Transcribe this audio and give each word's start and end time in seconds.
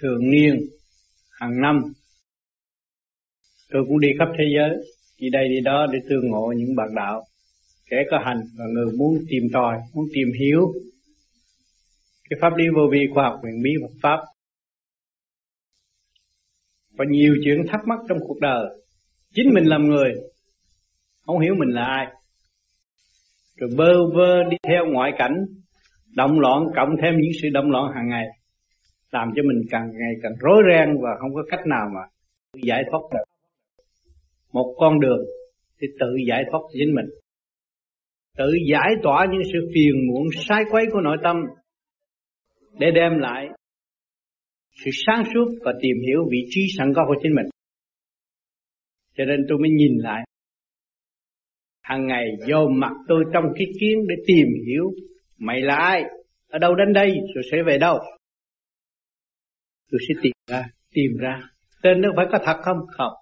thường 0.00 0.30
niên, 0.30 0.60
hàng 1.40 1.60
năm. 1.60 1.82
Tôi 3.70 3.84
cũng 3.88 4.00
đi 4.00 4.08
khắp 4.18 4.28
thế 4.38 4.44
giới, 4.56 4.70
đi 5.18 5.30
đây 5.30 5.48
đi 5.48 5.60
đó 5.60 5.86
để 5.92 5.98
tương 6.08 6.30
ngộ 6.30 6.52
những 6.56 6.76
bạn 6.76 6.88
đạo, 6.96 7.24
kẻ 7.90 7.96
có 8.10 8.18
hành 8.24 8.40
và 8.58 8.64
người 8.74 8.92
muốn 8.98 9.18
tìm 9.28 9.42
tòi, 9.52 9.76
muốn 9.94 10.04
tìm 10.14 10.28
hiểu. 10.40 10.72
Cái 12.30 12.38
pháp 12.40 12.56
lý 12.56 12.64
vô 12.76 12.82
vi 12.92 12.98
khoa 13.14 13.24
học 13.24 13.38
huyền 13.42 13.62
bí 13.62 13.70
Phật 13.82 13.94
pháp. 14.02 14.20
Và 16.90 17.04
nhiều 17.08 17.34
chuyện 17.44 17.66
thắc 17.68 17.80
mắc 17.86 17.98
trong 18.08 18.18
cuộc 18.26 18.40
đời. 18.40 18.64
Chính 19.34 19.54
mình 19.54 19.64
làm 19.64 19.86
người, 19.86 20.14
không 21.26 21.40
hiểu 21.40 21.54
mình 21.58 21.68
là 21.68 21.84
ai. 21.84 22.06
Rồi 23.56 23.70
bơ 23.76 24.10
vơ 24.14 24.44
đi 24.50 24.56
theo 24.68 24.86
ngoại 24.92 25.12
cảnh, 25.18 25.44
động 26.16 26.40
loạn 26.40 26.62
cộng 26.76 26.88
thêm 27.02 27.14
những 27.20 27.32
sự 27.42 27.48
động 27.48 27.70
loạn 27.70 27.92
hàng 27.94 28.08
ngày 28.08 28.26
làm 29.12 29.28
cho 29.36 29.42
mình 29.42 29.62
càng 29.70 29.90
ngày 29.92 30.12
càng 30.22 30.32
rối 30.40 30.62
ren 30.70 30.88
và 31.02 31.10
không 31.20 31.34
có 31.34 31.42
cách 31.50 31.66
nào 31.66 31.88
mà 31.94 32.00
giải 32.62 32.82
thoát 32.90 33.00
được 33.12 33.24
một 34.52 34.74
con 34.78 35.00
đường 35.00 35.24
thì 35.80 35.86
tự 36.00 36.16
giải 36.28 36.44
thoát 36.50 36.60
chính 36.72 36.94
mình 36.94 37.06
tự 38.38 38.52
giải 38.70 38.90
tỏa 39.02 39.26
những 39.30 39.42
sự 39.52 39.58
phiền 39.74 39.92
muộn 40.08 40.26
sai 40.48 40.62
quấy 40.70 40.84
của 40.92 41.00
nội 41.00 41.16
tâm 41.22 41.36
để 42.78 42.90
đem 42.90 43.18
lại 43.18 43.48
sự 44.84 44.90
sáng 45.06 45.24
suốt 45.34 45.48
và 45.64 45.72
tìm 45.82 45.96
hiểu 46.06 46.28
vị 46.30 46.38
trí 46.48 46.60
sẵn 46.78 46.92
có 46.96 47.04
của 47.06 47.14
chính 47.22 47.34
mình. 47.34 47.46
Cho 49.16 49.24
nên 49.24 49.40
tôi 49.48 49.58
mới 49.58 49.70
nhìn 49.70 49.98
lại 49.98 50.24
hàng 51.82 52.06
ngày 52.06 52.26
vô 52.48 52.68
mặt 52.68 52.92
tôi 53.08 53.24
trong 53.32 53.44
cái 53.54 53.66
kiến 53.80 53.98
để 54.08 54.14
tìm 54.26 54.46
hiểu 54.66 54.84
mày 55.38 55.60
là 55.60 55.74
ai, 55.74 56.02
ở 56.48 56.58
đâu 56.58 56.74
đến 56.74 56.92
đây 56.92 57.10
rồi 57.34 57.44
sẽ 57.50 57.62
về 57.66 57.78
đâu. 57.78 57.98
Tôi 59.90 59.98
sẽ 60.08 60.14
tìm 60.22 60.32
ra, 60.46 60.64
tìm 60.92 61.16
ra. 61.20 61.40
Tên 61.82 62.00
nó 62.00 62.08
phải 62.16 62.26
có 62.32 62.38
thật 62.44 62.56
không? 62.62 62.78
Không. 62.96 63.12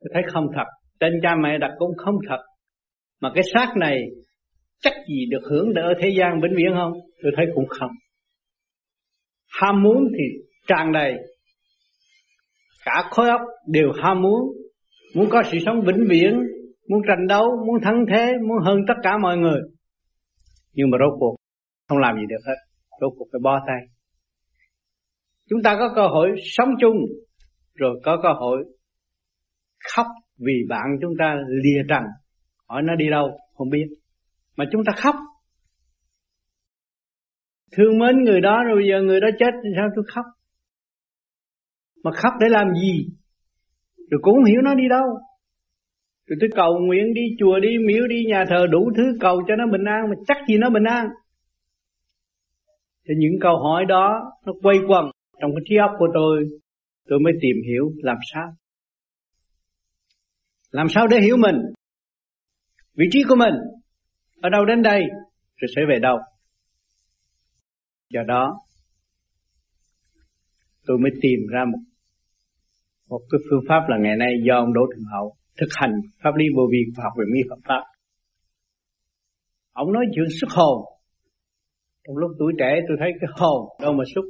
Tôi 0.00 0.10
thấy 0.14 0.22
không 0.32 0.46
thật. 0.54 0.64
Tên 1.00 1.12
cha 1.22 1.34
mẹ 1.42 1.58
đặt 1.58 1.70
cũng 1.78 1.96
không 1.96 2.14
thật. 2.28 2.38
Mà 3.20 3.32
cái 3.34 3.42
xác 3.54 3.76
này 3.76 4.04
chắc 4.80 4.92
gì 5.08 5.26
được 5.30 5.42
hưởng 5.50 5.74
đỡ 5.74 5.94
thế 6.00 6.08
gian 6.18 6.40
vĩnh 6.42 6.56
viễn 6.56 6.72
không? 6.74 6.92
Tôi 7.22 7.32
thấy 7.36 7.46
cũng 7.54 7.66
không. 7.68 7.90
Ham 9.60 9.82
muốn 9.82 10.08
thì 10.18 10.24
tràn 10.66 10.92
đầy. 10.92 11.14
Cả 12.84 13.08
khối 13.10 13.28
óc 13.28 13.40
đều 13.66 13.92
ham 14.02 14.22
muốn. 14.22 14.40
Muốn 15.14 15.28
có 15.30 15.42
sự 15.52 15.58
sống 15.66 15.80
vĩnh 15.86 16.04
viễn, 16.10 16.42
muốn 16.88 17.02
tranh 17.08 17.26
đấu, 17.26 17.48
muốn 17.66 17.80
thắng 17.82 18.04
thế, 18.10 18.32
muốn 18.48 18.58
hơn 18.64 18.78
tất 18.88 18.94
cả 19.02 19.18
mọi 19.22 19.36
người. 19.36 19.60
Nhưng 20.72 20.90
mà 20.90 20.98
rốt 21.00 21.18
cuộc 21.18 21.36
không 21.88 21.98
làm 21.98 22.16
gì 22.16 22.22
được 22.28 22.40
hết. 22.46 22.54
Rốt 23.00 23.12
cuộc 23.18 23.28
phải 23.32 23.40
bó 23.42 23.60
tay. 23.66 23.91
Chúng 25.48 25.62
ta 25.64 25.76
có 25.78 25.92
cơ 25.94 26.08
hội 26.08 26.34
sống 26.42 26.68
chung, 26.80 26.96
rồi 27.74 28.00
có 28.04 28.20
cơ 28.22 28.28
hội 28.40 28.64
khóc 29.94 30.06
vì 30.38 30.52
bạn 30.68 30.84
chúng 31.00 31.12
ta 31.18 31.36
lìa 31.48 31.82
trần. 31.88 32.02
Hỏi 32.68 32.82
nó 32.82 32.94
đi 32.94 33.10
đâu, 33.10 33.38
không 33.54 33.68
biết. 33.70 33.86
Mà 34.56 34.64
chúng 34.72 34.82
ta 34.84 34.92
khóc. 34.96 35.14
Thương 37.72 37.98
mến 37.98 38.24
người 38.24 38.40
đó 38.40 38.62
rồi 38.66 38.76
bây 38.76 38.88
giờ 38.88 39.02
người 39.02 39.20
đó 39.20 39.28
chết 39.38 39.50
thì 39.64 39.70
sao 39.76 39.88
tôi 39.94 40.04
khóc? 40.14 40.24
Mà 42.04 42.10
khóc 42.12 42.32
để 42.40 42.48
làm 42.48 42.74
gì? 42.74 43.08
Rồi 44.10 44.20
cũng 44.22 44.34
không 44.34 44.44
hiểu 44.44 44.60
nó 44.62 44.74
đi 44.74 44.88
đâu. 44.90 45.06
Rồi 46.26 46.36
tôi 46.40 46.50
cầu 46.54 46.78
nguyện 46.78 47.14
đi 47.14 47.22
chùa 47.38 47.60
đi 47.60 47.68
miếu 47.86 48.06
đi 48.06 48.24
nhà 48.28 48.44
thờ 48.48 48.66
đủ 48.70 48.90
thứ 48.96 49.02
cầu 49.20 49.42
cho 49.48 49.56
nó 49.56 49.66
bình 49.72 49.84
an 49.84 50.02
Mà 50.10 50.14
chắc 50.26 50.36
gì 50.48 50.58
nó 50.58 50.70
bình 50.70 50.84
an? 50.84 51.06
Thì 53.08 53.14
những 53.18 53.40
câu 53.40 53.58
hỏi 53.58 53.84
đó 53.88 54.32
nó 54.46 54.52
quay 54.62 54.76
quần 54.88 55.11
trong 55.42 55.50
cái 55.54 55.62
trí 55.68 55.76
óc 55.76 55.90
của 55.98 56.08
tôi 56.14 56.44
Tôi 57.08 57.18
mới 57.20 57.32
tìm 57.40 57.56
hiểu 57.68 57.92
làm 58.02 58.16
sao 58.34 58.48
Làm 60.70 60.86
sao 60.94 61.06
để 61.06 61.16
hiểu 61.20 61.36
mình 61.36 61.56
Vị 62.94 63.06
trí 63.10 63.22
của 63.28 63.36
mình 63.36 63.54
Ở 64.42 64.48
đâu 64.50 64.64
đến 64.64 64.82
đây 64.82 65.00
Rồi 65.56 65.68
sẽ 65.76 65.82
về 65.88 65.98
đâu 66.02 66.18
do 68.12 68.22
đó, 68.28 68.58
tôi 70.86 70.98
mới 70.98 71.10
tìm 71.22 71.40
ra 71.52 71.64
một 71.72 71.78
một 73.08 73.20
cái 73.30 73.38
phương 73.50 73.64
pháp 73.68 73.80
là 73.88 73.96
ngày 74.00 74.16
nay 74.16 74.32
do 74.46 74.54
ông 74.56 74.72
Đỗ 74.72 74.80
Thượng 74.94 75.04
Hậu 75.12 75.36
thực 75.60 75.66
hành 75.80 75.92
pháp 76.22 76.34
lý 76.36 76.44
vô 76.56 76.62
vi 76.72 76.78
và 76.96 77.04
học 77.04 77.12
về 77.18 77.24
mỹ 77.32 77.40
Phật 77.50 77.60
pháp. 77.68 77.82
Ông 79.72 79.92
nói 79.92 80.04
chuyện 80.14 80.26
xuất 80.40 80.50
hồn. 80.50 80.84
Trong 82.06 82.16
lúc 82.16 82.30
tuổi 82.38 82.52
trẻ 82.58 82.80
tôi 82.88 82.96
thấy 83.00 83.10
cái 83.20 83.30
hồn 83.34 83.68
đâu 83.82 83.92
mà 83.92 84.04
xuất. 84.14 84.22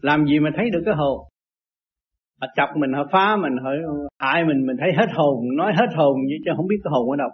Làm 0.00 0.26
gì 0.26 0.38
mà 0.38 0.50
thấy 0.56 0.70
được 0.70 0.82
cái 0.84 0.94
hồn? 0.94 1.18
Họ 2.40 2.46
chọc 2.56 2.68
mình, 2.76 2.92
họ 2.92 3.04
phá 3.12 3.36
mình, 3.36 3.52
họ 3.62 3.70
hại 4.18 4.44
mình, 4.44 4.66
mình 4.66 4.76
thấy 4.80 4.88
hết 4.98 5.12
hồn, 5.14 5.56
nói 5.56 5.72
hết 5.78 5.86
hồn 5.96 6.14
vậy 6.28 6.38
chứ 6.44 6.50
không 6.56 6.66
biết 6.66 6.76
cái 6.84 6.90
hồn 6.90 7.10
ở 7.10 7.16
đâu. 7.16 7.30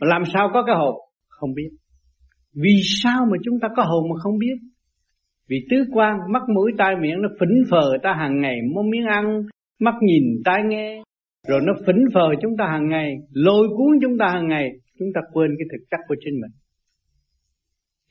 Mà 0.00 0.06
làm 0.06 0.22
sao 0.32 0.50
có 0.52 0.62
cái 0.66 0.76
hồn? 0.76 0.94
Không 1.28 1.54
biết. 1.54 1.70
Vì 2.54 2.80
sao 3.02 3.26
mà 3.30 3.36
chúng 3.44 3.60
ta 3.60 3.68
có 3.76 3.82
hồn 3.82 4.10
mà 4.10 4.16
không 4.22 4.38
biết? 4.38 4.56
Vì 5.48 5.66
tứ 5.70 5.76
quan, 5.92 6.18
mắt 6.32 6.42
mũi 6.54 6.72
tai 6.78 6.96
miệng 6.96 7.22
nó 7.22 7.28
phỉnh 7.40 7.64
phờ 7.70 7.98
ta 8.02 8.14
hàng 8.14 8.40
ngày 8.40 8.56
mua 8.74 8.82
miếng 8.82 9.06
ăn, 9.06 9.42
mắt 9.80 9.94
nhìn 10.02 10.24
tai 10.44 10.62
nghe, 10.64 11.02
rồi 11.48 11.60
nó 11.66 11.72
phỉnh 11.86 12.04
phờ 12.14 12.28
chúng 12.42 12.56
ta 12.58 12.64
hàng 12.66 12.88
ngày, 12.88 13.14
lôi 13.32 13.68
cuốn 13.68 13.98
chúng 14.02 14.18
ta 14.18 14.26
hàng 14.28 14.48
ngày, 14.48 14.70
chúng 14.98 15.08
ta 15.14 15.20
quên 15.32 15.50
cái 15.58 15.66
thực 15.72 15.84
chất 15.90 16.00
của 16.08 16.14
chính 16.24 16.34
mình. 16.40 16.50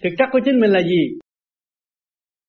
Thực 0.03 0.09
chất 0.17 0.29
của 0.31 0.39
chính 0.45 0.59
mình 0.59 0.71
là 0.71 0.81
gì? 0.81 1.19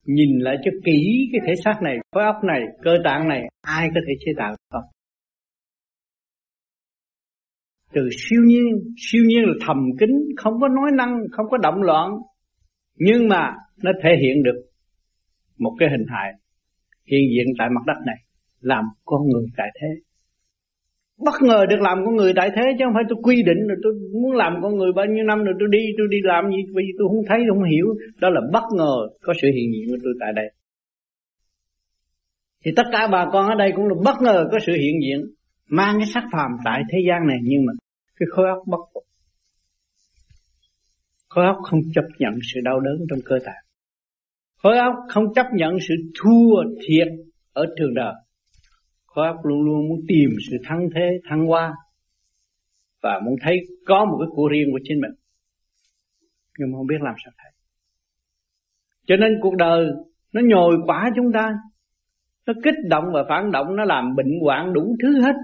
Nhìn 0.05 0.39
lại 0.39 0.55
cho 0.63 0.71
kỹ 0.85 1.29
cái 1.31 1.41
thể 1.47 1.53
xác 1.63 1.81
này, 1.81 1.97
khối 2.11 2.23
óc 2.23 2.35
này, 2.43 2.61
cơ 2.81 2.91
tạng 3.03 3.27
này, 3.27 3.41
ai 3.61 3.87
có 3.95 4.01
thể 4.07 4.13
chế 4.19 4.31
tạo 4.37 4.55
không? 4.69 4.83
từ 7.93 8.09
siêu 8.11 8.41
nhiên 8.45 8.63
siêu 8.97 9.23
nhiên 9.27 9.43
là 9.43 9.53
thầm 9.67 9.77
kín 9.99 10.09
không 10.37 10.53
có 10.61 10.67
nói 10.67 10.91
năng 10.97 11.19
không 11.31 11.45
có 11.49 11.57
động 11.57 11.81
loạn 11.81 12.11
nhưng 12.95 13.27
mà 13.27 13.53
nó 13.83 13.91
thể 14.03 14.09
hiện 14.21 14.43
được 14.43 14.61
một 15.57 15.75
cái 15.79 15.89
hình 15.89 16.05
hài 16.09 16.31
hiện 17.11 17.21
diện 17.31 17.45
tại 17.57 17.67
mặt 17.69 17.81
đất 17.87 18.05
này 18.05 18.15
làm 18.59 18.83
con 19.05 19.21
người 19.27 19.45
tại 19.57 19.67
thế 19.81 19.87
bất 21.25 21.41
ngờ 21.41 21.65
được 21.69 21.81
làm 21.81 21.97
con 22.05 22.15
người 22.15 22.33
đại 22.33 22.49
thế 22.55 22.61
chứ 22.77 22.85
không 22.85 22.93
phải 22.93 23.03
tôi 23.09 23.19
quy 23.23 23.43
định 23.43 23.67
rồi 23.67 23.77
tôi 23.83 23.93
muốn 24.21 24.31
làm 24.31 24.53
con 24.61 24.77
người 24.77 24.91
bao 24.95 25.05
nhiêu 25.05 25.25
năm 25.25 25.43
rồi 25.43 25.55
tôi 25.59 25.69
đi 25.71 25.79
tôi 25.97 26.07
đi 26.11 26.17
làm 26.23 26.51
gì, 26.51 26.57
vì 26.75 26.83
tôi 26.97 27.07
không 27.07 27.25
thấy 27.29 27.39
không 27.49 27.63
hiểu. 27.63 27.85
Đó 28.21 28.29
là 28.29 28.41
bất 28.53 28.63
ngờ 28.77 28.93
có 29.21 29.33
sự 29.41 29.47
hiện 29.55 29.71
diện 29.73 29.85
của 29.89 29.97
tôi 30.03 30.13
tại 30.19 30.33
đây. 30.35 30.51
Thì 32.65 32.71
tất 32.75 32.83
cả 32.91 33.07
bà 33.11 33.25
con 33.33 33.47
ở 33.47 33.55
đây 33.55 33.71
cũng 33.75 33.87
là 33.87 33.95
bất 34.05 34.21
ngờ 34.21 34.47
có 34.51 34.59
sự 34.59 34.73
hiện 34.73 34.95
diện, 35.03 35.25
mang 35.69 35.95
cái 35.97 36.07
sắc 36.13 36.23
phàm 36.31 36.51
tại 36.65 36.81
thế 36.91 36.99
gian 37.07 37.27
này, 37.27 37.37
nhưng 37.43 37.65
mà 37.65 37.73
cái 38.19 38.27
khối 38.31 38.47
óc 38.47 38.59
bất 38.67 38.79
phục. 38.93 39.03
Khối 41.29 41.45
óc 41.45 41.57
không 41.63 41.79
chấp 41.93 42.05
nhận 42.19 42.33
sự 42.53 42.59
đau 42.63 42.79
đớn 42.79 42.95
trong 43.09 43.19
cơ 43.25 43.35
thể. 43.45 43.53
Khối 44.63 44.77
óc 44.77 44.93
không 45.09 45.33
chấp 45.33 45.45
nhận 45.53 45.73
sự 45.87 45.95
thua 46.19 46.63
thiệt 46.87 47.07
ở 47.53 47.65
trường 47.77 47.93
đời 47.93 48.13
khối 49.15 49.27
luôn 49.43 49.61
luôn 49.63 49.89
muốn 49.89 49.99
tìm 50.07 50.29
sự 50.49 50.57
thăng 50.63 50.89
thế, 50.95 51.19
thăng 51.29 51.45
hoa, 51.45 51.73
và 53.03 53.19
muốn 53.25 53.35
thấy 53.41 53.57
có 53.85 54.05
một 54.05 54.17
cái 54.19 54.27
của 54.35 54.47
riêng 54.47 54.67
của 54.71 54.79
chính 54.83 55.01
mình. 55.01 55.11
Nhưng 56.59 56.71
mà 56.71 56.77
không 56.77 56.87
biết 56.87 57.01
làm 57.01 57.15
sao 57.23 57.31
thấy. 57.37 57.51
Cho 59.07 59.15
nên 59.15 59.31
cuộc 59.41 59.55
đời 59.55 59.85
nó 60.33 60.41
nhồi 60.45 60.75
quả 60.85 61.09
chúng 61.15 61.31
ta. 61.33 61.53
Nó 62.47 62.53
kích 62.63 62.75
động 62.89 63.03
và 63.13 63.23
phản 63.29 63.51
động, 63.51 63.75
nó 63.75 63.83
làm 63.83 64.15
bệnh 64.15 64.39
hoạn 64.43 64.73
đủ 64.73 64.95
thứ 65.01 65.21
hết. 65.21 65.35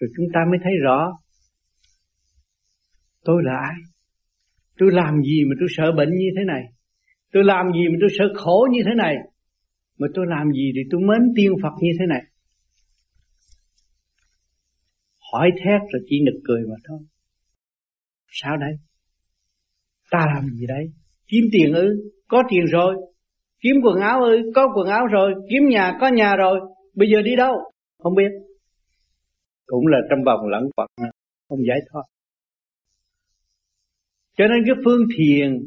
Rồi 0.00 0.10
chúng 0.16 0.26
ta 0.34 0.40
mới 0.50 0.58
thấy 0.62 0.72
rõ, 0.82 1.12
tôi 3.24 3.42
là 3.44 3.52
ai? 3.52 3.74
Tôi 4.78 4.92
làm 4.92 5.22
gì 5.22 5.44
mà 5.44 5.54
tôi 5.60 5.68
sợ 5.76 5.92
bệnh 5.96 6.10
như 6.10 6.26
thế 6.36 6.44
này? 6.44 6.62
Tôi 7.32 7.44
làm 7.44 7.72
gì 7.72 7.88
mà 7.88 7.96
tôi 8.00 8.10
sợ 8.18 8.24
khổ 8.36 8.68
như 8.72 8.80
thế 8.86 8.94
này? 8.96 9.16
Mà 9.98 10.06
tôi 10.14 10.26
làm 10.28 10.52
gì 10.52 10.72
thì 10.74 10.80
tôi 10.90 11.00
mến 11.00 11.32
tiên 11.36 11.52
Phật 11.62 11.72
như 11.80 11.90
thế 11.98 12.06
này? 12.08 12.22
Hỏi 15.32 15.50
thét 15.64 15.80
rồi 15.92 16.02
chỉ 16.08 16.16
nực 16.24 16.40
cười 16.44 16.60
mà 16.68 16.74
thôi. 16.88 16.98
Sao 18.28 18.56
đây? 18.56 18.72
Ta 20.10 20.26
làm 20.34 20.44
gì 20.50 20.66
đây? 20.66 20.84
Kiếm 21.26 21.44
tiền 21.52 21.72
ư? 21.72 22.12
Có 22.28 22.42
tiền 22.50 22.64
rồi. 22.66 22.94
Kiếm 23.60 23.76
quần 23.84 24.00
áo 24.00 24.22
ư? 24.24 24.36
Có 24.54 24.68
quần 24.74 24.88
áo 24.88 25.06
rồi. 25.06 25.34
Kiếm 25.50 25.68
nhà 25.68 25.96
có 26.00 26.08
nhà 26.08 26.36
rồi. 26.36 26.60
Bây 26.94 27.08
giờ 27.12 27.22
đi 27.22 27.36
đâu? 27.36 27.54
Không 27.98 28.14
biết. 28.14 28.30
Cũng 29.66 29.86
là 29.86 29.98
trong 30.10 30.24
vòng 30.24 30.48
lẫn 30.48 30.62
quẩn. 30.76 30.88
Không 31.48 31.58
giải 31.68 31.78
thoát. 31.92 32.02
Cho 34.36 34.44
nên 34.48 34.62
cái 34.66 34.74
phương 34.84 35.02
thiền 35.16 35.58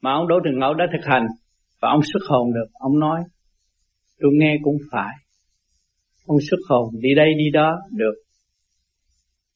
mà 0.00 0.12
ông 0.12 0.28
Đỗ 0.28 0.36
Trường 0.44 0.58
Ngẫu 0.58 0.74
đã 0.74 0.84
thực 0.92 1.04
hành 1.04 1.26
và 1.80 1.88
ông 1.88 2.00
xuất 2.12 2.20
hồn 2.28 2.52
được, 2.54 2.66
ông 2.72 2.98
nói 2.98 3.20
tôi 4.20 4.30
nghe 4.34 4.56
cũng 4.62 4.76
phải. 4.90 5.14
Ông 6.26 6.38
xuất 6.50 6.56
hồn 6.68 6.94
đi 7.00 7.14
đây 7.16 7.34
đi 7.38 7.50
đó 7.52 7.78
được. 7.90 8.14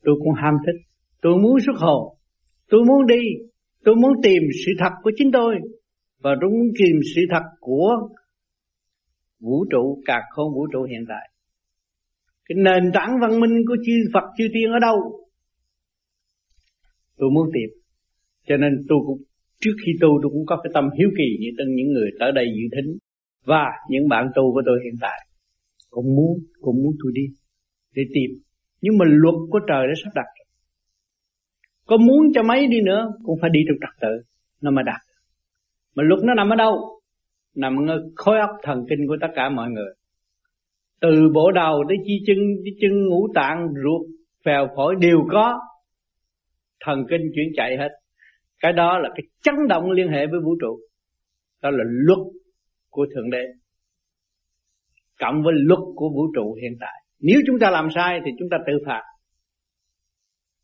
Tôi 0.06 0.14
cũng 0.19 0.32
ham 0.43 0.55
thích, 0.67 0.81
tôi 1.23 1.35
muốn 1.43 1.61
xuất 1.67 1.76
hồn, 1.76 2.17
tôi 2.70 2.81
muốn 2.88 3.06
đi, 3.06 3.23
tôi 3.85 3.94
muốn 3.97 4.12
tìm 4.23 4.43
sự 4.67 4.73
thật 4.79 4.93
của 5.03 5.11
chính 5.17 5.31
tôi. 5.32 5.55
Và 6.23 6.31
tôi 6.41 6.50
muốn 6.50 6.69
tìm 6.79 6.97
sự 7.14 7.23
thật 7.31 7.43
của 7.61 7.91
vũ 9.41 9.64
trụ 9.70 10.03
cả 10.05 10.23
không 10.31 10.55
vũ 10.55 10.67
trụ 10.73 10.82
hiện 10.82 11.05
tại. 11.08 11.31
Cái 12.49 12.56
nền 12.64 12.91
tảng 12.94 13.12
văn 13.23 13.41
minh 13.41 13.56
của 13.69 13.76
chư 13.87 13.93
Phật 14.14 14.25
chư 14.38 14.44
tiên 14.55 14.70
ở 14.73 14.79
đâu? 14.79 14.97
Tôi 17.17 17.31
muốn 17.35 17.50
tìm. 17.55 17.70
Cho 18.49 18.56
nên 18.56 18.73
tôi 18.88 18.99
cũng 19.06 19.19
trước 19.61 19.76
khi 19.87 19.93
tu 20.00 20.09
tôi 20.23 20.31
cũng 20.32 20.47
có 20.47 20.61
cái 20.62 20.70
tâm 20.75 20.85
hiếu 20.99 21.09
kỳ 21.19 21.25
như 21.41 21.49
tân 21.59 21.67
những 21.75 21.93
người 21.93 22.11
tới 22.20 22.32
đây 22.32 22.47
dự 22.56 22.69
thính 22.76 22.97
và 23.44 23.64
những 23.91 24.09
bạn 24.09 24.26
tu 24.35 24.52
của 24.55 24.62
tôi 24.67 24.79
hiện 24.85 24.94
tại. 25.00 25.29
Cũng 25.91 26.17
muốn 26.17 26.38
cũng 26.61 26.76
muốn 26.82 26.93
tôi 27.02 27.12
đi 27.14 27.26
để 27.94 28.02
tìm 28.14 28.46
nhưng 28.81 28.99
mà 28.99 29.05
luật 29.08 29.34
của 29.50 29.61
trời 29.69 29.87
đã 29.87 29.93
sắp 30.05 30.11
đặt 30.14 30.26
có 31.87 31.96
muốn 31.96 32.32
cho 32.34 32.43
mấy 32.43 32.67
đi 32.67 32.81
nữa 32.87 33.12
cũng 33.25 33.38
phải 33.40 33.50
đi 33.50 33.61
trong 33.69 33.76
trật 33.81 34.00
tự 34.00 34.23
nó 34.61 34.70
mới 34.70 34.84
đặt, 34.87 35.00
mà 35.94 36.02
luật 36.02 36.20
nó 36.25 36.34
nằm 36.34 36.50
ở 36.50 36.56
đâu? 36.56 37.00
Nằm 37.55 37.76
ở 37.88 38.11
khối 38.17 38.38
óc 38.40 38.50
thần 38.62 38.87
kinh 38.88 39.06
của 39.08 39.17
tất 39.20 39.28
cả 39.34 39.49
mọi 39.49 39.70
người. 39.70 39.94
Từ 41.00 41.28
bộ 41.34 41.52
đầu 41.52 41.84
tới 41.88 41.96
chi 42.05 42.23
chân 42.26 42.37
Chi 42.64 42.70
chân 42.81 43.06
ngũ 43.08 43.28
tạng 43.34 43.69
ruột 43.84 44.06
phèo 44.44 44.69
phổi 44.76 44.94
đều 45.00 45.19
có. 45.31 45.61
Thần 46.81 47.05
kinh 47.11 47.20
chuyển 47.34 47.46
chạy 47.56 47.76
hết. 47.76 47.88
Cái 48.61 48.73
đó 48.73 48.99
là 48.99 49.08
cái 49.08 49.23
chấn 49.43 49.55
động 49.69 49.90
liên 49.90 50.08
hệ 50.08 50.26
với 50.26 50.40
vũ 50.44 50.56
trụ. 50.61 50.78
Đó 51.62 51.70
là 51.70 51.84
luật 51.87 52.19
của 52.90 53.06
thượng 53.14 53.31
đế. 53.31 53.46
Cộng 55.19 55.43
với 55.43 55.55
luật 55.56 55.81
của 55.94 56.08
vũ 56.08 56.26
trụ 56.34 56.55
hiện 56.62 56.73
tại 56.81 57.06
nếu 57.21 57.41
chúng 57.47 57.59
ta 57.61 57.71
làm 57.71 57.89
sai 57.95 58.21
thì 58.25 58.31
chúng 58.39 58.49
ta 58.51 58.57
tự 58.67 58.73
phạt. 58.87 59.03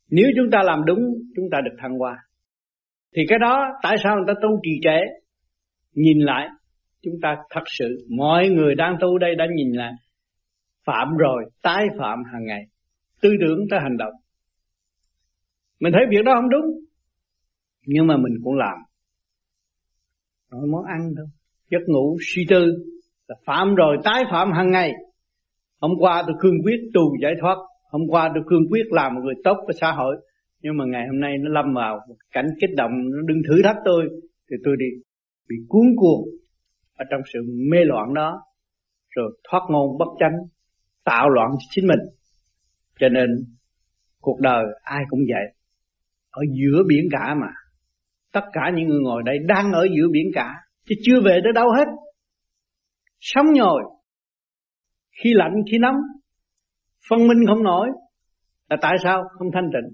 Nếu 0.09 0.25
chúng 0.35 0.51
ta 0.51 0.63
làm 0.63 0.85
đúng, 0.85 0.99
chúng 1.35 1.45
ta 1.51 1.57
được 1.65 1.75
thăng 1.81 1.97
hoa. 1.97 2.17
Thì 3.15 3.21
cái 3.29 3.39
đó, 3.39 3.67
tại 3.83 3.95
sao 4.03 4.15
người 4.15 4.25
ta 4.27 4.33
tu 4.41 4.59
trì 4.63 4.71
trệ? 4.83 4.99
Nhìn 5.93 6.19
lại, 6.19 6.47
chúng 7.01 7.13
ta 7.21 7.35
thật 7.49 7.63
sự, 7.65 8.07
mọi 8.17 8.49
người 8.49 8.75
đang 8.75 8.97
tu 9.01 9.17
đây 9.17 9.35
đã 9.35 9.45
nhìn 9.55 9.71
lại. 9.73 9.91
Phạm 10.85 11.17
rồi, 11.17 11.43
tái 11.61 11.85
phạm 11.99 12.19
hàng 12.33 12.45
ngày. 12.45 12.61
Tư 13.21 13.29
tưởng 13.41 13.59
tới 13.69 13.79
hành 13.83 13.97
động. 13.97 14.13
Mình 15.79 15.93
thấy 15.93 16.01
việc 16.09 16.25
đó 16.25 16.31
không 16.35 16.49
đúng. 16.49 16.65
Nhưng 17.85 18.07
mà 18.07 18.17
mình 18.17 18.33
cũng 18.43 18.55
làm. 18.55 18.77
Nói 20.51 20.67
món 20.71 20.85
ăn 20.85 20.99
thôi. 21.17 21.25
Giấc 21.69 21.81
ngủ, 21.87 22.17
suy 22.21 22.45
tư. 22.49 22.73
Là 23.27 23.35
phạm 23.45 23.75
rồi, 23.75 23.97
tái 24.03 24.23
phạm 24.31 24.51
hàng 24.51 24.71
ngày 24.71 24.91
hôm 25.83 25.91
qua 25.99 26.23
tôi 26.27 26.35
cương 26.39 26.63
quyết 26.63 26.79
tu 26.93 27.01
giải 27.21 27.33
thoát. 27.41 27.55
Hôm 27.91 28.01
qua 28.09 28.31
tôi 28.33 28.43
cương 28.47 28.69
quyết 28.71 28.83
làm 28.91 29.15
một 29.15 29.21
người 29.23 29.33
tốt 29.43 29.57
với 29.65 29.75
xã 29.81 29.91
hội. 29.91 30.15
Nhưng 30.61 30.77
mà 30.77 30.85
ngày 30.87 31.07
hôm 31.11 31.19
nay 31.19 31.31
nó 31.39 31.49
lâm 31.49 31.73
vào 31.73 31.99
một 32.09 32.15
cảnh 32.31 32.45
kích 32.61 32.69
động, 32.77 32.91
nó 32.91 33.21
đừng 33.27 33.41
thử 33.47 33.61
thách 33.63 33.77
tôi. 33.85 34.09
Thì 34.49 34.55
tôi 34.63 34.75
đi, 34.79 34.85
bị 35.49 35.55
cuốn 35.67 35.85
cuồng 35.97 36.23
ở 36.97 37.05
trong 37.11 37.21
sự 37.33 37.39
mê 37.71 37.77
loạn 37.85 38.13
đó. 38.13 38.41
Rồi 39.15 39.37
thoát 39.49 39.61
ngôn 39.69 39.97
bất 39.99 40.07
chánh, 40.19 40.37
tạo 41.03 41.29
loạn 41.29 41.49
cho 41.51 41.67
chính 41.69 41.87
mình. 41.87 41.99
Cho 42.99 43.09
nên 43.09 43.29
cuộc 44.21 44.39
đời 44.39 44.63
ai 44.83 45.03
cũng 45.09 45.19
vậy. 45.19 45.45
Ở 46.31 46.41
giữa 46.53 46.83
biển 46.87 47.05
cả 47.11 47.35
mà. 47.41 47.47
Tất 48.33 48.43
cả 48.53 48.71
những 48.75 48.87
người 48.87 49.01
ngồi 49.01 49.23
đây 49.25 49.37
đang 49.47 49.71
ở 49.71 49.87
giữa 49.97 50.07
biển 50.11 50.27
cả. 50.33 50.53
Chứ 50.85 50.95
chưa 51.03 51.21
về 51.25 51.39
tới 51.43 51.53
đâu 51.53 51.71
hết. 51.77 51.85
Sống 53.19 53.45
nhồi 53.53 53.83
khi 55.23 55.33
lạnh, 55.33 55.53
khi 55.71 55.77
nóng, 55.77 55.95
phân 57.09 57.27
minh 57.27 57.47
không 57.47 57.63
nổi 57.63 57.87
là 58.69 58.77
tại 58.81 58.97
sao 59.03 59.23
không 59.37 59.47
thanh 59.53 59.69
tịnh. 59.73 59.93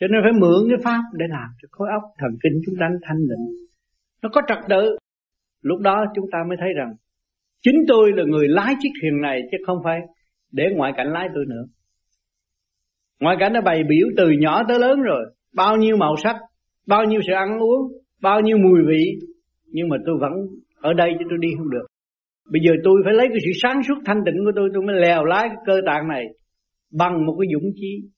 Cho 0.00 0.06
nên 0.06 0.20
phải 0.22 0.32
mượn 0.40 0.68
cái 0.68 0.78
pháp 0.84 1.02
để 1.12 1.26
làm 1.28 1.48
cho 1.62 1.68
khối 1.70 1.88
óc 1.92 2.02
thần 2.18 2.30
kinh 2.42 2.60
chúng 2.66 2.74
ta 2.80 2.86
thanh 3.02 3.18
tịnh. 3.18 3.68
Nó 4.22 4.28
có 4.32 4.40
trật 4.48 4.58
tự. 4.68 4.96
Lúc 5.62 5.80
đó 5.80 6.04
chúng 6.14 6.24
ta 6.32 6.38
mới 6.48 6.56
thấy 6.60 6.68
rằng 6.76 6.94
chính 7.62 7.76
tôi 7.88 8.12
là 8.16 8.24
người 8.26 8.48
lái 8.48 8.74
chiếc 8.80 8.88
thuyền 9.02 9.20
này 9.20 9.42
chứ 9.50 9.58
không 9.66 9.78
phải 9.84 10.00
để 10.52 10.64
ngoại 10.74 10.92
cảnh 10.96 11.12
lái 11.12 11.28
tôi 11.34 11.44
nữa. 11.48 11.64
Ngoại 13.20 13.36
cảnh 13.40 13.52
nó 13.52 13.60
bày 13.60 13.82
biểu 13.88 14.08
từ 14.16 14.30
nhỏ 14.30 14.62
tới 14.68 14.78
lớn 14.78 15.00
rồi. 15.00 15.24
Bao 15.54 15.76
nhiêu 15.76 15.96
màu 15.96 16.16
sắc, 16.24 16.36
bao 16.86 17.04
nhiêu 17.04 17.20
sự 17.26 17.32
ăn 17.32 17.58
uống, 17.58 17.92
bao 18.22 18.40
nhiêu 18.40 18.58
mùi 18.58 18.80
vị. 18.88 19.18
Nhưng 19.66 19.88
mà 19.88 19.96
tôi 20.06 20.16
vẫn 20.20 20.32
ở 20.80 20.92
đây 20.92 21.10
chứ 21.18 21.24
tôi 21.28 21.38
đi 21.40 21.48
không 21.58 21.70
được 21.70 21.86
bây 22.52 22.60
giờ 22.66 22.72
tôi 22.84 23.02
phải 23.04 23.14
lấy 23.14 23.28
cái 23.28 23.38
sự 23.44 23.50
sáng 23.62 23.82
suốt 23.88 23.94
thanh 24.06 24.22
tịnh 24.26 24.44
của 24.44 24.52
tôi 24.56 24.70
tôi 24.74 24.82
mới 24.82 24.96
lèo 25.00 25.24
lái 25.24 25.48
cái 25.48 25.56
cơ 25.66 25.80
tạng 25.86 26.08
này 26.08 26.24
bằng 26.90 27.26
một 27.26 27.36
cái 27.40 27.48
dũng 27.52 27.70
chí, 27.74 28.08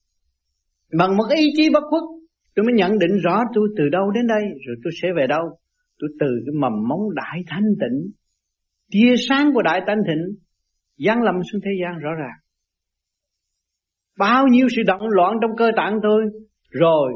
bằng 0.99 1.17
một 1.17 1.25
cái 1.29 1.39
ý 1.39 1.47
chí 1.57 1.71
bất 1.73 1.83
khuất. 1.91 2.03
Tôi 2.55 2.65
mới 2.65 2.75
nhận 2.75 2.99
định 2.99 3.19
rõ 3.23 3.43
tôi 3.55 3.69
từ 3.77 3.89
đâu 3.89 4.11
đến 4.11 4.27
đây, 4.27 4.43
rồi 4.67 4.77
tôi 4.85 4.93
sẽ 5.03 5.09
về 5.17 5.27
đâu. 5.27 5.45
Tôi 5.99 6.11
từ 6.21 6.27
cái 6.47 6.53
mầm 6.61 6.73
móng 6.89 7.15
đại 7.15 7.41
thanh 7.47 7.65
tịnh, 7.81 8.11
tia 8.91 9.15
sáng 9.29 9.51
của 9.55 9.63
đại 9.63 9.81
thanh 9.87 9.99
tịnh, 10.07 10.37
giáng 11.07 11.23
lâm 11.23 11.35
xuống 11.53 11.61
thế 11.65 11.71
gian 11.83 11.99
rõ 11.99 12.11
ràng. 12.15 12.39
Bao 14.19 14.49
nhiêu 14.49 14.67
sự 14.77 14.83
động 14.87 15.09
loạn 15.09 15.35
trong 15.43 15.57
cơ 15.57 15.71
tạng 15.77 15.99
tôi, 16.03 16.25
rồi 16.71 17.13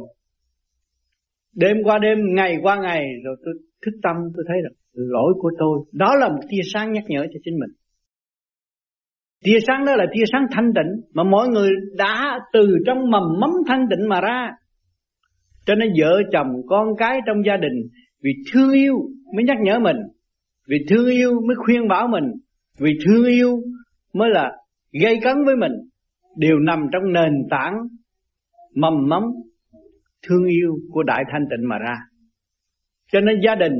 đêm 1.54 1.76
qua 1.84 1.98
đêm, 1.98 2.18
ngày 2.34 2.56
qua 2.62 2.76
ngày, 2.76 3.04
rồi 3.24 3.36
tôi 3.44 3.54
thức 3.84 3.98
tâm, 4.02 4.16
tôi 4.36 4.44
thấy 4.48 4.56
rằng 4.62 4.72
lỗi 4.96 5.34
của 5.38 5.50
tôi. 5.58 5.78
Đó 5.92 6.14
là 6.14 6.28
một 6.28 6.40
tia 6.50 6.62
sáng 6.72 6.92
nhắc 6.92 7.04
nhở 7.08 7.26
cho 7.32 7.40
chính 7.44 7.54
mình. 7.60 7.70
Tia 9.44 9.58
sáng 9.66 9.84
đó 9.84 9.96
là 9.96 10.06
tia 10.12 10.24
sáng 10.32 10.46
thanh 10.50 10.72
tịnh 10.74 11.02
mà 11.14 11.24
mọi 11.24 11.48
người 11.48 11.70
đã 11.96 12.38
từ 12.52 12.68
trong 12.86 13.10
mầm 13.10 13.22
mắm 13.40 13.50
thanh 13.66 13.86
tịnh 13.90 14.08
mà 14.08 14.20
ra. 14.20 14.50
Cho 15.66 15.74
nên 15.74 15.88
vợ 16.00 16.22
chồng, 16.32 16.52
con 16.66 16.88
cái 16.98 17.20
trong 17.26 17.36
gia 17.46 17.56
đình 17.56 17.88
vì 18.22 18.30
thương 18.52 18.72
yêu 18.72 18.94
mới 19.34 19.44
nhắc 19.44 19.56
nhở 19.62 19.78
mình, 19.78 19.96
vì 20.68 20.76
thương 20.90 21.06
yêu 21.06 21.40
mới 21.46 21.56
khuyên 21.56 21.88
bảo 21.88 22.08
mình, 22.08 22.24
vì 22.78 22.98
thương 23.06 23.24
yêu 23.24 23.60
mới 24.12 24.30
là 24.30 24.52
gây 25.02 25.18
cấn 25.22 25.44
với 25.44 25.56
mình. 25.56 25.72
Đều 26.36 26.58
nằm 26.58 26.86
trong 26.92 27.12
nền 27.12 27.32
tảng 27.50 27.74
mầm 28.74 29.08
mắm 29.08 29.22
thương 30.28 30.44
yêu 30.44 30.78
của 30.90 31.02
đại 31.02 31.24
thanh 31.32 31.44
tịnh 31.50 31.68
mà 31.68 31.78
ra. 31.78 31.94
Cho 33.12 33.20
nên 33.20 33.40
gia 33.44 33.54
đình 33.54 33.72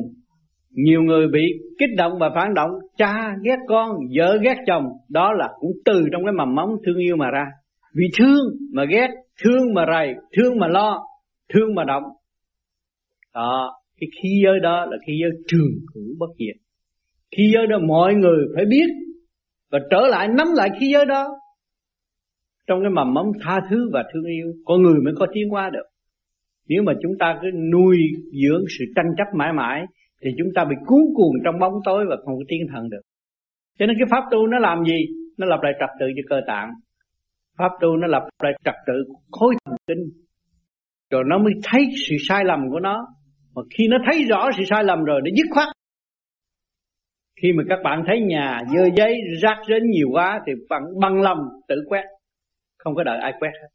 nhiều 0.76 1.02
người 1.02 1.28
bị 1.28 1.40
kích 1.78 1.90
động 1.96 2.12
và 2.20 2.31
phản 2.34 2.55
động, 2.55 2.70
cha 2.96 3.34
ghét 3.44 3.56
con, 3.69 3.90
vợ 4.17 4.38
ghét 4.43 4.56
chồng. 4.67 4.84
Đó 5.11 5.32
là 5.32 5.49
cũng 5.61 5.73
từ 5.84 6.05
trong 6.12 6.25
cái 6.25 6.32
mầm 6.32 6.55
móng 6.55 6.70
thương 6.87 6.96
yêu 6.96 7.17
mà 7.17 7.31
ra. 7.31 7.44
Vì 7.94 8.05
thương 8.19 8.44
mà 8.73 8.84
ghét, 8.84 9.08
thương 9.44 9.75
mà 9.75 9.87
rầy, 9.93 10.14
thương 10.37 10.58
mà 10.58 10.69
lo, 10.69 10.99
thương 11.55 11.75
mà 11.75 11.84
động. 11.84 12.02
Đó, 13.34 13.73
cái 14.00 14.08
khí 14.23 14.28
giới 14.44 14.61
đó 14.62 14.87
là 14.90 14.96
khí 15.06 15.12
giới 15.23 15.31
trường 15.46 15.70
cửu 15.94 16.05
bất 16.19 16.31
diệt. 16.38 16.62
Khí 17.37 17.50
giới 17.54 17.66
đó 17.66 17.78
mọi 17.88 18.14
người 18.14 18.47
phải 18.54 18.64
biết 18.64 18.87
và 19.73 19.78
trở 19.90 20.00
lại 20.11 20.28
nắm 20.28 20.49
lại 20.54 20.68
khí 20.80 20.87
giới 20.92 21.06
đó. 21.06 21.28
Trong 22.66 22.80
cái 22.83 22.90
mầm 22.90 23.14
móng 23.14 23.33
tha 23.40 23.61
thứ 23.71 23.90
và 23.92 24.04
thương 24.12 24.25
yêu, 24.25 24.47
con 24.64 24.83
người 24.83 25.00
mới 25.04 25.14
có 25.18 25.26
tiến 25.35 25.49
hóa 25.49 25.71
được. 25.73 25.87
Nếu 26.68 26.83
mà 26.83 26.92
chúng 27.02 27.12
ta 27.18 27.38
cứ 27.42 27.49
nuôi 27.73 27.97
dưỡng 28.42 28.64
sự 28.78 28.85
tranh 28.97 29.06
chấp 29.16 29.26
mãi 29.35 29.52
mãi 29.52 29.85
thì 30.23 30.30
chúng 30.38 30.49
ta 30.54 30.64
bị 30.64 30.76
cuốn 30.87 31.00
cuồng 31.14 31.35
trong 31.44 31.58
bóng 31.58 31.75
tối 31.85 32.04
và 32.08 32.16
không 32.25 32.37
có 32.37 32.44
tiến 32.49 32.61
thần 32.73 32.90
được. 32.90 33.00
Cho 33.78 33.87
nên 33.87 33.96
cái 33.99 34.06
pháp 34.11 34.25
tu 34.30 34.46
nó 34.46 34.58
làm 34.58 34.85
gì? 34.85 35.06
Nó 35.38 35.46
lập 35.46 35.61
lại 35.62 35.73
trật 35.80 35.90
tự 36.00 36.06
cho 36.16 36.23
cơ 36.28 36.40
tạng. 36.46 36.70
Pháp 37.58 37.70
tu 37.80 37.96
nó 37.96 38.06
lập 38.06 38.28
lại 38.42 38.52
trật 38.64 38.75
tự 38.87 39.04
khối 39.32 39.54
thần 39.64 39.76
kinh. 39.87 40.04
Rồi 41.11 41.25
nó 41.26 41.38
mới 41.38 41.52
thấy 41.64 41.87
sự 42.08 42.16
sai 42.28 42.44
lầm 42.44 42.61
của 42.70 42.80
nó. 42.80 43.06
Mà 43.54 43.62
khi 43.78 43.88
nó 43.88 43.96
thấy 44.06 44.25
rõ 44.25 44.50
sự 44.56 44.64
sai 44.64 44.85
lầm 44.85 45.04
rồi, 45.04 45.20
nó 45.25 45.30
dứt 45.37 45.46
khoát. 45.54 45.68
Khi 47.42 47.52
mà 47.52 47.62
các 47.68 47.78
bạn 47.85 48.02
thấy 48.06 48.20
nhà 48.20 48.61
dơ 48.75 48.88
giấy 48.96 49.20
rác 49.42 49.58
rến 49.68 49.90
nhiều 49.90 50.08
quá 50.12 50.40
thì 50.46 50.52
bạn 50.68 50.82
bằng 51.00 51.23
lòng 51.23 51.38
tự 51.68 51.76
quét. 51.88 52.04
Không 52.78 52.94
có 52.94 53.04
đợi 53.04 53.18
ai 53.18 53.32
quét 53.40 53.50
hết 53.62 53.68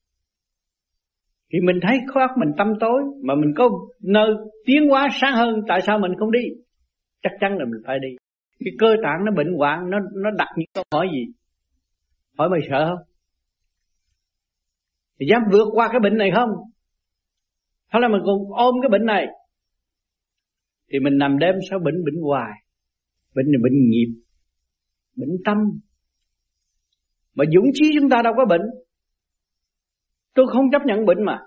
thì 1.54 1.60
mình 1.60 1.80
thấy 1.82 1.98
khối 2.08 2.24
mình 2.38 2.50
tâm 2.58 2.68
tối, 2.80 3.02
mà 3.24 3.36
mình 3.36 3.54
có 3.58 3.70
nơi 4.00 4.30
tiến 4.66 4.90
hóa 4.90 5.10
sáng 5.22 5.34
hơn, 5.34 5.62
tại 5.68 5.80
sao 5.88 6.00
mình 6.00 6.12
không 6.20 6.32
đi? 6.32 6.40
Chắc 7.24 7.32
chắn 7.40 7.58
là 7.58 7.66
mình 7.66 7.82
phải 7.86 8.00
đi. 8.00 8.08
Cái 8.60 8.74
cơ 8.80 8.96
tạng 9.04 9.26
nó 9.26 9.32
bệnh 9.38 9.54
hoạn, 9.58 9.90
nó 9.90 9.98
nó 10.24 10.30
đặt 10.38 10.48
những 10.58 10.70
câu 10.74 10.84
hỏi 10.92 11.08
gì? 11.12 11.34
Hỏi 12.38 12.50
mày 12.50 12.60
sợ 12.70 12.86
không? 12.90 13.08
Thì 15.20 15.26
dám 15.30 15.42
vượt 15.52 15.68
qua 15.74 15.88
cái 15.92 16.00
bệnh 16.00 16.18
này 16.18 16.32
không? 16.36 16.50
Hay 17.88 18.02
là 18.02 18.08
mình 18.08 18.22
còn 18.26 18.38
ôm 18.58 18.76
cái 18.82 18.90
bệnh 18.90 19.06
này? 19.06 19.26
Thì 20.92 21.00
mình 21.00 21.18
nằm 21.18 21.40
đêm 21.40 21.56
sao 21.70 21.80
bệnh 21.80 22.04
bệnh 22.06 22.22
hoài. 22.22 22.52
Bệnh 23.36 23.46
này 23.52 23.60
bệnh 23.64 23.90
nghiệp, 23.90 24.22
bệnh 25.16 25.38
tâm. 25.46 25.58
Mà 27.36 27.46
dũng 27.54 27.66
chí 27.74 27.92
chúng 28.00 28.10
ta 28.10 28.22
đâu 28.24 28.34
có 28.38 28.46
bệnh. 28.46 28.62
Tôi 30.36 30.46
không 30.54 30.66
chấp 30.72 30.82
nhận 30.86 31.06
bệnh 31.06 31.24
mà. 31.24 31.40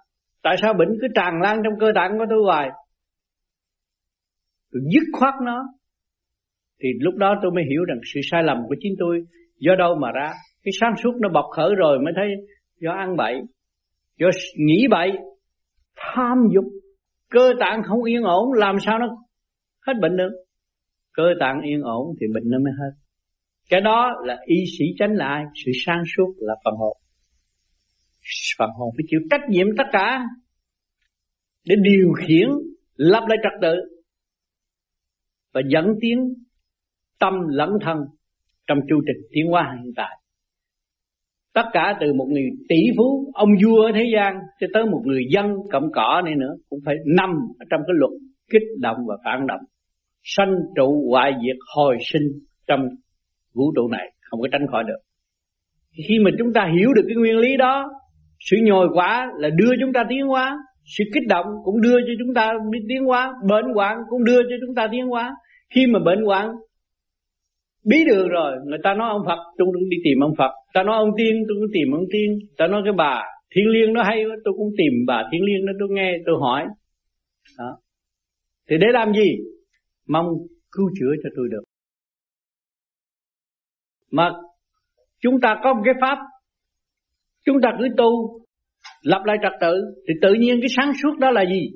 Tại 0.42 0.56
sao 0.62 0.74
bệnh 0.74 0.88
cứ 1.00 1.06
tràn 1.14 1.40
lan 1.42 1.58
trong 1.64 1.74
cơ 1.80 1.86
tạng 1.94 2.18
của 2.18 2.24
tôi 2.30 2.38
hoài? 2.44 2.68
Tôi 4.72 4.82
dứt 4.92 5.02
khoát 5.12 5.34
nó. 5.42 5.62
Thì 6.82 6.88
lúc 7.00 7.14
đó 7.14 7.34
tôi 7.42 7.50
mới 7.54 7.64
hiểu 7.70 7.84
rằng 7.84 7.98
sự 8.14 8.20
sai 8.30 8.42
lầm 8.42 8.58
của 8.68 8.74
chính 8.80 8.94
tôi 8.98 9.24
Do 9.58 9.74
đâu 9.78 9.94
mà 9.94 10.08
ra. 10.14 10.32
Cái 10.62 10.72
sáng 10.80 10.94
suốt 11.02 11.12
nó 11.20 11.28
bộc 11.28 11.44
khởi 11.56 11.74
rồi 11.76 11.98
mới 11.98 12.12
thấy 12.16 12.28
Do 12.80 12.92
ăn 12.92 13.16
bậy, 13.16 13.40
Do 14.18 14.28
nghĩ 14.56 14.86
bậy, 14.90 15.12
Tham 15.96 16.38
dục. 16.54 16.64
Cơ 17.30 17.52
tạng 17.60 17.82
không 17.82 18.02
yên 18.02 18.22
ổn, 18.22 18.52
Làm 18.52 18.76
sao 18.80 18.98
nó 18.98 19.06
hết 19.86 19.92
bệnh 20.00 20.16
được? 20.16 20.30
Cơ 21.12 21.22
tạng 21.40 21.60
yên 21.60 21.80
ổn 21.80 22.06
thì 22.20 22.26
bệnh 22.34 22.42
nó 22.46 22.58
mới 22.58 22.72
hết. 22.78 22.90
Cái 23.70 23.80
đó 23.80 24.12
là 24.24 24.38
y 24.46 24.56
sĩ 24.78 24.84
tránh 24.98 25.14
lại, 25.14 25.44
sự 25.64 25.72
sáng 25.86 26.02
suốt 26.16 26.34
là 26.38 26.54
phần 26.64 26.74
hồn 26.74 26.96
phần 28.58 28.70
hồn 28.70 28.90
phải 28.96 29.04
chịu 29.08 29.20
trách 29.30 29.48
nhiệm 29.48 29.66
tất 29.76 29.84
cả 29.92 30.24
để 31.64 31.76
điều 31.82 32.12
khiển, 32.12 32.48
lập 32.94 33.24
lại 33.28 33.38
trật 33.42 33.52
tự 33.62 33.74
và 35.52 35.60
dẫn 35.68 35.86
tiến 36.00 36.34
tâm 37.18 37.34
lẫn 37.48 37.70
thân 37.80 37.98
trong 38.66 38.78
chu 38.88 39.00
trình 39.06 39.26
tiến 39.32 39.46
hóa 39.46 39.78
hiện 39.82 39.92
tại. 39.96 40.16
Tất 41.52 41.64
cả 41.72 41.96
từ 42.00 42.12
một 42.12 42.26
người 42.30 42.50
tỷ 42.68 42.76
phú, 42.96 43.32
ông 43.34 43.48
vua 43.64 43.82
ở 43.82 43.92
thế 43.94 44.04
gian 44.14 44.38
cho 44.60 44.66
tới 44.72 44.86
một 44.86 45.02
người 45.04 45.22
dân 45.30 45.56
cộng 45.72 45.92
cỏ 45.94 46.22
này 46.24 46.34
nữa 46.34 46.54
cũng 46.68 46.78
phải 46.84 46.94
nằm 47.16 47.30
ở 47.58 47.64
trong 47.70 47.80
cái 47.86 47.94
luật 47.94 48.12
kích 48.50 48.62
động 48.80 48.96
và 49.08 49.14
phản 49.24 49.46
động, 49.46 49.60
sanh 50.22 50.54
trụ 50.76 51.08
hoại 51.10 51.32
diệt 51.32 51.56
hồi 51.76 51.96
sinh 52.00 52.28
trong 52.66 52.88
vũ 53.54 53.72
trụ 53.76 53.88
này, 53.88 54.12
không 54.20 54.40
có 54.40 54.48
tránh 54.52 54.66
khỏi 54.70 54.84
được. 54.84 54.98
Khi 56.08 56.18
mà 56.18 56.30
chúng 56.38 56.52
ta 56.52 56.72
hiểu 56.78 56.88
được 56.96 57.02
cái 57.06 57.16
nguyên 57.16 57.38
lý 57.38 57.56
đó 57.56 57.90
sự 58.50 58.56
nhồi 58.62 58.88
quá 58.92 59.32
là 59.38 59.50
đưa 59.56 59.72
chúng 59.80 59.92
ta 59.92 60.04
tiến 60.08 60.26
hóa. 60.26 60.56
Sự 60.84 61.04
kích 61.14 61.26
động 61.28 61.46
cũng 61.64 61.80
đưa 61.80 62.00
cho 62.00 62.12
chúng 62.18 62.34
ta 62.34 62.52
tiến 62.88 63.04
hóa. 63.04 63.32
Bệnh 63.48 63.64
hoạn 63.74 63.98
cũng 64.08 64.24
đưa 64.24 64.42
cho 64.42 64.56
chúng 64.66 64.74
ta 64.74 64.88
tiến 64.92 65.06
hóa. 65.06 65.34
Khi 65.74 65.86
mà 65.86 65.98
bệnh 65.98 66.24
hoạn 66.24 66.50
bí 67.84 67.96
được 68.06 68.28
rồi, 68.28 68.52
người 68.66 68.78
ta 68.84 68.94
nói 68.94 69.08
ông 69.10 69.22
phật, 69.26 69.38
tôi 69.58 69.66
cũng 69.66 69.88
đi 69.88 69.96
tìm 70.04 70.20
ông 70.20 70.34
phật. 70.38 70.50
Ta 70.74 70.82
nói 70.82 70.96
ông 70.96 71.10
tiên, 71.16 71.44
tôi 71.48 71.56
cũng 71.60 71.70
tìm 71.72 71.92
ông 71.92 72.04
tiên. 72.12 72.38
Ta 72.58 72.66
nói 72.66 72.82
cái 72.84 72.92
bà 72.92 73.22
thiên 73.54 73.68
liêng 73.68 73.92
nó 73.92 74.02
hay 74.02 74.24
quá, 74.24 74.36
tôi 74.44 74.54
cũng 74.56 74.70
tìm 74.78 74.92
bà 75.06 75.22
thiên 75.32 75.42
liêng 75.42 75.66
đó, 75.66 75.72
tôi 75.78 75.88
nghe, 75.90 76.18
tôi 76.26 76.34
hỏi. 76.40 76.66
Đó. 77.58 77.78
Thì 78.70 78.76
để 78.80 78.86
làm 78.92 79.12
gì? 79.12 79.36
Mong 80.08 80.26
cứu 80.72 80.90
chữa 81.00 81.12
cho 81.22 81.28
tôi 81.36 81.48
được. 81.50 81.62
Mà 84.10 84.32
chúng 85.20 85.40
ta 85.40 85.60
có 85.62 85.74
một 85.74 85.82
cái 85.84 85.94
pháp 86.00 86.18
chúng 87.46 87.56
ta 87.62 87.68
cứ 87.78 87.84
tu, 87.96 88.40
lập 89.02 89.22
lại 89.24 89.36
trật 89.42 89.52
tự, 89.60 89.74
thì 90.08 90.14
tự 90.22 90.34
nhiên 90.34 90.60
cái 90.60 90.68
sáng 90.76 90.92
suốt 91.02 91.18
đó 91.18 91.30
là 91.30 91.44
gì? 91.44 91.70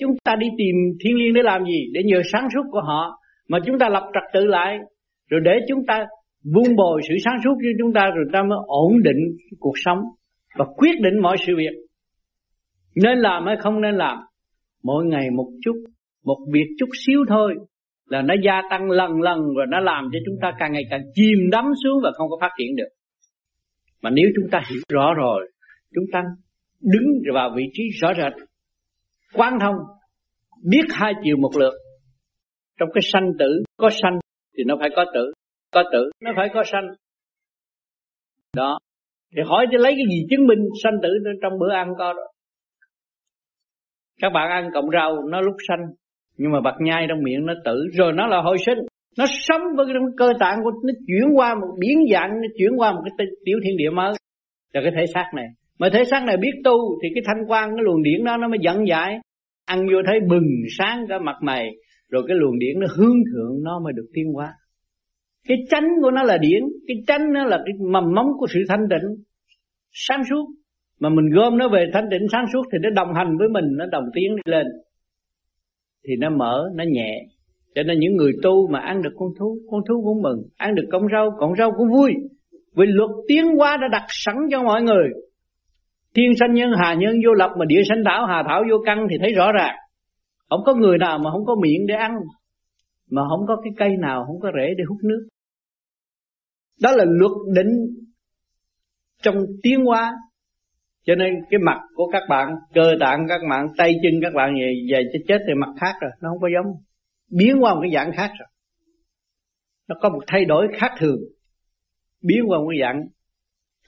Chúng 0.00 0.10
ta 0.24 0.36
đi 0.36 0.46
tìm 0.58 0.74
thiên 1.04 1.16
nhiên 1.16 1.34
để 1.34 1.42
làm 1.44 1.64
gì? 1.64 1.90
Để 1.92 2.00
nhờ 2.04 2.22
sáng 2.32 2.48
suốt 2.54 2.62
của 2.70 2.80
họ. 2.80 3.18
Mà 3.48 3.58
chúng 3.66 3.78
ta 3.78 3.88
lập 3.88 4.10
trật 4.14 4.22
tự 4.32 4.46
lại, 4.46 4.78
rồi 5.30 5.40
để 5.44 5.52
chúng 5.68 5.86
ta 5.86 6.06
vun 6.54 6.76
bồi 6.76 7.00
sự 7.08 7.14
sáng 7.24 7.36
suốt 7.44 7.54
cho 7.62 7.68
chúng 7.78 7.92
ta, 7.92 8.10
rồi 8.16 8.24
ta 8.32 8.42
mới 8.42 8.58
ổn 8.66 8.92
định 9.02 9.36
cuộc 9.58 9.74
sống 9.84 9.98
và 10.58 10.64
quyết 10.76 11.00
định 11.00 11.22
mọi 11.22 11.36
sự 11.46 11.52
việc. 11.56 11.76
Nên 13.02 13.18
làm 13.18 13.46
hay 13.46 13.56
không 13.56 13.80
nên 13.80 13.94
làm? 13.94 14.18
Mỗi 14.84 15.04
ngày 15.04 15.30
một 15.30 15.48
chút, 15.64 15.74
một 16.24 16.38
việc 16.52 16.66
chút 16.78 16.88
xíu 17.06 17.20
thôi 17.28 17.54
là 18.06 18.22
nó 18.22 18.34
gia 18.44 18.62
tăng 18.70 18.90
lần 18.90 19.20
lần 19.20 19.38
và 19.56 19.64
nó 19.68 19.80
làm 19.80 20.08
cho 20.12 20.18
chúng 20.26 20.36
ta 20.42 20.52
càng 20.58 20.72
ngày 20.72 20.82
càng 20.90 21.02
chìm 21.14 21.50
đắm 21.50 21.64
xuống 21.84 22.00
và 22.02 22.10
không 22.16 22.28
có 22.30 22.38
phát 22.40 22.50
triển 22.58 22.76
được 22.76 22.88
mà 24.02 24.10
nếu 24.10 24.24
chúng 24.36 24.50
ta 24.50 24.62
hiểu 24.70 24.80
rõ 24.88 25.14
rồi, 25.14 25.50
chúng 25.94 26.04
ta 26.12 26.22
đứng 26.80 27.06
vào 27.34 27.52
vị 27.56 27.62
trí 27.72 27.82
rõ 28.00 28.12
rệt 28.14 28.32
quan 29.34 29.58
thông, 29.60 29.76
biết 30.64 30.84
hai 30.90 31.12
chiều 31.24 31.36
một 31.36 31.50
lượt. 31.56 31.72
Trong 32.78 32.88
cái 32.94 33.02
sanh 33.12 33.32
tử, 33.38 33.62
có 33.76 33.90
sanh 34.02 34.18
thì 34.56 34.64
nó 34.66 34.76
phải 34.80 34.88
có 34.96 35.04
tử 35.14 35.32
có 35.70 35.82
tử, 35.92 36.10
nó 36.20 36.32
phải 36.36 36.48
có 36.54 36.64
sanh. 36.72 36.88
Đó. 38.56 38.78
Thì 39.36 39.42
hỏi 39.46 39.66
cho 39.72 39.78
lấy 39.78 39.92
cái 39.92 40.04
gì 40.10 40.26
chứng 40.30 40.46
minh 40.46 40.58
sanh 40.82 40.94
tử 41.02 41.08
trong 41.42 41.58
bữa 41.58 41.72
ăn 41.72 41.92
có 41.98 42.12
đó? 42.12 42.22
Các 44.20 44.30
bạn 44.34 44.50
ăn 44.50 44.70
cộng 44.74 44.90
rau, 44.90 45.22
nó 45.28 45.40
lúc 45.40 45.54
sanh, 45.68 45.86
nhưng 46.36 46.52
mà 46.52 46.60
bạc 46.60 46.74
nhai 46.80 47.06
trong 47.08 47.22
miệng 47.22 47.46
nó 47.46 47.54
tử, 47.64 47.86
rồi 47.92 48.12
nó 48.12 48.26
là 48.26 48.40
hồi 48.40 48.56
sinh 48.66 48.78
nó 49.18 49.24
sống 49.28 49.62
với 49.76 49.86
cái 49.86 49.94
cơ 50.16 50.32
tạng 50.40 50.58
của, 50.64 50.70
nó 50.70 50.92
chuyển 51.06 51.36
qua 51.36 51.54
một 51.54 51.76
biến 51.80 51.98
dạng, 52.12 52.30
nó 52.30 52.48
chuyển 52.58 52.70
qua 52.76 52.92
một 52.92 53.00
cái 53.04 53.26
tiểu 53.44 53.58
thiên 53.64 53.76
địa 53.76 53.90
mới. 53.90 54.12
Là 54.72 54.80
cái 54.82 54.92
thể 54.96 55.06
xác 55.14 55.30
này. 55.34 55.46
Mà 55.78 55.88
thể 55.92 56.04
xác 56.04 56.24
này 56.24 56.36
biết 56.36 56.52
tu 56.64 56.72
thì 57.02 57.08
cái 57.14 57.22
thanh 57.26 57.44
quan, 57.48 57.68
cái 57.76 57.84
luồng 57.84 58.02
điển 58.02 58.24
đó 58.24 58.36
nó 58.36 58.48
mới 58.48 58.58
dẫn 58.62 58.86
giải. 58.88 59.18
Ăn 59.64 59.86
vô 59.92 59.98
thấy 60.06 60.20
bừng 60.30 60.48
sáng 60.78 61.06
cả 61.08 61.18
mặt 61.18 61.36
mày, 61.42 61.70
rồi 62.08 62.22
cái 62.28 62.36
luồng 62.36 62.58
điển 62.58 62.80
nó 62.80 62.86
hướng 62.96 63.16
thượng, 63.32 63.64
nó 63.64 63.80
mới 63.84 63.92
được 63.96 64.06
tiến 64.14 64.24
hóa. 64.34 64.52
Cái 65.48 65.58
chánh 65.70 65.88
của 66.02 66.10
nó 66.10 66.22
là 66.22 66.38
điển, 66.38 66.62
cái 66.86 66.96
chánh 67.06 67.32
nó 67.32 67.44
là 67.44 67.56
cái 67.56 67.72
mầm 67.90 68.14
móng 68.14 68.26
của 68.38 68.46
sự 68.46 68.60
thanh 68.68 68.86
tịnh, 68.90 69.24
sáng 69.92 70.22
suốt. 70.30 70.46
Mà 71.00 71.08
mình 71.08 71.30
gom 71.34 71.58
nó 71.58 71.68
về 71.68 71.90
thanh 71.92 72.08
tịnh, 72.10 72.28
sáng 72.32 72.44
suốt 72.52 72.62
thì 72.72 72.78
nó 72.82 72.90
đồng 72.90 73.14
hành 73.14 73.36
với 73.38 73.48
mình, 73.48 73.64
nó 73.78 73.86
đồng 73.92 74.04
tiến 74.14 74.36
đi 74.36 74.42
lên. 74.52 74.66
Thì 76.08 76.14
nó 76.18 76.30
mở, 76.30 76.70
nó 76.74 76.84
nhẹ 76.88 77.26
cho 77.74 77.82
nên 77.82 77.98
những 77.98 78.16
người 78.16 78.32
tu 78.42 78.68
mà 78.68 78.78
ăn 78.80 79.02
được 79.02 79.12
con 79.16 79.28
thú 79.38 79.58
con 79.70 79.80
thú 79.88 80.02
cũng 80.04 80.22
mừng, 80.22 80.42
ăn 80.56 80.74
được 80.74 80.86
con 80.92 81.02
rau 81.12 81.30
con 81.38 81.56
rau 81.58 81.72
cũng 81.76 81.88
vui. 81.92 82.14
Vì 82.76 82.86
luật 82.86 83.10
tiến 83.28 83.44
hóa 83.56 83.76
đã 83.76 83.88
đặt 83.92 84.06
sẵn 84.08 84.36
cho 84.50 84.62
mọi 84.62 84.82
người. 84.82 85.08
Thiên 86.14 86.32
sanh 86.40 86.54
nhân, 86.54 86.70
hà 86.82 86.94
nhân 86.94 87.14
vô 87.26 87.32
lập 87.32 87.50
mà 87.58 87.64
địa 87.64 87.82
sanh 87.88 88.02
thảo, 88.04 88.26
hà 88.26 88.42
thảo 88.48 88.64
vô 88.70 88.76
căn 88.86 89.06
thì 89.10 89.16
thấy 89.20 89.32
rõ 89.32 89.52
ràng. 89.52 89.76
Không 90.50 90.60
có 90.66 90.74
người 90.74 90.98
nào 90.98 91.18
mà 91.18 91.30
không 91.30 91.44
có 91.44 91.56
miệng 91.62 91.86
để 91.86 91.94
ăn, 91.94 92.12
mà 93.10 93.22
không 93.30 93.46
có 93.48 93.56
cái 93.64 93.72
cây 93.76 93.96
nào, 94.00 94.24
không 94.26 94.40
có 94.40 94.50
rễ 94.54 94.74
để 94.78 94.84
hút 94.88 94.98
nước. 95.02 95.28
Đó 96.82 96.92
là 96.92 97.04
luật 97.08 97.32
định 97.54 97.72
trong 99.22 99.36
tiến 99.62 99.84
hóa. 99.84 100.12
Cho 101.04 101.14
nên 101.14 101.34
cái 101.50 101.58
mặt 101.58 101.80
của 101.94 102.06
các 102.12 102.22
bạn, 102.28 102.54
cơ 102.74 102.92
tạng 103.00 103.26
các 103.28 103.40
bạn 103.50 103.66
tay 103.76 103.94
chân 104.02 104.12
các 104.22 104.34
bạn 104.34 104.54
về 104.54 104.72
về 104.92 105.02
chết 105.12 105.18
chết 105.28 105.38
thì 105.46 105.54
mặt 105.54 105.70
khác 105.80 105.94
rồi, 106.00 106.10
nó 106.22 106.28
không 106.28 106.40
có 106.40 106.48
giống 106.54 106.72
biến 107.30 107.56
qua 107.60 107.74
một 107.74 107.80
cái 107.82 107.90
dạng 107.94 108.12
khác 108.16 108.30
rồi. 108.38 108.48
Nó 109.88 109.96
có 110.00 110.08
một 110.08 110.20
thay 110.26 110.44
đổi 110.44 110.68
khác 110.78 110.90
thường. 110.98 111.18
Biến 112.22 112.44
qua 112.46 112.58
một 112.58 112.66
cái 112.70 112.80
dạng 112.80 113.02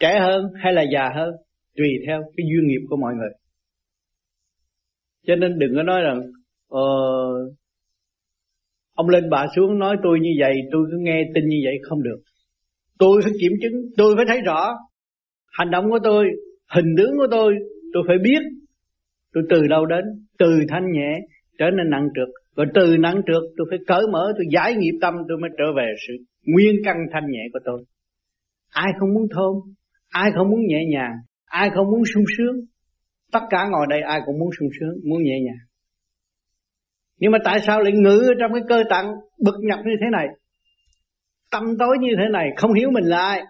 trẻ 0.00 0.20
hơn 0.20 0.44
hay 0.62 0.72
là 0.72 0.82
già 0.92 1.10
hơn 1.14 1.30
tùy 1.76 1.88
theo 2.06 2.22
cái 2.36 2.46
duyên 2.52 2.66
nghiệp 2.66 2.86
của 2.88 2.96
mọi 2.96 3.14
người. 3.14 3.30
Cho 5.26 5.36
nên 5.36 5.58
đừng 5.58 5.72
có 5.76 5.82
nói 5.82 6.00
rằng 6.00 6.20
ờ, 6.68 6.80
ông 8.94 9.08
lên 9.08 9.30
bà 9.30 9.46
xuống 9.56 9.78
nói 9.78 9.96
tôi 10.02 10.18
như 10.20 10.30
vậy 10.40 10.54
tôi 10.72 10.86
cứ 10.90 10.96
nghe 11.00 11.22
tin 11.34 11.48
như 11.48 11.56
vậy 11.64 11.74
không 11.82 12.02
được. 12.02 12.22
Tôi 12.98 13.20
phải 13.24 13.32
kiểm 13.40 13.52
chứng 13.62 13.72
tôi 13.96 14.16
phải 14.16 14.24
thấy 14.28 14.40
rõ 14.40 14.74
hành 15.52 15.70
động 15.70 15.90
của 15.90 15.98
tôi 16.04 16.24
hình 16.74 16.94
tướng 16.98 17.16
của 17.16 17.26
tôi 17.30 17.54
tôi 17.92 18.02
phải 18.06 18.16
biết 18.18 18.42
tôi 19.32 19.44
từ 19.50 19.66
đâu 19.66 19.86
đến 19.86 20.04
từ 20.38 20.46
thanh 20.68 20.92
nhẹ 20.92 21.18
trở 21.58 21.70
nên 21.70 21.90
nặng 21.90 22.08
trược 22.14 22.28
rồi 22.56 22.66
từ 22.74 22.96
nặng 22.98 23.20
trược 23.26 23.42
tôi 23.56 23.66
phải 23.70 23.78
cởi 23.86 24.02
mở, 24.12 24.32
tôi 24.36 24.46
giải 24.52 24.74
nghiệp 24.74 24.98
tâm, 25.00 25.14
tôi 25.28 25.38
mới 25.40 25.50
trở 25.58 25.64
về 25.76 25.94
sự 26.08 26.14
nguyên 26.46 26.74
căn 26.84 26.96
thanh 27.12 27.30
nhẹ 27.30 27.42
của 27.52 27.58
tôi. 27.64 27.84
Ai 28.68 28.86
không 29.00 29.14
muốn 29.14 29.26
thơm, 29.34 29.74
ai 30.08 30.30
không 30.34 30.50
muốn 30.50 30.60
nhẹ 30.66 30.80
nhàng, 30.92 31.12
ai 31.44 31.70
không 31.74 31.86
muốn 31.90 32.02
sung 32.14 32.24
sướng, 32.38 32.56
tất 33.32 33.40
cả 33.50 33.68
ngồi 33.70 33.86
đây 33.90 34.00
ai 34.00 34.20
cũng 34.26 34.38
muốn 34.38 34.50
sung 34.58 34.68
sướng, 34.80 35.10
muốn 35.10 35.22
nhẹ 35.22 35.40
nhàng. 35.44 35.66
Nhưng 37.18 37.32
mà 37.32 37.38
tại 37.44 37.60
sao 37.60 37.80
lại 37.80 37.92
ngự 37.92 38.34
trong 38.40 38.52
cái 38.52 38.62
cơ 38.68 38.82
tạng 38.90 39.06
bực 39.44 39.56
nhập 39.60 39.78
như 39.84 39.92
thế 40.00 40.06
này? 40.12 40.26
Tâm 41.50 41.64
tối 41.78 41.96
như 42.00 42.08
thế 42.18 42.24
này, 42.32 42.48
không 42.56 42.72
hiểu 42.72 42.90
mình 42.90 43.04
là 43.04 43.18
ai, 43.18 43.42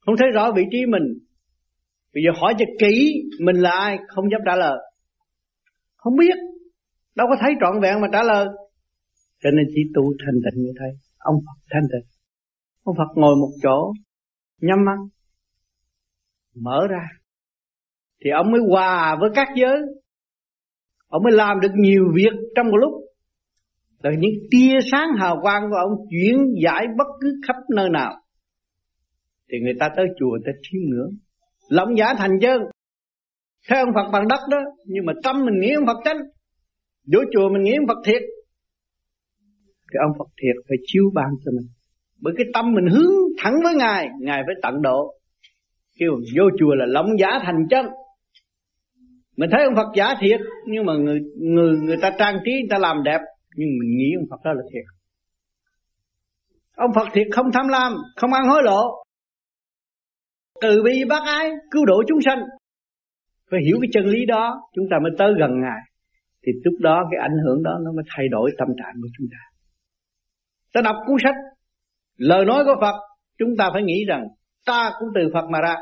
không 0.00 0.16
thấy 0.18 0.28
rõ 0.34 0.52
vị 0.56 0.62
trí 0.70 0.86
mình. 0.86 1.02
Bây 2.14 2.22
giờ 2.24 2.40
hỏi 2.40 2.54
cho 2.58 2.64
kỹ 2.78 3.22
mình 3.40 3.56
là 3.56 3.70
ai, 3.70 3.98
không 4.08 4.30
dám 4.30 4.40
trả 4.46 4.56
lời. 4.56 4.78
Không 5.96 6.16
biết 6.16 6.34
đâu 7.18 7.26
có 7.30 7.36
thấy 7.40 7.52
trọn 7.60 7.80
vẹn 7.82 8.00
mà 8.00 8.08
trả 8.12 8.22
lời. 8.22 8.46
Cho 9.42 9.50
nên 9.50 9.66
chỉ 9.74 9.80
tu 9.94 10.02
thanh 10.02 10.38
tịnh 10.44 10.62
như 10.62 10.72
thế. 10.80 10.86
Ông 11.18 11.34
Phật 11.46 11.58
thanh 11.70 11.86
tịnh. 11.92 12.08
Ông 12.84 12.96
Phật 12.98 13.10
ngồi 13.14 13.36
một 13.36 13.50
chỗ, 13.62 13.92
nhắm 14.60 14.84
mắt, 14.84 14.98
mở 16.54 16.86
ra. 16.90 17.08
Thì 18.24 18.30
ông 18.30 18.50
mới 18.50 18.60
hòa 18.70 19.16
với 19.20 19.30
các 19.34 19.48
giới. 19.56 19.78
Ông 21.08 21.22
mới 21.22 21.32
làm 21.32 21.60
được 21.60 21.72
nhiều 21.74 22.04
việc 22.14 22.32
trong 22.56 22.66
một 22.66 22.76
lúc. 22.76 22.92
Là 24.02 24.10
những 24.18 24.34
tia 24.50 24.78
sáng 24.90 25.08
hào 25.18 25.38
quang 25.42 25.62
của 25.70 25.76
ông 25.76 25.92
chuyển 26.10 26.36
giải 26.64 26.86
bất 26.98 27.06
cứ 27.20 27.40
khắp 27.46 27.56
nơi 27.76 27.88
nào. 27.90 28.14
Thì 29.52 29.58
người 29.62 29.74
ta 29.80 29.88
tới 29.96 30.06
chùa, 30.18 30.30
người 30.30 30.42
ta 30.46 30.52
chiêm 30.62 30.80
ngưỡng. 30.90 31.10
Lòng 31.68 31.96
giả 31.98 32.14
thành 32.18 32.38
chân. 32.40 32.62
Theo 33.70 33.84
ông 33.84 33.94
Phật 33.94 34.10
bằng 34.12 34.28
đất 34.28 34.40
đó, 34.50 34.58
nhưng 34.84 35.06
mà 35.06 35.12
tâm 35.24 35.44
mình 35.44 35.60
nghĩ 35.60 35.72
ông 35.72 35.86
Phật 35.86 36.00
chánh 36.04 36.16
vô 37.12 37.20
chùa 37.32 37.48
mình 37.52 37.62
nghĩ 37.62 37.72
ông 37.78 37.86
Phật 37.88 38.00
thiệt, 38.04 38.22
cái 39.92 40.00
ông 40.08 40.18
Phật 40.18 40.28
thiệt 40.42 40.56
phải 40.68 40.78
chiếu 40.86 41.04
ban 41.14 41.26
cho 41.44 41.50
mình. 41.56 41.68
Bởi 42.20 42.34
cái 42.36 42.46
tâm 42.54 42.74
mình 42.74 42.86
hướng 42.86 43.12
thẳng 43.38 43.54
với 43.64 43.74
ngài 43.74 44.08
ngài 44.20 44.42
phải 44.46 44.54
tận 44.62 44.82
độ. 44.82 45.14
Kêu 45.98 46.10
vô 46.36 46.44
chùa 46.58 46.74
là 46.74 46.86
lòng 46.86 47.06
giả 47.18 47.30
thành 47.42 47.66
chân. 47.70 47.86
Mình 49.36 49.50
thấy 49.52 49.64
ông 49.64 49.74
Phật 49.76 49.88
giả 49.96 50.14
thiệt, 50.20 50.40
nhưng 50.66 50.86
mà 50.86 50.92
người 50.94 51.20
người 51.40 51.78
người 51.78 51.96
ta 52.02 52.10
trang 52.18 52.38
trí, 52.44 52.52
người 52.52 52.68
ta 52.70 52.78
làm 52.78 53.02
đẹp, 53.02 53.20
nhưng 53.56 53.68
mình 53.80 53.96
nghĩ 53.96 54.06
ông 54.20 54.26
Phật 54.30 54.36
đó 54.44 54.52
là 54.52 54.62
thiệt. 54.72 54.84
Ông 56.76 56.90
Phật 56.94 57.08
thiệt 57.12 57.26
không 57.32 57.46
tham 57.52 57.68
lam, 57.68 57.92
không 58.16 58.32
ăn 58.32 58.48
hối 58.48 58.62
lộ. 58.62 58.82
Từ 60.60 60.82
bi 60.82 61.04
bác 61.08 61.22
ái, 61.26 61.50
cứu 61.70 61.84
độ 61.84 62.02
chúng 62.08 62.20
sanh. 62.24 62.42
Phải 63.50 63.60
hiểu 63.66 63.78
cái 63.80 63.88
chân 63.92 64.06
lý 64.06 64.26
đó, 64.26 64.60
chúng 64.74 64.84
ta 64.90 64.96
mới 65.02 65.12
tới 65.18 65.32
gần 65.40 65.50
ngài 65.60 65.80
thì 66.46 66.52
lúc 66.64 66.74
đó 66.80 67.08
cái 67.10 67.20
ảnh 67.20 67.36
hưởng 67.44 67.62
đó 67.62 67.78
nó 67.84 67.92
mới 67.92 68.04
thay 68.16 68.28
đổi 68.28 68.50
tâm 68.58 68.68
trạng 68.78 68.94
của 69.02 69.08
chúng 69.18 69.26
ta. 69.32 69.38
Ta 70.72 70.80
đọc 70.84 70.96
cuốn 71.06 71.16
sách 71.24 71.34
lời 72.16 72.44
nói 72.44 72.64
của 72.64 72.76
Phật 72.80 72.94
chúng 73.38 73.56
ta 73.58 73.70
phải 73.72 73.82
nghĩ 73.82 74.04
rằng 74.08 74.24
ta 74.66 74.90
cũng 74.98 75.08
từ 75.14 75.20
Phật 75.34 75.48
mà 75.50 75.60
ra 75.60 75.76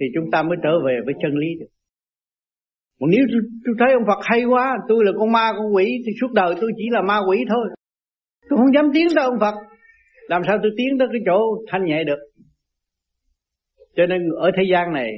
thì 0.00 0.06
chúng 0.14 0.30
ta 0.30 0.42
mới 0.42 0.58
trở 0.62 0.70
về 0.86 0.98
với 1.04 1.14
chân 1.22 1.32
lý 1.34 1.46
được. 1.60 1.66
Còn 3.00 3.10
nếu 3.10 3.20
tôi, 3.32 3.74
thấy 3.78 3.92
ông 3.92 4.06
Phật 4.06 4.18
hay 4.22 4.44
quá 4.44 4.76
tôi 4.88 5.04
là 5.04 5.12
con 5.18 5.32
ma 5.32 5.52
con 5.56 5.74
quỷ 5.74 6.02
thì 6.06 6.12
suốt 6.20 6.32
đời 6.32 6.54
tôi 6.60 6.70
chỉ 6.76 6.84
là 6.90 7.02
ma 7.02 7.18
quỷ 7.28 7.44
thôi. 7.48 7.66
Tôi 8.48 8.56
không 8.56 8.74
dám 8.74 8.90
tiến 8.94 9.06
tới 9.16 9.24
ông 9.24 9.40
Phật. 9.40 9.54
Làm 10.28 10.42
sao 10.46 10.58
tôi 10.62 10.72
tiến 10.76 10.98
tới 10.98 11.08
cái 11.12 11.20
chỗ 11.26 11.38
thanh 11.70 11.84
nhẹ 11.84 12.04
được? 12.04 12.18
Cho 13.96 14.06
nên 14.06 14.28
ở 14.40 14.50
thế 14.56 14.62
gian 14.72 14.92
này 14.92 15.10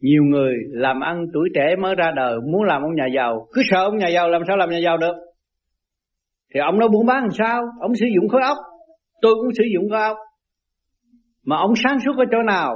nhiều 0.00 0.22
người 0.22 0.54
làm 0.70 1.00
ăn 1.00 1.26
tuổi 1.32 1.48
trẻ 1.54 1.76
mới 1.82 1.94
ra 1.94 2.12
đời, 2.16 2.38
muốn 2.52 2.62
làm 2.62 2.82
ông 2.82 2.94
nhà 2.94 3.06
giàu. 3.16 3.46
Cứ 3.52 3.62
sợ 3.70 3.84
ông 3.84 3.98
nhà 3.98 4.08
giàu, 4.08 4.28
làm 4.28 4.42
sao 4.48 4.56
làm 4.56 4.70
nhà 4.70 4.78
giàu 4.78 4.96
được? 4.98 5.14
Thì 6.54 6.60
ông 6.60 6.78
nó 6.78 6.88
buôn 6.88 7.06
bán 7.06 7.22
làm 7.22 7.30
sao? 7.38 7.62
Ông 7.80 7.94
sử 7.94 8.06
dụng 8.14 8.28
khối 8.28 8.42
óc. 8.42 8.58
Tôi 9.22 9.34
cũng 9.34 9.54
sử 9.54 9.64
dụng 9.74 9.90
khối 9.90 10.00
óc. 10.00 10.16
Mà 11.44 11.56
ông 11.56 11.72
sáng 11.84 11.98
suốt 12.04 12.12
ở 12.16 12.24
chỗ 12.30 12.42
nào? 12.42 12.74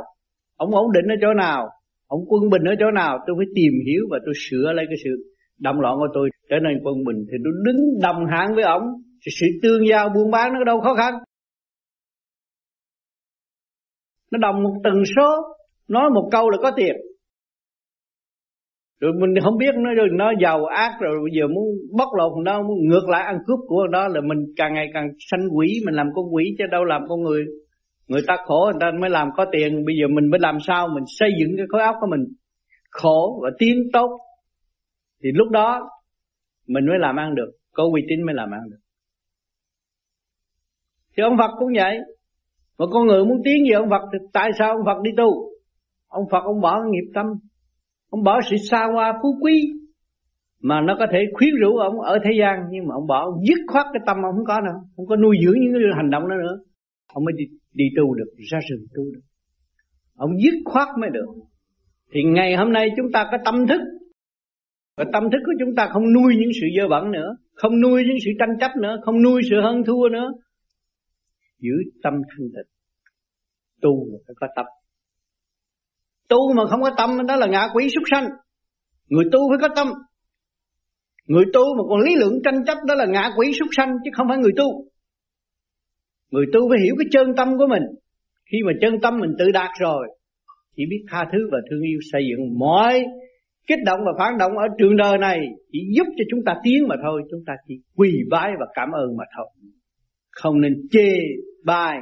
Ông 0.57 0.71
ổn 0.71 0.93
định 0.93 1.05
ở 1.09 1.17
chỗ 1.21 1.35
nào? 1.35 1.69
Ông 2.07 2.21
quân 2.29 2.51
bình 2.51 2.63
ở 2.65 2.75
chỗ 2.81 2.91
nào? 2.91 3.19
Tôi 3.27 3.37
phải 3.39 3.47
tìm 3.55 3.73
hiểu 3.87 4.03
và 4.11 4.19
tôi 4.25 4.35
sửa 4.51 4.73
lấy 4.73 4.87
cái 4.89 4.97
sự 5.05 5.11
động 5.59 5.81
loạn 5.81 5.95
của 5.99 6.09
tôi 6.15 6.31
trở 6.51 6.57
nên 6.63 6.81
quân 6.85 6.97
bình. 7.07 7.27
Thì 7.31 7.37
tôi 7.45 7.53
đứng 7.65 8.01
đồng 8.03 8.27
hạng 8.31 8.55
với 8.55 8.65
ông, 8.65 8.83
thì 9.27 9.31
sự 9.41 9.47
tương 9.63 9.89
giao 9.89 10.09
buôn 10.09 10.31
bán 10.31 10.53
nó 10.53 10.65
đâu 10.65 10.81
khó 10.81 10.95
khăn. 10.95 11.15
Nó 14.31 14.39
đồng 14.39 14.63
một 14.63 14.75
tần 14.85 14.95
số. 15.17 15.43
Nói 15.89 16.11
một 16.11 16.29
câu 16.33 16.51
là 16.51 16.59
có 16.63 16.71
tiền 16.77 16.97
rồi 19.00 19.12
mình 19.21 19.31
không 19.45 19.59
biết 19.59 19.75
nó, 19.75 19.95
rồi 19.95 20.09
nó 20.12 20.33
giàu 20.40 20.64
ác, 20.64 20.93
rồi 21.00 21.19
bây 21.23 21.40
giờ 21.40 21.47
muốn 21.47 21.64
bóc 21.99 22.09
lột 22.19 22.33
nó, 22.45 22.62
muốn 22.62 22.78
ngược 22.88 23.09
lại 23.09 23.23
ăn 23.23 23.38
cướp 23.47 23.59
của 23.67 23.87
nó 23.90 24.09
là 24.09 24.21
mình 24.21 24.38
càng 24.57 24.75
ngày 24.75 24.87
càng 24.95 25.09
sanh 25.31 25.49
quỷ, 25.57 25.81
mình 25.87 25.95
làm 25.95 26.07
con 26.14 26.35
quỷ 26.35 26.55
chứ 26.59 26.64
đâu 26.71 26.85
làm 26.85 27.02
con 27.09 27.23
người. 27.23 27.45
Người 28.09 28.23
ta 28.26 28.37
khổ, 28.47 28.64
người 28.64 28.81
ta 28.81 28.90
mới 29.00 29.11
làm 29.11 29.28
có 29.37 29.47
tiền. 29.52 29.85
Bây 29.87 29.95
giờ 30.00 30.09
mình 30.09 30.31
mới 30.31 30.40
làm 30.40 30.59
sao? 30.67 30.88
Mình 30.88 31.05
xây 31.07 31.31
dựng 31.40 31.57
cái 31.57 31.67
khối 31.69 31.83
óc 31.83 31.97
của 32.00 32.07
mình. 32.11 32.25
Khổ 32.90 33.40
và 33.43 33.50
tiến 33.59 33.76
tốt. 33.93 34.19
Thì 35.23 35.31
lúc 35.35 35.49
đó 35.49 35.90
mình 36.67 36.87
mới 36.87 36.99
làm 36.99 37.17
ăn 37.17 37.35
được. 37.35 37.50
Có 37.73 37.85
uy 37.93 38.02
tín 38.09 38.26
mới 38.26 38.35
làm 38.35 38.50
ăn 38.50 38.61
được. 38.71 38.78
Thì 41.17 41.23
ông 41.23 41.37
Phật 41.38 41.50
cũng 41.59 41.69
vậy. 41.76 41.99
Mà 42.78 42.87
con 42.93 43.07
người 43.07 43.25
muốn 43.25 43.40
tiến 43.45 43.64
về 43.71 43.75
ông 43.75 43.90
Phật 43.90 44.09
thì 44.12 44.19
tại 44.33 44.50
sao 44.59 44.71
ông 44.71 44.87
Phật 44.87 45.02
đi 45.02 45.11
tu? 45.17 45.50
Ông 46.09 46.25
Phật 46.31 46.45
ông 46.45 46.61
bỏ 46.61 46.81
nghiệp 46.90 47.11
tâm 47.14 47.26
ông 48.11 48.23
bỏ 48.25 48.41
sự 48.50 48.57
xa 48.71 48.88
hoa 48.95 49.19
phú 49.23 49.38
quý 49.43 49.73
mà 50.62 50.81
nó 50.81 50.97
có 50.99 51.07
thể 51.12 51.19
khuyến 51.33 51.50
rũ 51.61 51.77
ông 51.77 52.00
ở 52.00 52.19
thế 52.25 52.31
gian 52.41 52.57
nhưng 52.71 52.87
mà 52.87 52.95
ông 52.95 53.07
bỏ 53.07 53.25
ông 53.25 53.45
dứt 53.49 53.59
khoát 53.67 53.87
cái 53.93 54.03
tâm 54.07 54.17
ông 54.17 54.35
không 54.37 54.45
có 54.45 54.61
nữa 54.61 54.81
không 54.97 55.07
có 55.07 55.17
nuôi 55.17 55.37
dưỡng 55.45 55.61
những 55.61 55.73
cái 55.73 55.83
hành 55.97 56.11
động 56.11 56.23
đó 56.29 56.37
nữa. 56.37 56.59
Ông 57.12 57.25
mới 57.25 57.33
đi, 57.37 57.45
đi 57.73 57.85
tu 57.97 58.15
được 58.15 58.31
ra 58.50 58.59
rừng 58.71 58.87
tu 58.95 59.03
được. 59.15 59.21
Ông 60.17 60.31
dứt 60.45 60.55
khoát 60.65 60.88
mới 61.00 61.11
được. 61.11 61.27
Thì 62.12 62.21
ngày 62.23 62.57
hôm 62.57 62.73
nay 62.73 62.88
chúng 62.97 63.12
ta 63.12 63.29
có 63.31 63.38
tâm 63.45 63.67
thức. 63.67 63.81
Và 64.97 65.05
tâm 65.12 65.23
thức 65.23 65.38
của 65.47 65.53
chúng 65.61 65.75
ta 65.75 65.88
không 65.93 66.12
nuôi 66.12 66.37
những 66.37 66.50
sự 66.61 66.67
dơ 66.77 66.88
bẩn 66.88 67.11
nữa 67.11 67.37
không 67.59 67.81
nuôi 67.81 68.03
những 68.07 68.17
sự 68.25 68.31
tranh 68.38 68.59
chấp 68.61 68.71
nữa 68.83 68.97
không 69.05 69.23
nuôi 69.23 69.43
sự 69.50 69.61
hơn 69.62 69.85
thua 69.87 70.09
nữa. 70.09 70.33
Giữ 71.59 71.73
tâm 72.03 72.15
thanh 72.15 72.49
tịnh. 72.55 72.73
Tu 73.83 74.07
là 74.12 74.19
phải 74.27 74.35
có 74.41 74.47
tâm 74.57 74.67
tu 76.29 76.55
mà 76.57 76.63
không 76.71 76.83
có 76.83 76.91
tâm, 76.97 77.27
đó 77.27 77.37
là 77.37 77.47
ngạ 77.47 77.69
quỷ 77.75 77.89
súc 77.95 78.03
sanh. 78.11 78.29
Người 79.09 79.25
tu 79.33 79.39
phải 79.51 79.69
có 79.69 79.75
tâm. 79.77 79.93
Người 81.27 81.45
tu 81.53 81.63
mà 81.77 81.83
còn 81.89 82.01
lý 82.01 82.15
lượng 82.17 82.39
tranh 82.45 82.65
chấp, 82.67 82.79
đó 82.87 82.95
là 82.95 83.07
ngạ 83.07 83.31
quỷ 83.37 83.53
súc 83.59 83.69
sanh, 83.77 83.97
chứ 84.05 84.11
không 84.17 84.27
phải 84.29 84.39
người 84.39 84.53
tu. 84.57 84.85
Người 86.31 86.47
tu 86.53 86.61
phải 86.71 86.79
hiểu 86.85 86.95
cái 86.99 87.07
chân 87.11 87.35
tâm 87.37 87.49
của 87.59 87.67
mình. 87.67 87.83
Khi 88.53 88.59
mà 88.67 88.73
chân 88.81 89.01
tâm 89.03 89.19
mình 89.21 89.31
tự 89.38 89.51
đạt 89.51 89.71
rồi, 89.81 90.09
chỉ 90.77 90.83
biết 90.91 91.05
tha 91.11 91.25
thứ 91.33 91.38
và 91.53 91.59
thương 91.71 91.81
yêu 91.81 91.99
xây 92.12 92.23
dựng 92.31 92.59
mọi 92.59 93.05
kích 93.67 93.79
động 93.87 94.01
và 94.07 94.12
phản 94.19 94.38
động 94.38 94.53
ở 94.59 94.64
trường 94.79 94.97
đời 94.97 95.19
này, 95.19 95.38
chỉ 95.73 95.79
giúp 95.97 96.07
cho 96.07 96.25
chúng 96.31 96.41
ta 96.47 96.55
tiến 96.64 96.88
mà 96.88 96.95
thôi, 97.03 97.23
chúng 97.31 97.41
ta 97.47 97.53
chỉ 97.67 97.75
quỳ 97.97 98.11
bái 98.31 98.51
và 98.61 98.67
cảm 98.75 98.88
ơn 98.93 99.17
mà 99.17 99.25
thôi. 99.37 99.47
Không 100.31 100.61
nên 100.61 100.73
chê 100.91 101.09
bai 101.64 101.99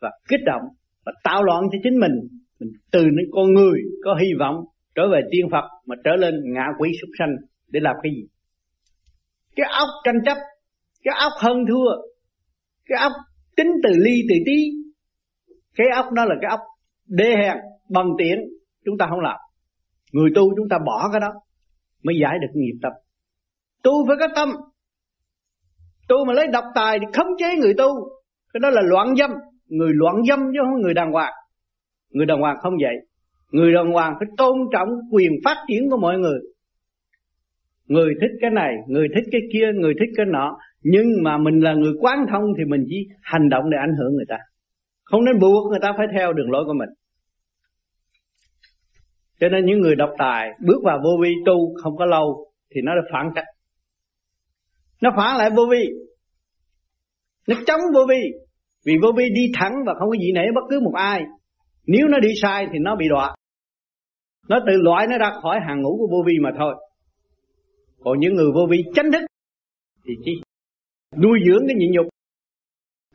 và 0.00 0.10
kích 0.28 0.40
động 0.46 0.62
và 1.06 1.12
tạo 1.24 1.44
loạn 1.44 1.62
cho 1.72 1.78
chính 1.82 2.00
mình 2.00 2.12
mình 2.60 2.72
từ 2.92 3.02
những 3.02 3.30
con 3.32 3.54
người 3.54 3.80
có 4.04 4.14
hy 4.20 4.28
vọng 4.38 4.64
trở 4.94 5.02
về 5.12 5.20
tiên 5.30 5.46
Phật 5.52 5.64
mà 5.86 5.96
trở 6.04 6.10
lên 6.16 6.34
ngạ 6.44 6.66
quỷ 6.78 6.90
súc 7.00 7.10
sanh 7.18 7.36
để 7.68 7.80
làm 7.80 7.96
cái 8.02 8.12
gì? 8.12 8.26
Cái 9.56 9.66
óc 9.70 9.88
tranh 10.04 10.18
chấp, 10.24 10.36
cái 11.02 11.14
óc 11.18 11.32
hơn 11.40 11.64
thua, 11.68 11.90
cái 12.86 12.98
óc 13.02 13.12
tính 13.56 13.70
từ 13.82 13.90
ly 14.04 14.22
từ 14.28 14.36
tí. 14.46 14.70
Cái 15.76 15.86
óc 15.94 16.12
đó 16.12 16.24
là 16.24 16.34
cái 16.40 16.50
óc 16.50 16.60
đê 17.06 17.36
hèn, 17.36 17.56
bằng 17.90 18.10
tiện 18.18 18.38
chúng 18.84 18.98
ta 18.98 19.06
không 19.10 19.20
làm. 19.20 19.36
Người 20.12 20.30
tu 20.34 20.56
chúng 20.56 20.68
ta 20.68 20.78
bỏ 20.86 21.08
cái 21.12 21.20
đó 21.20 21.32
mới 22.02 22.16
giải 22.22 22.38
được 22.40 22.52
nghiệp 22.54 22.78
tâm. 22.82 22.92
Tu 23.82 24.06
phải 24.06 24.16
có 24.20 24.28
tâm. 24.34 24.48
Tu 26.08 26.24
mà 26.24 26.32
lấy 26.32 26.46
độc 26.46 26.64
tài 26.74 26.98
thì 26.98 27.06
khống 27.12 27.36
chế 27.38 27.56
người 27.56 27.74
tu. 27.74 27.88
Cái 28.52 28.60
đó 28.60 28.70
là 28.70 28.82
loạn 28.84 29.16
dâm. 29.16 29.30
Người 29.66 29.90
loạn 29.94 30.14
dâm 30.28 30.38
chứ 30.38 30.58
không 30.64 30.82
người 30.82 30.94
đàng 30.94 31.12
hoàng 31.12 31.32
người 32.10 32.26
đàng 32.26 32.40
hoàng 32.40 32.56
không 32.62 32.74
vậy. 32.82 32.94
Người 33.50 33.72
đàng 33.72 33.92
hoàng 33.92 34.14
phải 34.18 34.28
tôn 34.36 34.58
trọng 34.72 34.88
quyền 35.10 35.30
phát 35.44 35.56
triển 35.68 35.90
của 35.90 35.96
mọi 35.96 36.18
người. 36.18 36.40
Người 37.86 38.14
thích 38.20 38.30
cái 38.40 38.50
này, 38.50 38.74
người 38.88 39.08
thích 39.14 39.24
cái 39.32 39.40
kia, 39.52 39.66
người 39.74 39.94
thích 40.00 40.10
cái 40.16 40.26
nọ. 40.26 40.58
Nhưng 40.82 41.06
mà 41.22 41.38
mình 41.38 41.60
là 41.60 41.74
người 41.74 41.92
quán 42.00 42.26
thông 42.30 42.44
thì 42.58 42.64
mình 42.64 42.84
chỉ 42.88 43.08
hành 43.22 43.48
động 43.48 43.70
để 43.70 43.78
ảnh 43.78 43.94
hưởng 43.98 44.12
người 44.14 44.26
ta. 44.28 44.38
Không 45.04 45.24
nên 45.24 45.38
buộc 45.38 45.70
người 45.70 45.80
ta 45.82 45.92
phải 45.96 46.06
theo 46.16 46.32
đường 46.32 46.50
lối 46.50 46.64
của 46.64 46.74
mình. 46.78 46.88
Cho 49.40 49.48
nên 49.48 49.66
những 49.66 49.80
người 49.80 49.96
độc 49.96 50.10
tài 50.18 50.50
bước 50.66 50.82
vào 50.84 50.98
vô 51.04 51.10
vi 51.22 51.34
tu 51.46 51.74
không 51.82 51.96
có 51.96 52.06
lâu 52.06 52.52
thì 52.74 52.80
nó 52.84 52.92
phản 53.12 53.30
cách. 53.34 53.44
Nó 55.02 55.10
phản 55.16 55.36
lại 55.38 55.50
vô 55.50 55.66
vi. 55.70 55.88
Nó 57.48 57.56
chống 57.66 57.80
vô 57.94 58.00
vi. 58.08 58.22
Vì 58.86 58.92
vô 59.02 59.12
vi 59.16 59.24
đi 59.34 59.52
thẳng 59.54 59.72
và 59.86 59.94
không 59.98 60.08
có 60.10 60.16
gì 60.16 60.32
nể 60.34 60.42
bất 60.54 60.60
cứ 60.70 60.80
một 60.80 60.92
ai 60.94 61.22
nếu 61.92 62.08
nó 62.08 62.18
đi 62.18 62.28
sai 62.42 62.66
thì 62.72 62.78
nó 62.78 62.96
bị 62.96 63.08
đọa. 63.08 63.34
Nó 64.48 64.58
tự 64.66 64.72
loại 64.76 65.06
nó 65.06 65.18
ra 65.18 65.30
khỏi 65.42 65.58
hàng 65.66 65.82
ngũ 65.82 65.96
của 65.98 66.08
vô 66.10 66.22
vi 66.26 66.34
mà 66.42 66.50
thôi. 66.58 66.74
Còn 68.00 68.20
những 68.20 68.34
người 68.34 68.50
vô 68.54 68.66
vi 68.70 68.84
chánh 68.94 69.12
thức 69.12 69.22
thì 70.04 70.12
chỉ 70.24 70.32
nuôi 71.22 71.38
dưỡng 71.46 71.66
cái 71.66 71.76
nhịn 71.76 71.92
nhục. 71.92 72.06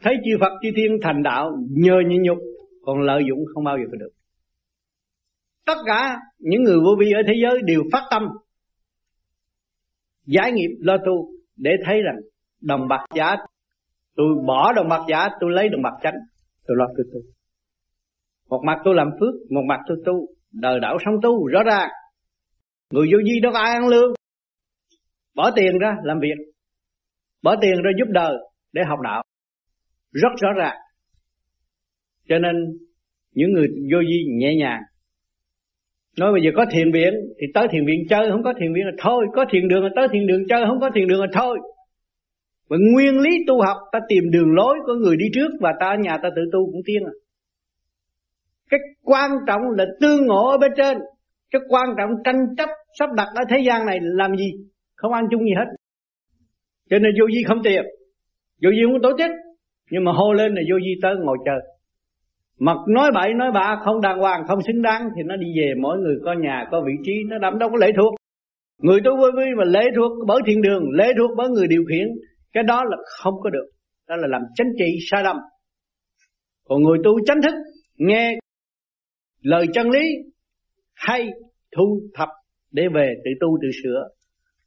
Thấy 0.01 0.15
chư 0.25 0.37
Phật 0.39 0.51
chư 0.61 0.69
Thiên 0.75 0.97
thành 1.01 1.23
đạo 1.23 1.51
nhờ 1.69 2.01
nhịn 2.07 2.21
nhục 2.21 2.37
còn 2.81 3.01
lợi 3.01 3.23
dụng 3.29 3.39
không 3.53 3.63
bao 3.63 3.77
giờ 3.77 3.83
có 3.91 3.97
được. 3.97 4.09
Tất 5.65 5.77
cả 5.85 6.17
những 6.39 6.63
người 6.63 6.77
vô 6.77 6.95
vi 6.99 7.11
ở 7.11 7.21
thế 7.27 7.33
giới 7.43 7.61
đều 7.65 7.83
phát 7.91 8.03
tâm 8.11 8.23
giải 10.25 10.51
nghiệp 10.51 10.77
lo 10.79 10.97
tu 11.05 11.31
để 11.55 11.71
thấy 11.85 12.01
rằng 12.01 12.15
đồng 12.61 12.87
bạc 12.87 13.05
giả, 13.15 13.35
tôi 14.15 14.27
bỏ 14.47 14.73
đồng 14.73 14.89
bạc 14.89 15.01
giả 15.09 15.29
tôi 15.39 15.51
lấy 15.51 15.69
đồng 15.69 15.81
bạc 15.81 15.93
chánh 16.03 16.15
tôi 16.67 16.77
lo 16.77 16.85
tôi 16.97 17.05
tu 17.13 17.34
một 18.49 18.61
mặt 18.65 18.77
tôi 18.83 18.95
làm 18.95 19.09
phước, 19.19 19.51
một 19.51 19.63
mặt 19.67 19.79
tôi 19.87 19.97
tu. 20.05 20.27
Đời 20.51 20.79
đạo 20.79 20.97
sống 21.05 21.15
tu, 21.21 21.47
rõ 21.47 21.63
ràng. 21.63 21.89
Người 22.91 23.07
vô 23.11 23.17
vi 23.25 23.39
đó 23.43 23.49
có 23.53 23.59
ai 23.59 23.73
ăn 23.73 23.87
lương? 23.87 24.13
Bỏ 25.35 25.51
tiền 25.55 25.77
ra 25.77 25.95
làm 26.03 26.19
việc. 26.19 26.53
Bỏ 27.43 27.55
tiền 27.61 27.81
ra 27.83 27.91
giúp 27.99 28.07
đời 28.09 28.35
để 28.73 28.81
học 28.87 28.99
đạo. 29.03 29.23
Rất 30.11 30.29
rõ 30.41 30.49
ràng. 30.57 30.77
Cho 32.29 32.39
nên, 32.39 32.55
những 33.33 33.53
người 33.53 33.67
vô 33.91 33.99
vi 33.99 34.25
nhẹ 34.39 34.55
nhàng. 34.55 34.81
Nói 36.19 36.31
bây 36.33 36.41
giờ 36.43 36.49
có 36.55 36.65
thiền 36.71 36.91
viện 36.91 37.13
thì 37.41 37.47
tới 37.53 37.67
thiền 37.71 37.85
viện 37.85 37.99
chơi, 38.09 38.31
không 38.31 38.43
có 38.43 38.53
thiền 38.59 38.73
viện 38.73 38.85
là 38.85 38.91
thôi. 38.97 39.25
Có 39.33 39.45
thiền 39.51 39.67
đường 39.67 39.83
là 39.83 39.89
tới 39.95 40.07
thiền 40.11 40.27
đường 40.27 40.43
chơi, 40.49 40.65
không 40.67 40.79
có 40.79 40.89
thiền 40.95 41.07
đường 41.07 41.21
là 41.21 41.27
thôi. 41.33 41.59
Và 42.69 42.77
nguyên 42.93 43.19
lý 43.19 43.29
tu 43.47 43.61
học, 43.61 43.77
ta 43.91 43.99
tìm 44.09 44.23
đường 44.31 44.55
lối 44.55 44.75
của 44.85 44.93
người 44.93 45.17
đi 45.17 45.25
trước 45.33 45.49
và 45.59 45.73
ta 45.79 45.87
ở 45.87 45.95
nhà 46.01 46.17
ta 46.23 46.29
tự 46.35 46.41
tu 46.51 46.65
cũng 46.71 46.81
tiên 46.85 47.03
à. 47.05 47.13
Cái 48.69 48.79
quan 49.03 49.31
trọng 49.47 49.61
là 49.77 49.85
tương 50.01 50.25
ngộ 50.25 50.49
ở 50.49 50.57
bên 50.57 50.71
trên. 50.77 50.97
Cái 51.51 51.61
quan 51.69 51.89
trọng 51.97 52.09
tranh 52.23 52.55
chấp 52.57 52.69
sắp 52.99 53.09
đặt 53.15 53.27
ở 53.35 53.43
thế 53.49 53.57
gian 53.67 53.85
này 53.85 53.99
làm 54.01 54.35
gì? 54.35 54.51
Không 54.95 55.13
ăn 55.13 55.25
chung 55.31 55.41
gì 55.41 55.51
hết. 55.57 55.65
Cho 56.89 56.99
nên 56.99 57.11
vô 57.19 57.25
di 57.35 57.43
không 57.43 57.63
tiền. 57.63 57.83
Vô 58.63 58.69
di 58.71 58.81
không 58.85 59.01
tổ 59.01 59.09
chức. 59.17 59.31
Nhưng 59.91 60.03
mà 60.03 60.11
hô 60.11 60.33
lên 60.33 60.55
là 60.55 60.61
vô 60.71 60.79
di 60.79 60.93
tới 61.01 61.15
ngồi 61.23 61.37
chờ. 61.45 61.51
mặt 62.59 62.77
nói 62.87 63.11
bậy 63.13 63.33
nói 63.33 63.51
bạ 63.51 63.81
không 63.85 64.01
đàng 64.01 64.19
hoàng 64.19 64.43
không 64.47 64.59
xứng 64.67 64.81
đáng 64.81 65.09
thì 65.15 65.23
nó 65.25 65.35
đi 65.35 65.47
về 65.59 65.73
mỗi 65.81 65.97
người 65.97 66.15
có 66.25 66.33
nhà 66.33 66.65
có 66.71 66.81
vị 66.87 66.93
trí 67.05 67.13
nó 67.27 67.37
đắm 67.37 67.59
đâu 67.59 67.69
có 67.69 67.77
lệ 67.77 67.91
thuộc. 67.97 68.13
Người 68.81 68.99
tu 69.05 69.17
vui 69.17 69.31
vui 69.31 69.45
mà 69.57 69.63
lệ 69.63 69.83
thuộc 69.95 70.11
bởi 70.27 70.41
thiên 70.45 70.61
đường, 70.61 70.83
lệ 70.91 71.07
thuộc 71.17 71.31
bởi 71.37 71.49
người 71.49 71.67
điều 71.67 71.83
khiển 71.89 72.07
cái 72.55 72.63
đó 72.63 72.83
là 72.83 72.97
không 73.21 73.33
có 73.43 73.49
được 73.49 73.65
đó 74.07 74.15
là 74.15 74.27
làm 74.27 74.41
chánh 74.55 74.67
trị 74.79 74.97
sai 75.11 75.23
lầm 75.23 75.35
còn 76.63 76.83
người 76.83 76.97
tu 77.03 77.25
chánh 77.25 77.41
thức 77.41 77.53
nghe 77.97 78.39
lời 79.45 79.65
chân 79.73 79.89
lý 79.89 80.05
hay 80.93 81.29
thu 81.75 82.01
thập 82.13 82.29
để 82.71 82.83
về 82.93 83.13
tự 83.25 83.31
tu 83.41 83.57
tự 83.61 83.67
sửa. 83.83 84.07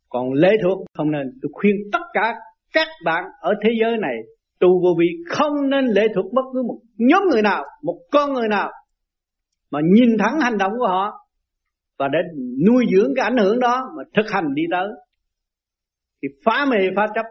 Còn 0.09 0.33
lễ 0.33 0.51
thuộc 0.62 0.87
không 0.95 1.11
nên. 1.11 1.27
Tôi 1.43 1.51
khuyên 1.53 1.77
tất 1.93 1.99
cả 2.12 2.35
các 2.73 2.88
bạn 3.05 3.25
ở 3.41 3.55
thế 3.64 3.71
giới 3.81 3.97
này, 3.97 4.17
tu 4.59 4.69
vô 4.83 4.88
vi 4.99 5.07
không 5.29 5.71
nên 5.71 5.85
lệ 5.87 6.07
thuộc 6.14 6.33
bất 6.33 6.43
cứ 6.53 6.62
một 6.69 6.79
nhóm 6.97 7.23
người 7.31 7.43
nào, 7.43 7.64
một 7.83 7.99
con 8.11 8.33
người 8.33 8.49
nào 8.49 8.71
mà 9.71 9.79
nhìn 9.95 10.19
thẳng 10.19 10.41
hành 10.41 10.59
động 10.59 10.73
của 10.79 10.87
họ 10.87 11.12
và 11.99 12.09
để 12.09 12.19
nuôi 12.67 12.85
dưỡng 12.93 13.12
cái 13.17 13.25
ảnh 13.25 13.37
hưởng 13.37 13.61
đó 13.61 13.81
mà 13.97 14.03
thực 14.17 14.31
hành 14.31 14.55
đi 14.55 14.62
tới. 14.71 14.88
Thì 16.23 16.29
phá 16.45 16.67
mê 16.71 16.77
phá 16.97 17.07
chấp 17.14 17.25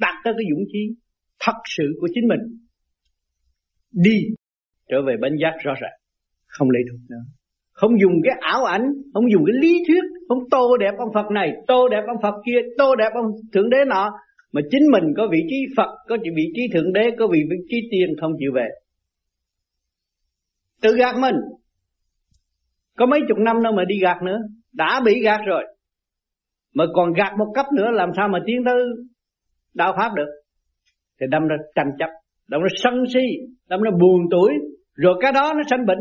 đạt 0.00 0.14
tới 0.24 0.34
cái 0.36 0.44
dũng 0.50 0.64
khí 0.72 0.94
thật 1.40 1.58
sự 1.76 1.84
của 2.00 2.08
chính 2.14 2.28
mình. 2.28 2.40
Đi 3.92 4.16
trở 4.88 4.96
về 5.06 5.14
bánh 5.20 5.36
giác 5.42 5.52
rõ 5.64 5.72
ràng 5.80 5.99
không 6.60 6.70
lệ 6.70 6.80
thuộc 6.90 7.00
nữa. 7.10 7.24
Không 7.72 8.00
dùng 8.00 8.12
cái 8.24 8.34
ảo 8.40 8.64
ảnh, 8.64 8.84
không 9.14 9.30
dùng 9.32 9.42
cái 9.46 9.54
lý 9.62 9.82
thuyết, 9.86 10.04
không 10.28 10.38
tô 10.50 10.76
đẹp 10.76 10.94
ông 10.98 11.08
Phật 11.14 11.30
này, 11.30 11.52
tô 11.66 11.88
đẹp 11.88 12.02
ông 12.06 12.22
Phật 12.22 12.34
kia, 12.46 12.58
tô 12.78 12.96
đẹp 12.96 13.10
ông 13.14 13.26
thượng 13.52 13.70
đế 13.70 13.84
nọ, 13.86 14.10
mà 14.52 14.60
chính 14.70 14.82
mình 14.92 15.04
có 15.16 15.28
vị 15.32 15.38
trí 15.50 15.56
Phật, 15.76 15.90
có 16.08 16.16
vị 16.36 16.44
trí 16.54 16.62
thượng 16.72 16.92
đế, 16.92 17.10
có 17.18 17.26
vị 17.26 17.40
trí 17.68 17.76
tiên 17.90 18.08
không 18.20 18.32
chịu 18.38 18.52
về. 18.54 18.68
Tự 20.82 20.96
gạt 20.96 21.16
mình. 21.18 21.34
Có 22.98 23.06
mấy 23.06 23.20
chục 23.28 23.38
năm 23.38 23.62
đâu 23.62 23.72
mà 23.72 23.84
đi 23.84 23.98
gạt 24.02 24.22
nữa, 24.22 24.38
đã 24.72 25.00
bị 25.04 25.22
gạt 25.22 25.40
rồi. 25.46 25.64
Mà 26.74 26.84
còn 26.94 27.12
gạt 27.12 27.32
một 27.38 27.52
cấp 27.54 27.66
nữa, 27.76 27.90
làm 27.92 28.10
sao 28.16 28.28
mà 28.28 28.38
tiến 28.46 28.62
tới 28.64 28.74
đạo 29.74 29.94
pháp 29.96 30.14
được? 30.16 30.28
Thì 31.20 31.26
đâm 31.30 31.42
ra 31.48 31.56
tranh 31.74 31.90
chấp, 31.98 32.10
đâm 32.48 32.60
ra 32.60 32.68
sân 32.74 32.94
si, 33.14 33.20
đâm 33.68 33.80
ra 33.82 33.90
buồn 34.00 34.20
tuổi, 34.30 34.52
rồi 34.94 35.14
cái 35.20 35.32
đó 35.32 35.52
nó 35.56 35.62
sanh 35.70 35.86
bệnh 35.86 35.98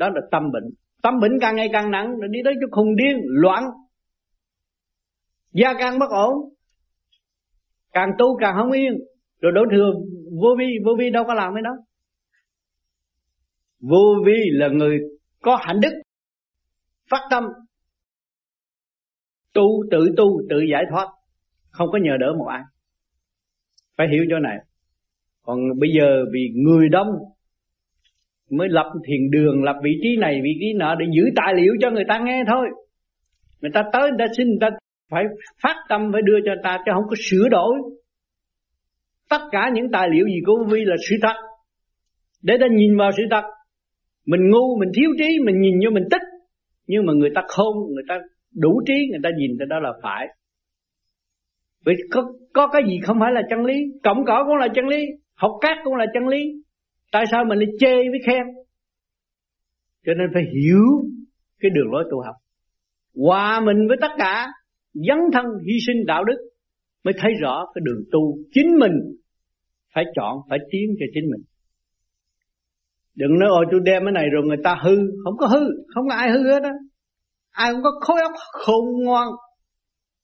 đó 0.00 0.08
là 0.14 0.20
tâm 0.30 0.42
bệnh. 0.52 0.64
Tâm 1.02 1.20
bệnh 1.20 1.32
càng 1.40 1.56
ngày 1.56 1.68
càng 1.72 1.90
nặng 1.90 2.18
rồi 2.20 2.28
đi 2.30 2.38
tới 2.44 2.54
chỗ 2.60 2.66
khùng 2.70 2.96
điên, 2.96 3.16
loạn. 3.24 3.64
Gia 5.52 5.74
càng 5.78 5.98
bất 5.98 6.10
ổn, 6.10 6.34
càng 7.92 8.10
tu 8.18 8.38
càng 8.40 8.54
không 8.56 8.72
yên. 8.72 8.92
Rồi 9.40 9.52
đổ 9.54 9.60
thừa 9.72 9.92
vô 10.40 10.48
vi 10.58 10.66
vô 10.84 10.92
vi 10.98 11.10
đâu 11.10 11.24
có 11.26 11.34
làm 11.34 11.54
cái 11.54 11.62
đó. 11.62 11.70
Vô 13.80 14.22
vi 14.26 14.36
là 14.50 14.68
người 14.68 14.98
có 15.42 15.58
hạnh 15.60 15.80
đức, 15.80 15.92
phát 17.10 17.20
tâm. 17.30 17.44
Tu, 19.54 19.62
tự 19.90 20.14
tu, 20.16 20.42
tự 20.50 20.56
giải 20.72 20.82
thoát. 20.90 21.06
Không 21.70 21.88
có 21.92 21.98
nhờ 22.02 22.16
đỡ 22.20 22.26
một 22.38 22.46
ai. 22.46 22.62
Phải 23.96 24.06
hiểu 24.12 24.24
chỗ 24.30 24.38
này. 24.38 24.56
Còn 25.42 25.58
bây 25.80 25.90
giờ 25.98 26.24
vì 26.32 26.40
người 26.54 26.88
đông 26.88 27.06
mới 28.50 28.68
lập 28.68 28.92
thiền 29.06 29.30
đường 29.30 29.64
lập 29.64 29.76
vị 29.82 29.90
trí 30.02 30.16
này 30.16 30.40
vị 30.44 30.50
trí 30.60 30.72
nọ 30.76 30.94
để 30.94 31.06
giữ 31.16 31.22
tài 31.36 31.54
liệu 31.54 31.72
cho 31.80 31.90
người 31.90 32.04
ta 32.08 32.18
nghe 32.18 32.44
thôi. 32.46 32.66
Người 33.60 33.70
ta 33.74 33.82
tới 33.92 34.10
người 34.10 34.18
ta 34.18 34.26
xin 34.36 34.48
người 34.48 34.58
ta 34.60 34.68
phải 35.10 35.24
phát 35.62 35.76
tâm 35.88 36.12
phải 36.12 36.22
đưa 36.22 36.38
cho 36.44 36.52
người 36.52 36.62
ta 36.62 36.78
chứ 36.86 36.92
không 36.94 37.04
có 37.10 37.16
sửa 37.30 37.48
đổi. 37.48 37.76
Tất 39.30 39.40
cả 39.50 39.70
những 39.74 39.90
tài 39.92 40.08
liệu 40.12 40.26
gì 40.26 40.40
của 40.46 40.64
vi 40.70 40.84
là 40.84 40.96
sự 41.08 41.16
thật. 41.22 41.36
Để 42.42 42.56
ta 42.60 42.66
nhìn 42.70 42.96
vào 42.96 43.10
sự 43.16 43.22
thật. 43.30 43.44
Mình 44.26 44.50
ngu 44.50 44.78
mình 44.80 44.88
thiếu 44.96 45.10
trí 45.18 45.38
mình 45.44 45.60
nhìn 45.60 45.74
vô 45.84 45.90
mình 45.90 46.04
tích. 46.10 46.22
Nhưng 46.86 47.06
mà 47.06 47.12
người 47.12 47.30
ta 47.34 47.42
không 47.48 47.74
người 47.94 48.04
ta 48.08 48.18
đủ 48.54 48.82
trí 48.86 48.94
người 49.10 49.20
ta 49.22 49.30
nhìn 49.38 49.50
tới 49.58 49.66
đó 49.70 49.78
là 49.80 49.92
phải. 50.02 50.26
Vì 51.86 51.94
có, 52.10 52.32
có 52.52 52.66
cái 52.66 52.82
gì 52.86 53.00
không 53.02 53.16
phải 53.20 53.32
là 53.32 53.42
chân 53.50 53.64
lý? 53.64 53.74
Cộng 54.02 54.24
cỏ 54.24 54.44
cũng 54.46 54.56
là 54.56 54.68
chân 54.74 54.86
lý 54.88 55.06
Học 55.40 55.52
cát 55.60 55.78
cũng 55.84 55.94
là 55.94 56.06
chân 56.14 56.28
lý. 56.28 56.38
Tại 57.12 57.24
sao 57.30 57.44
mình 57.44 57.58
lại 57.58 57.68
chê 57.80 57.94
với 57.94 58.20
khen? 58.26 58.46
Cho 60.06 60.12
nên 60.14 60.26
phải 60.34 60.42
hiểu 60.42 60.84
Cái 61.60 61.70
đường 61.74 61.92
lối 61.92 62.04
tu 62.10 62.20
học. 62.20 62.34
Hòa 63.14 63.60
mình 63.60 63.88
với 63.88 63.96
tất 64.00 64.10
cả, 64.18 64.48
Dấn 64.94 65.18
thân 65.32 65.44
hy 65.66 65.78
sinh 65.86 66.06
đạo 66.06 66.24
đức, 66.24 66.36
Mới 67.04 67.14
thấy 67.18 67.32
rõ 67.40 67.66
cái 67.74 67.82
đường 67.84 68.04
tu 68.12 68.38
Chính 68.52 68.78
mình 68.78 68.92
phải 69.94 70.04
chọn, 70.16 70.38
Phải 70.50 70.58
tiến 70.70 70.90
cho 71.00 71.06
chính 71.14 71.24
mình. 71.30 71.42
Đừng 73.14 73.38
nói, 73.38 73.48
ôi, 73.52 73.66
tôi 73.70 73.80
đem 73.84 74.02
cái 74.04 74.12
này 74.12 74.24
rồi 74.32 74.42
người 74.46 74.56
ta 74.64 74.76
hư. 74.82 74.96
Không 75.24 75.36
có 75.38 75.46
hư, 75.46 75.60
Không 75.94 76.08
có 76.08 76.14
ai 76.14 76.30
hư 76.30 76.42
hết 76.52 76.62
á. 76.62 76.72
Ai 77.50 77.72
cũng 77.72 77.82
có 77.82 77.90
khối 78.00 78.20
óc 78.20 78.32
khôn 78.52 78.84
ngoan. 79.04 79.28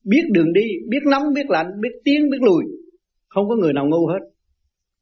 Biết 0.04 0.22
đường 0.32 0.52
đi, 0.52 0.66
Biết 0.88 1.00
nóng, 1.10 1.22
biết 1.34 1.50
lạnh, 1.50 1.66
Biết 1.80 1.90
tiến, 2.04 2.30
biết 2.30 2.38
lùi. 2.40 2.64
Không 3.28 3.48
có 3.48 3.56
người 3.56 3.72
nào 3.72 3.86
ngu 3.86 4.06
hết. 4.06 4.35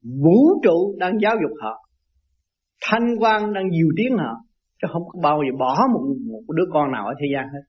Vũ 0.05 0.61
trụ 0.63 0.97
đang 0.99 1.19
giáo 1.23 1.37
dục 1.43 1.59
họ. 1.61 1.89
Thanh 2.83 3.17
quan 3.21 3.53
đang 3.53 3.71
dìu 3.71 3.89
tiến 3.97 4.17
họ. 4.19 4.35
Chứ 4.83 4.89
không 4.93 5.03
có 5.09 5.21
bao 5.23 5.43
giờ 5.43 5.57
bỏ 5.59 5.87
một, 5.93 6.01
một 6.27 6.55
đứa 6.55 6.65
con 6.73 6.93
nào 6.93 7.07
ở 7.07 7.15
thế 7.21 7.27
gian 7.35 7.45
hết. 7.45 7.63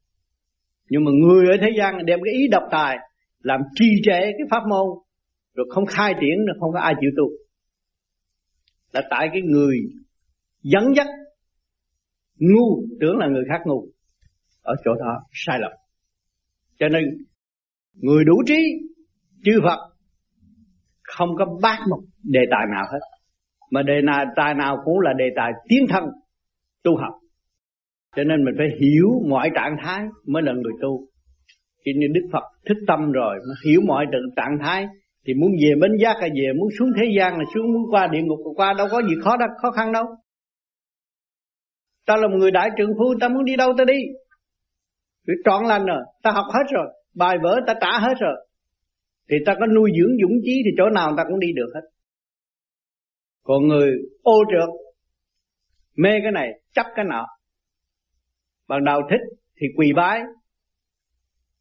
Nhưng 0.89 1.03
mà 1.05 1.11
người 1.11 1.47
ở 1.47 1.57
thế 1.61 1.69
gian 1.77 2.05
đem 2.05 2.19
cái 2.23 2.33
ý 2.33 2.47
độc 2.51 2.63
tài 2.71 2.97
Làm 3.39 3.61
trì 3.75 3.85
trệ 4.03 4.19
cái 4.19 4.47
pháp 4.49 4.63
môn 4.69 4.87
Rồi 5.53 5.67
không 5.69 5.85
khai 5.85 6.13
triển 6.21 6.45
rồi 6.47 6.55
không 6.59 6.71
có 6.73 6.79
ai 6.79 6.93
chịu 7.01 7.09
tu. 7.17 7.29
Là 8.91 9.01
tại 9.09 9.29
cái 9.31 9.41
người 9.41 9.77
dẫn 10.63 10.83
dắt 10.95 11.07
Ngu 12.39 12.83
tưởng 13.01 13.17
là 13.17 13.27
người 13.27 13.43
khác 13.49 13.61
ngu 13.65 13.87
Ở 14.61 14.75
chỗ 14.85 14.91
đó 14.95 15.23
sai 15.31 15.59
lầm. 15.59 15.71
Cho 16.79 16.87
nên 16.89 17.03
Người 17.93 18.23
đủ 18.25 18.33
trí 18.47 18.55
Chư 19.43 19.51
Phật 19.63 19.94
không 21.17 21.29
có 21.37 21.45
bác 21.61 21.77
một 21.89 21.99
đề 22.23 22.39
tài 22.51 22.65
nào 22.71 22.83
hết. 22.91 22.99
Mà 23.71 23.81
đề 23.81 24.01
tài 24.35 24.53
nào 24.53 24.77
cũng 24.85 24.99
là 24.99 25.13
đề 25.17 25.25
tài 25.35 25.51
tiến 25.69 25.85
thân, 25.89 26.03
tu 26.83 26.97
học. 26.97 27.13
Cho 28.15 28.23
nên 28.23 28.45
mình 28.45 28.53
phải 28.57 28.67
hiểu 28.81 29.07
mọi 29.29 29.49
trạng 29.55 29.75
thái 29.83 30.01
mới 30.27 30.43
là 30.43 30.53
người 30.53 30.73
tu. 30.81 31.07
Khi 31.85 31.91
như 31.97 32.07
đức 32.13 32.29
phật 32.33 32.43
thức 32.65 32.77
tâm 32.87 33.11
rồi 33.11 33.35
nó 33.47 33.53
hiểu 33.65 33.81
mọi 33.87 34.05
trạng 34.35 34.57
thái, 34.61 34.87
thì 35.27 35.33
muốn 35.33 35.51
về 35.63 35.73
bến 35.81 35.91
giác 36.01 36.15
hay 36.21 36.29
về, 36.29 36.53
muốn 36.59 36.69
xuống 36.79 36.89
thế 36.97 37.05
gian 37.17 37.37
là 37.37 37.43
xuống, 37.53 37.73
muốn 37.73 37.83
qua 37.91 38.07
địa 38.07 38.21
ngục, 38.21 38.39
qua 38.55 38.73
đâu 38.73 38.87
có 38.91 39.01
gì 39.01 39.15
khó 39.23 39.37
đâu, 39.37 39.49
khó 39.61 39.71
khăn 39.71 39.91
đâu. 39.91 40.05
Ta 42.07 42.15
là 42.17 42.27
một 42.27 42.37
người 42.39 42.51
đại 42.51 42.69
trưởng 42.77 42.91
phu, 42.97 43.13
ta 43.21 43.29
muốn 43.29 43.45
đi 43.45 43.55
đâu 43.55 43.73
ta 43.77 43.83
đi? 43.85 43.99
Cứ 45.27 45.33
trọn 45.45 45.65
lành 45.65 45.85
rồi, 45.85 46.01
ta 46.23 46.31
học 46.31 46.45
hết 46.53 46.63
rồi, 46.73 46.87
bài 47.15 47.37
vở 47.43 47.59
ta 47.67 47.73
trả 47.81 47.99
hết 47.99 48.13
rồi 48.19 48.47
thì 49.29 49.37
ta 49.45 49.55
có 49.59 49.65
nuôi 49.67 49.91
dưỡng 49.99 50.17
dũng 50.21 50.37
chí 50.43 50.61
thì 50.65 50.71
chỗ 50.77 50.89
nào 50.89 51.13
ta 51.17 51.23
cũng 51.27 51.39
đi 51.39 51.47
được 51.55 51.71
hết. 51.75 51.81
Còn 53.43 53.67
người 53.67 53.91
ô 54.21 54.43
trượt, 54.51 54.69
mê 55.97 56.09
cái 56.23 56.31
này, 56.31 56.49
chấp 56.73 56.85
cái 56.95 57.05
nọ. 57.05 57.25
Ban 58.67 58.83
đầu 58.83 59.01
thích 59.09 59.21
thì 59.61 59.67
quỳ 59.77 59.93
bái. 59.95 60.21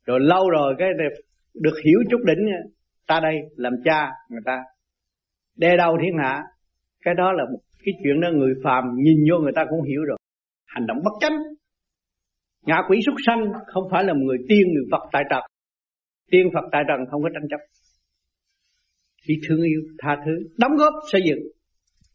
Rồi 0.07 0.20
lâu 0.20 0.50
rồi 0.50 0.74
cái 0.79 0.88
được 1.55 1.74
hiểu 1.85 1.98
chút 2.11 2.20
đỉnh 2.24 2.46
ta 3.07 3.20
đây 3.20 3.35
làm 3.57 3.72
cha 3.85 4.11
người 4.29 4.42
ta. 4.44 4.59
Đe 5.57 5.77
đầu 5.77 5.96
thiên 6.03 6.12
hạ, 6.22 6.42
cái 7.00 7.14
đó 7.14 7.33
là 7.33 7.44
một 7.53 7.61
cái 7.85 7.94
chuyện 8.03 8.20
đó 8.20 8.29
người 8.33 8.55
phàm 8.64 8.85
nhìn 8.96 9.16
vô 9.31 9.38
người 9.38 9.53
ta 9.57 9.64
cũng 9.70 9.83
hiểu 9.83 10.05
rồi. 10.05 10.18
Hành 10.66 10.87
động 10.87 10.98
bất 11.05 11.12
chánh. 11.20 11.37
Ngạ 12.66 12.83
quỷ 12.88 13.00
súc 13.07 13.14
sanh 13.27 13.53
không 13.66 13.85
phải 13.90 14.05
là 14.05 14.14
người 14.16 14.38
tiên, 14.48 14.62
người 14.74 14.85
phật 14.90 15.09
tại 15.12 15.22
trật 15.31 15.42
tiên 16.30 16.46
phật 16.54 16.64
tại 16.72 16.82
trần 16.88 16.98
không 17.10 17.22
có 17.22 17.28
tranh 17.34 17.48
chấp. 17.50 17.60
Chỉ 19.26 19.34
thương 19.48 19.62
yêu, 19.62 19.80
tha 19.98 20.16
thứ, 20.26 20.32
đóng 20.58 20.76
góp 20.76 20.92
xây 21.12 21.20
dựng. 21.28 21.38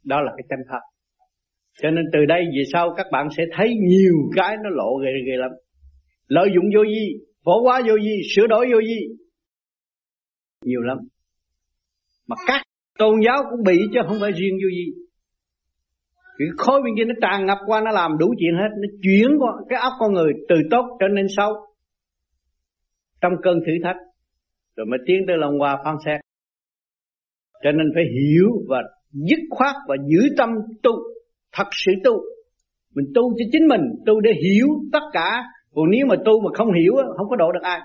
Đó 0.03 0.21
là 0.21 0.31
cái 0.37 0.45
chân 0.49 0.59
thật. 0.69 0.79
Cho 1.81 1.91
nên 1.91 2.05
từ 2.13 2.19
đây 2.25 2.41
về 2.41 2.63
sau 2.73 2.93
các 2.97 3.05
bạn 3.11 3.27
sẽ 3.37 3.43
thấy 3.55 3.69
nhiều 3.89 4.13
cái 4.35 4.55
nó 4.63 4.69
lộ 4.69 4.97
ghê 5.03 5.11
ghê 5.27 5.37
lắm. 5.37 5.51
Lợi 6.27 6.49
dụng 6.55 6.65
vô 6.75 6.83
vi, 6.83 7.25
phổ 7.45 7.61
hóa 7.63 7.81
vô 7.87 7.93
vi, 8.03 8.21
sửa 8.35 8.47
đổi 8.47 8.65
vô 8.71 8.79
vi. 8.79 8.99
Nhiều 10.65 10.81
lắm. 10.81 10.97
Mà 12.27 12.35
các 12.47 12.61
tôn 12.99 13.15
giáo 13.25 13.43
cũng 13.51 13.63
bị 13.63 13.79
chứ 13.93 13.99
không 14.07 14.17
phải 14.21 14.31
riêng 14.31 14.53
vô 14.53 14.69
vi. 14.71 14.85
Cái 16.37 16.47
khối 16.57 16.81
bên 16.81 16.93
kia 16.97 17.05
nó 17.05 17.13
tràn 17.21 17.45
ngập 17.45 17.57
qua, 17.65 17.81
nó 17.81 17.91
làm 17.91 18.11
đủ 18.19 18.33
chuyện 18.39 18.53
hết, 18.53 18.69
nó 18.81 18.87
chuyển 19.03 19.37
qua 19.39 19.51
cái 19.69 19.79
óc 19.79 19.93
con 19.99 20.13
người 20.13 20.33
từ 20.49 20.55
tốt 20.71 20.97
trở 20.99 21.07
nên 21.07 21.25
xấu 21.37 21.53
trong 23.21 23.33
cơn 23.43 23.59
thử 23.65 23.71
thách, 23.83 23.97
rồi 24.75 24.85
mới 24.85 24.99
tiến 25.05 25.17
tới 25.27 25.37
lòng 25.37 25.59
hòa 25.59 25.77
phán 25.85 25.95
xét. 26.05 26.21
Cho 27.63 27.71
nên 27.71 27.87
phải 27.95 28.03
hiểu 28.03 28.49
và 28.69 28.81
dứt 29.11 29.39
khoát 29.49 29.75
và 29.87 29.95
giữ 30.07 30.35
tâm 30.37 30.49
tu, 30.83 30.91
thật 31.51 31.67
sự 31.71 31.91
tu. 32.03 32.11
Mình 32.95 33.05
tu 33.15 33.33
cho 33.37 33.45
chính 33.51 33.67
mình, 33.67 33.81
tu 34.05 34.19
để 34.19 34.31
hiểu 34.43 34.67
tất 34.93 35.03
cả. 35.13 35.43
Còn 35.75 35.85
nếu 35.91 36.05
mà 36.07 36.15
tu 36.25 36.41
mà 36.41 36.49
không 36.53 36.73
hiểu 36.73 36.93
không 37.17 37.29
có 37.29 37.35
độ 37.35 37.51
được 37.51 37.63
ai. 37.63 37.79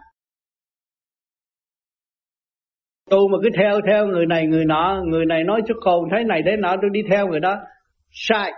Tu 3.11 3.29
mà 3.29 3.39
cứ 3.43 3.49
theo 3.59 3.81
theo 3.87 4.07
người 4.07 4.27
này, 4.27 4.47
người 4.47 4.65
nọ, 4.65 5.03
người 5.07 5.27
này 5.27 5.45
nói 5.45 5.63
chút 5.67 5.75
khôn, 5.81 6.05
thế 6.13 6.25
này, 6.25 6.43
thế 6.47 6.57
nọ, 6.57 6.77
tôi 6.83 6.91
đi 6.93 7.01
theo 7.11 7.29
người 7.29 7.41
đó. 7.41 7.57
Sai. 8.11 8.53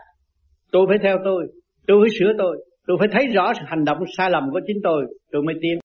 Tôi 0.73 0.87
phải 0.89 0.99
theo 1.03 1.19
tôi. 1.25 1.47
Tôi 1.87 1.99
phải 2.03 2.19
sửa 2.19 2.33
tôi. 2.39 2.67
Tôi 2.87 2.97
phải 3.01 3.09
thấy 3.13 3.27
rõ 3.27 3.53
hành 3.67 3.85
động 3.85 3.99
sai 4.17 4.31
lầm 4.31 4.51
của 4.53 4.61
chính 4.67 4.77
tôi. 4.83 5.07
Tôi 5.33 5.43
mới 5.43 5.55
tiến 5.63 5.79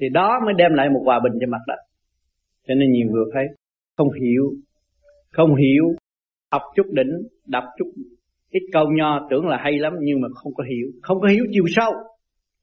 thì 0.00 0.08
đó 0.08 0.40
mới 0.44 0.54
đem 0.54 0.74
lại 0.74 0.90
một 0.90 1.02
hòa 1.04 1.20
bình 1.24 1.32
cho 1.40 1.46
mặt 1.50 1.62
đất. 1.66 1.78
Cho 2.66 2.74
nên 2.74 2.92
nhiều 2.92 3.08
người 3.10 3.24
thấy 3.34 3.44
không 3.96 4.08
hiểu 4.12 4.52
không 5.32 5.54
hiểu, 5.54 5.84
học 6.52 6.62
chút 6.76 6.86
đỉnh, 6.90 7.12
đọc 7.46 7.64
chút 7.78 7.86
ít 8.50 8.60
câu 8.72 8.86
nho, 8.90 9.26
tưởng 9.30 9.46
là 9.46 9.56
hay 9.56 9.78
lắm 9.78 9.92
nhưng 10.00 10.20
mà 10.20 10.28
không 10.34 10.54
có 10.54 10.64
hiểu. 10.64 10.88
Không 11.02 11.20
có 11.20 11.28
hiểu 11.28 11.44
chiều 11.52 11.64
sâu. 11.68 11.92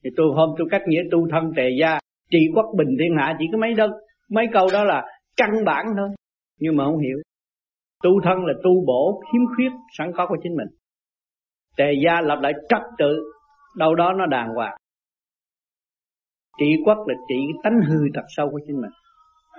Thì 0.03 0.09
tôi 0.15 0.27
hôm 0.35 0.49
tôi 0.57 0.67
cách 0.71 0.81
nghĩa 0.87 1.01
tu 1.11 1.27
thân 1.31 1.51
tề 1.55 1.69
gia, 1.79 1.99
trị 2.31 2.39
quốc 2.55 2.65
bình 2.77 2.87
thiên 2.99 3.15
hạ 3.17 3.35
chỉ 3.39 3.45
có 3.51 3.57
mấy 3.57 3.73
đơn, 3.73 3.91
mấy 4.29 4.47
câu 4.53 4.67
đó 4.73 4.83
là 4.83 5.03
căn 5.37 5.49
bản 5.65 5.85
thôi. 5.97 6.09
Nhưng 6.59 6.75
mà 6.75 6.85
không 6.85 6.99
hiểu. 6.99 7.17
Tu 8.03 8.11
thân 8.23 8.45
là 8.45 8.53
tu 8.63 8.85
bổ 8.85 9.21
khiếm 9.21 9.41
khuyết, 9.55 9.69
sẵn 9.97 10.11
có 10.15 10.27
của 10.27 10.37
chính 10.43 10.55
mình. 10.55 10.67
Tề 11.77 11.93
gia 12.05 12.21
lập 12.21 12.39
lại 12.41 12.53
trật 12.69 12.81
tự, 12.97 13.31
đâu 13.77 13.95
đó 13.95 14.13
nó 14.13 14.25
đàng 14.25 14.49
hoàng 14.55 14.77
trị 16.59 16.65
quốc 16.85 16.97
là 17.07 17.15
trị 17.29 17.35
cái 17.47 17.59
tánh 17.63 17.79
hư 17.89 17.99
thật 18.13 18.25
sâu 18.27 18.49
của 18.51 18.59
chính 18.67 18.81
mình. 18.81 18.91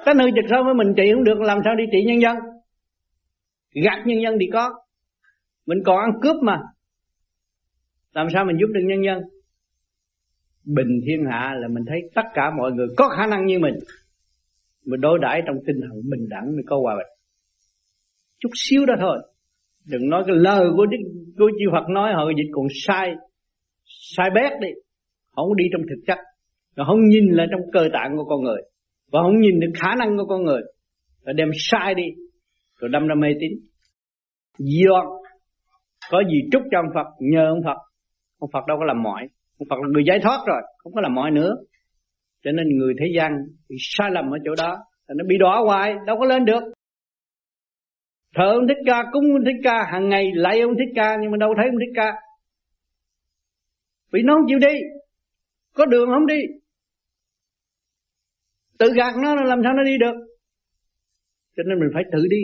Tánh 0.04 0.18
hư 0.18 0.30
thật 0.30 0.46
sâu 0.50 0.64
với 0.64 0.74
mình 0.74 0.94
trị 0.96 1.12
không 1.14 1.24
được, 1.24 1.40
làm 1.40 1.58
sao 1.64 1.74
đi 1.74 1.84
trị 1.92 1.98
nhân 2.06 2.20
dân? 2.20 2.36
Gạt 3.84 4.06
nhân 4.06 4.22
dân 4.22 4.34
thì 4.40 4.46
có. 4.52 4.74
Mình 5.66 5.78
còn 5.84 5.98
ăn 5.98 6.10
cướp 6.22 6.36
mà. 6.42 6.60
Làm 8.12 8.26
sao 8.32 8.44
mình 8.44 8.56
giúp 8.60 8.66
được 8.74 8.80
nhân 8.84 9.04
dân? 9.04 9.22
Bình 10.64 11.00
thiên 11.06 11.24
hạ 11.30 11.54
là 11.58 11.68
mình 11.68 11.84
thấy 11.88 11.98
tất 12.14 12.22
cả 12.34 12.50
mọi 12.58 12.72
người 12.72 12.86
có 12.96 13.08
khả 13.08 13.26
năng 13.26 13.46
như 13.46 13.58
mình. 13.58 13.74
Mình 14.86 15.00
đối 15.00 15.18
đãi 15.22 15.42
trong 15.46 15.56
tinh 15.66 15.76
thần 15.80 16.00
bình 16.10 16.28
đẳng 16.28 16.46
mới 16.46 16.62
có 16.66 16.78
hòa 16.82 16.94
bình. 16.94 17.06
Chút 18.38 18.50
xíu 18.54 18.86
đó 18.86 18.94
thôi. 19.00 19.18
Đừng 19.84 20.08
nói 20.10 20.24
cái 20.26 20.36
lời 20.36 20.66
của 20.76 20.86
đức 20.86 20.98
của 21.38 21.50
chư 21.58 21.66
Phật 21.72 21.88
nói 21.90 22.12
họ 22.14 22.30
dịch 22.36 22.50
còn 22.52 22.66
sai 22.86 23.14
sai 23.84 24.30
bét 24.34 24.52
đi. 24.60 24.68
Không 25.30 25.56
đi 25.56 25.64
trong 25.72 25.82
thực 25.90 26.02
chất 26.06 26.18
nó 26.76 26.84
không 26.84 27.08
nhìn 27.08 27.24
là 27.30 27.46
trong 27.50 27.60
cơ 27.72 27.88
tạng 27.92 28.16
của 28.16 28.24
con 28.24 28.42
người, 28.42 28.62
và 29.12 29.20
không 29.22 29.40
nhìn 29.40 29.60
được 29.60 29.72
khả 29.74 29.94
năng 29.98 30.16
của 30.16 30.26
con 30.26 30.44
người. 30.44 30.62
Rồi 31.24 31.34
đem 31.34 31.50
sai 31.54 31.94
đi, 31.94 32.04
rồi 32.80 32.90
đâm 32.92 33.06
ra 33.06 33.14
mê 33.14 33.28
tín. 33.40 33.52
Do 34.58 35.20
có 36.10 36.22
gì 36.30 36.48
trúc 36.52 36.62
cho 36.70 36.78
ông 36.78 36.90
Phật, 36.94 37.06
nhờ 37.20 37.48
ông 37.48 37.62
Phật. 37.64 37.78
Ông 38.38 38.50
Phật 38.52 38.66
đâu 38.68 38.78
có 38.78 38.84
làm 38.84 39.02
mọi. 39.02 39.28
Ông 39.58 39.68
Phật 39.70 39.76
là 39.76 39.88
người 39.92 40.04
giải 40.06 40.18
thoát 40.22 40.44
rồi, 40.46 40.62
không 40.78 40.92
có 40.92 41.00
làm 41.00 41.14
mọi 41.14 41.30
nữa. 41.30 41.56
Cho 42.44 42.52
nên 42.52 42.78
người 42.78 42.94
thế 43.00 43.06
gian 43.16 43.32
bị 43.68 43.76
sai 43.78 44.10
lầm 44.10 44.24
ở 44.30 44.38
chỗ 44.44 44.54
đó 44.58 44.78
nó 45.08 45.24
bị 45.28 45.36
đỏ 45.38 45.62
hoài, 45.66 45.94
đâu 46.06 46.16
có 46.18 46.24
lên 46.24 46.44
được. 46.44 46.62
Thờ 48.34 48.52
ông 48.52 48.68
thích 48.68 48.82
ca, 48.86 49.04
cúng 49.12 49.24
ông 49.32 49.44
thích 49.44 49.60
ca, 49.64 49.86
hàng 49.92 50.08
ngày 50.08 50.30
lại 50.34 50.60
ông 50.60 50.74
thích 50.78 50.92
ca, 50.94 51.16
nhưng 51.20 51.30
mà 51.30 51.36
đâu 51.36 51.54
thấy 51.56 51.66
ông 51.66 51.78
thích 51.80 51.92
ca. 51.94 52.12
Vì 54.12 54.22
nó 54.22 54.34
không 54.34 54.46
chịu 54.48 54.58
đi, 54.58 54.78
có 55.74 55.86
đường 55.86 56.08
không 56.08 56.26
đi 56.26 56.40
tự 58.78 58.92
gạt 58.96 59.14
nó 59.22 59.34
làm 59.34 59.60
sao 59.64 59.72
nó 59.72 59.82
đi 59.82 59.98
được? 59.98 60.16
Cho 61.56 61.62
nên 61.66 61.80
mình 61.80 61.88
phải 61.94 62.04
tự 62.12 62.26
đi, 62.30 62.42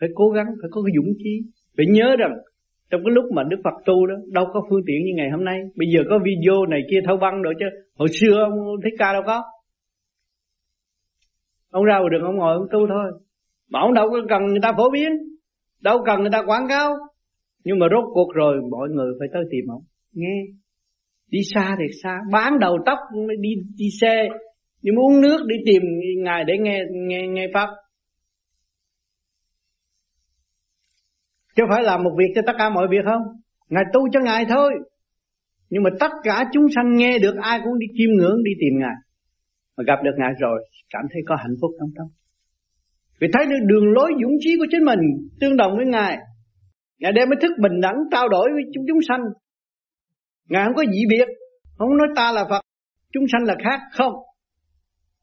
phải 0.00 0.08
cố 0.14 0.28
gắng, 0.28 0.46
phải 0.46 0.68
có 0.70 0.82
cái 0.82 0.92
dũng 0.96 1.14
chí. 1.18 1.40
Phải 1.76 1.86
nhớ 1.88 2.16
rằng, 2.18 2.32
trong 2.90 3.00
cái 3.04 3.12
lúc 3.14 3.24
mà 3.34 3.42
Đức 3.42 3.56
Phật 3.64 3.76
tu 3.86 4.06
đó, 4.06 4.14
đâu 4.26 4.46
có 4.52 4.62
phương 4.70 4.82
tiện 4.86 5.04
như 5.04 5.12
ngày 5.16 5.30
hôm 5.30 5.44
nay. 5.44 5.58
Bây 5.76 5.88
giờ 5.94 6.00
có 6.10 6.18
video 6.24 6.66
này 6.66 6.80
kia 6.90 7.00
thâu 7.06 7.16
băng 7.16 7.42
rồi 7.42 7.54
chứ. 7.58 7.66
Hồi 7.94 8.08
xưa 8.08 8.42
ông 8.42 8.52
thích 8.84 8.94
ca 8.98 9.12
đâu 9.12 9.22
có. 9.26 9.42
Ông 11.70 11.84
ra 11.84 11.98
đường, 12.12 12.22
ông 12.22 12.36
ngồi 12.36 12.54
ông 12.54 12.66
tu 12.72 12.86
thôi. 12.88 13.20
Mà 13.70 13.80
ông 13.80 13.94
đâu 13.94 14.10
có 14.10 14.20
cần 14.28 14.46
người 14.46 14.60
ta 14.62 14.72
phổ 14.76 14.90
biến, 14.90 15.12
đâu 15.80 16.02
cần 16.06 16.20
người 16.20 16.30
ta 16.32 16.42
quảng 16.46 16.68
cáo. 16.68 16.92
Nhưng 17.64 17.78
mà 17.78 17.86
rốt 17.90 18.04
cuộc 18.14 18.34
rồi, 18.34 18.56
mọi 18.70 18.88
người 18.88 19.12
phải 19.18 19.28
tới 19.32 19.42
tìm 19.50 19.64
ông. 19.68 19.82
Nghe. 20.12 20.44
Đi 21.30 21.38
xa 21.54 21.76
thì 21.78 21.84
xa, 22.02 22.18
bán 22.32 22.58
đầu 22.58 22.78
tóc, 22.86 22.98
đi 23.40 23.50
đi 23.78 23.86
xe 24.00 24.28
nhưng 24.82 24.96
uống 24.96 25.20
nước 25.20 25.38
đi 25.46 25.56
tìm 25.66 25.82
ngài 26.24 26.44
để 26.44 26.54
nghe 26.60 26.80
nghe 26.92 27.26
nghe 27.28 27.46
pháp. 27.54 27.68
Chứ 31.56 31.62
phải 31.68 31.82
làm 31.82 32.02
một 32.02 32.12
việc 32.18 32.32
cho 32.34 32.42
tất 32.46 32.52
cả 32.58 32.70
mọi 32.70 32.88
việc 32.90 33.04
không? 33.04 33.22
Ngài 33.68 33.84
tu 33.92 34.00
cho 34.12 34.20
ngài 34.20 34.44
thôi. 34.48 34.72
Nhưng 35.70 35.82
mà 35.82 35.90
tất 36.00 36.10
cả 36.22 36.44
chúng 36.52 36.66
sanh 36.74 36.96
nghe 36.96 37.18
được 37.18 37.34
ai 37.42 37.60
cũng 37.64 37.78
đi 37.78 37.86
chiêm 37.94 38.10
ngưỡng, 38.18 38.44
đi 38.44 38.50
tìm 38.60 38.78
ngài. 38.78 38.96
Mà 39.76 39.84
gặp 39.86 40.02
được 40.04 40.14
ngài 40.18 40.30
rồi, 40.40 40.68
cảm 40.90 41.02
thấy 41.12 41.22
có 41.26 41.36
hạnh 41.36 41.54
phúc 41.60 41.70
trong 41.80 41.90
tâm. 41.96 42.06
Vì 43.20 43.28
thấy 43.32 43.46
được 43.46 43.66
đường 43.66 43.92
lối 43.92 44.12
dũng 44.22 44.36
chí 44.40 44.56
của 44.58 44.66
chính 44.70 44.84
mình 44.84 45.00
tương 45.40 45.56
đồng 45.56 45.76
với 45.76 45.86
ngài 45.86 46.18
ngài 47.02 47.12
đem 47.12 47.28
cái 47.30 47.38
thức 47.42 47.52
bình 47.62 47.80
đẳng 47.80 47.96
trao 48.10 48.28
đổi 48.28 48.50
với 48.54 48.62
chúng 48.74 48.84
chúng 48.88 48.98
sanh. 49.08 49.20
Ngài 50.48 50.64
không 50.64 50.74
có 50.74 50.84
dị 50.92 51.02
biệt, 51.08 51.28
không 51.78 51.96
nói 51.96 52.08
ta 52.16 52.32
là 52.32 52.44
phật, 52.50 52.60
chúng 53.12 53.24
sanh 53.32 53.44
là 53.44 53.56
khác 53.64 53.80
không? 53.92 54.12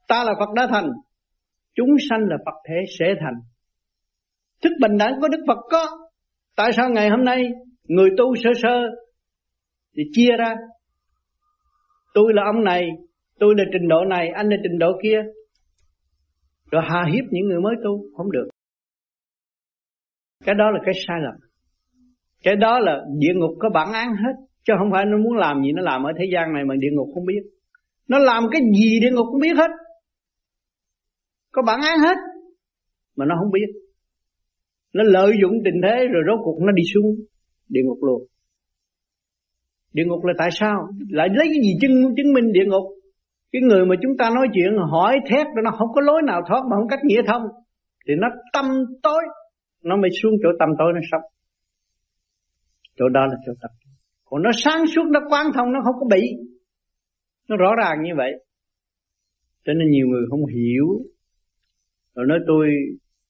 Ta 0.10 0.24
là 0.24 0.34
phật 0.40 0.54
đã 0.56 0.68
thành, 0.68 0.90
chúng 1.76 1.90
sanh 2.10 2.20
là 2.30 2.38
phật 2.46 2.56
thể 2.68 2.76
sẽ 3.00 3.06
thành. 3.20 3.34
Thức 4.64 4.70
bình 4.82 4.98
đẳng 4.98 5.14
của 5.22 5.28
đức 5.28 5.44
phật 5.48 5.58
có. 5.72 5.88
Tại 6.56 6.72
sao 6.74 6.90
ngày 6.90 7.10
hôm 7.10 7.24
nay 7.24 7.52
người 7.84 8.10
tu 8.18 8.36
sơ 8.36 8.50
sơ 8.62 8.80
thì 9.98 10.04
chia 10.12 10.38
ra? 10.38 10.56
Tôi 12.14 12.34
là 12.34 12.44
ông 12.46 12.64
này, 12.64 12.88
tôi 13.40 13.54
là 13.58 13.64
trình 13.74 13.88
độ 13.88 14.06
này, 14.10 14.30
anh 14.36 14.50
là 14.50 14.58
trình 14.64 14.80
độ 14.80 14.88
kia. 15.04 15.22
Rồi 16.72 16.82
hà 16.86 17.04
hiếp 17.14 17.26
những 17.32 17.48
người 17.48 17.62
mới 17.62 17.76
tu, 17.84 18.04
không 18.18 18.32
được. 18.32 18.50
Cái 20.46 20.56
đó 20.56 20.72
là 20.72 20.80
cái 20.86 20.94
sai 21.08 21.18
lầm. 21.24 21.34
Cái 22.44 22.56
đó 22.56 22.80
là 22.80 23.02
địa 23.20 23.34
ngục 23.36 23.52
có 23.60 23.70
bản 23.70 23.94
án 23.94 24.10
hết, 24.10 24.34
chứ 24.64 24.74
không 24.80 24.92
phải 24.92 25.06
nó 25.06 25.18
muốn 25.18 25.38
làm 25.38 25.62
gì 25.62 25.72
nó 25.72 25.82
làm 25.82 26.04
ở 26.04 26.12
thế 26.20 26.26
gian 26.34 26.54
này 26.54 26.64
mà 26.66 26.76
địa 26.80 26.92
ngục 26.92 27.08
không 27.14 27.26
biết. 27.26 27.42
Nó 28.08 28.18
làm 28.20 28.44
cái 28.52 28.62
gì 28.62 29.00
địa 29.00 29.12
ngục 29.12 29.28
cũng 29.32 29.42
biết 29.42 29.58
hết 29.58 29.72
có 31.60 31.66
bản 31.66 31.80
án 31.82 32.00
hết, 32.00 32.18
mà 33.16 33.26
nó 33.26 33.36
không 33.40 33.52
biết. 33.52 33.70
Nó 34.94 35.04
lợi 35.04 35.32
dụng 35.42 35.54
tình 35.66 35.82
thế 35.84 36.08
rồi 36.14 36.24
rốt 36.28 36.40
cuộc 36.44 36.58
nó 36.62 36.72
đi 36.72 36.84
xuống 36.94 37.16
địa 37.70 37.82
ngục 37.86 37.98
luôn. 38.02 38.22
Địa 39.94 40.04
ngục 40.06 40.26
là 40.26 40.34
tại 40.38 40.50
sao? 40.52 40.88
Lại 41.10 41.28
lấy 41.30 41.48
cái 41.48 41.62
gì 41.64 41.72
chứng 41.82 42.16
chứng 42.18 42.34
minh 42.34 42.52
địa 42.54 42.66
ngục? 42.66 42.84
Cái 43.52 43.62
người 43.62 43.86
mà 43.86 43.96
chúng 44.02 44.12
ta 44.20 44.30
nói 44.36 44.48
chuyện 44.54 44.72
hỏi 44.92 45.20
thét 45.30 45.46
rồi 45.46 45.64
nó 45.64 45.72
không 45.78 45.88
có 45.96 46.02
lối 46.02 46.22
nào 46.28 46.42
thoát 46.48 46.62
mà 46.70 46.76
không 46.78 46.88
cách 46.90 47.00
nghĩa 47.04 47.22
thông. 47.28 47.42
Thì 48.08 48.14
nó 48.18 48.28
tâm 48.54 48.66
tối, 49.04 49.24
nó 49.84 49.98
mới 49.98 50.10
xuống 50.22 50.34
chỗ 50.44 50.50
tâm 50.60 50.70
tối, 50.80 50.92
nó 50.94 51.00
sống. 51.12 51.22
Chỗ 52.98 53.10
đó 53.10 53.26
là 53.26 53.36
chỗ 53.46 53.52
tâm. 53.62 53.72
Còn 54.26 54.42
nó 54.44 54.50
sáng 54.54 54.88
suốt, 54.88 55.04
nó 55.12 55.20
quán 55.30 55.46
thông, 55.56 55.74
nó 55.74 55.80
không 55.84 55.96
có 56.00 56.08
bị. 56.12 56.22
Nó 57.50 57.58
rõ 57.58 57.76
ràng 57.78 58.04
như 58.04 58.12
vậy. 58.18 58.32
Cho 59.66 59.74
nên 59.74 59.90
nhiều 59.90 60.08
người 60.08 60.22
không 60.30 60.46
hiểu 60.46 60.88
rồi 62.16 62.26
nói 62.28 62.40
tôi 62.48 62.70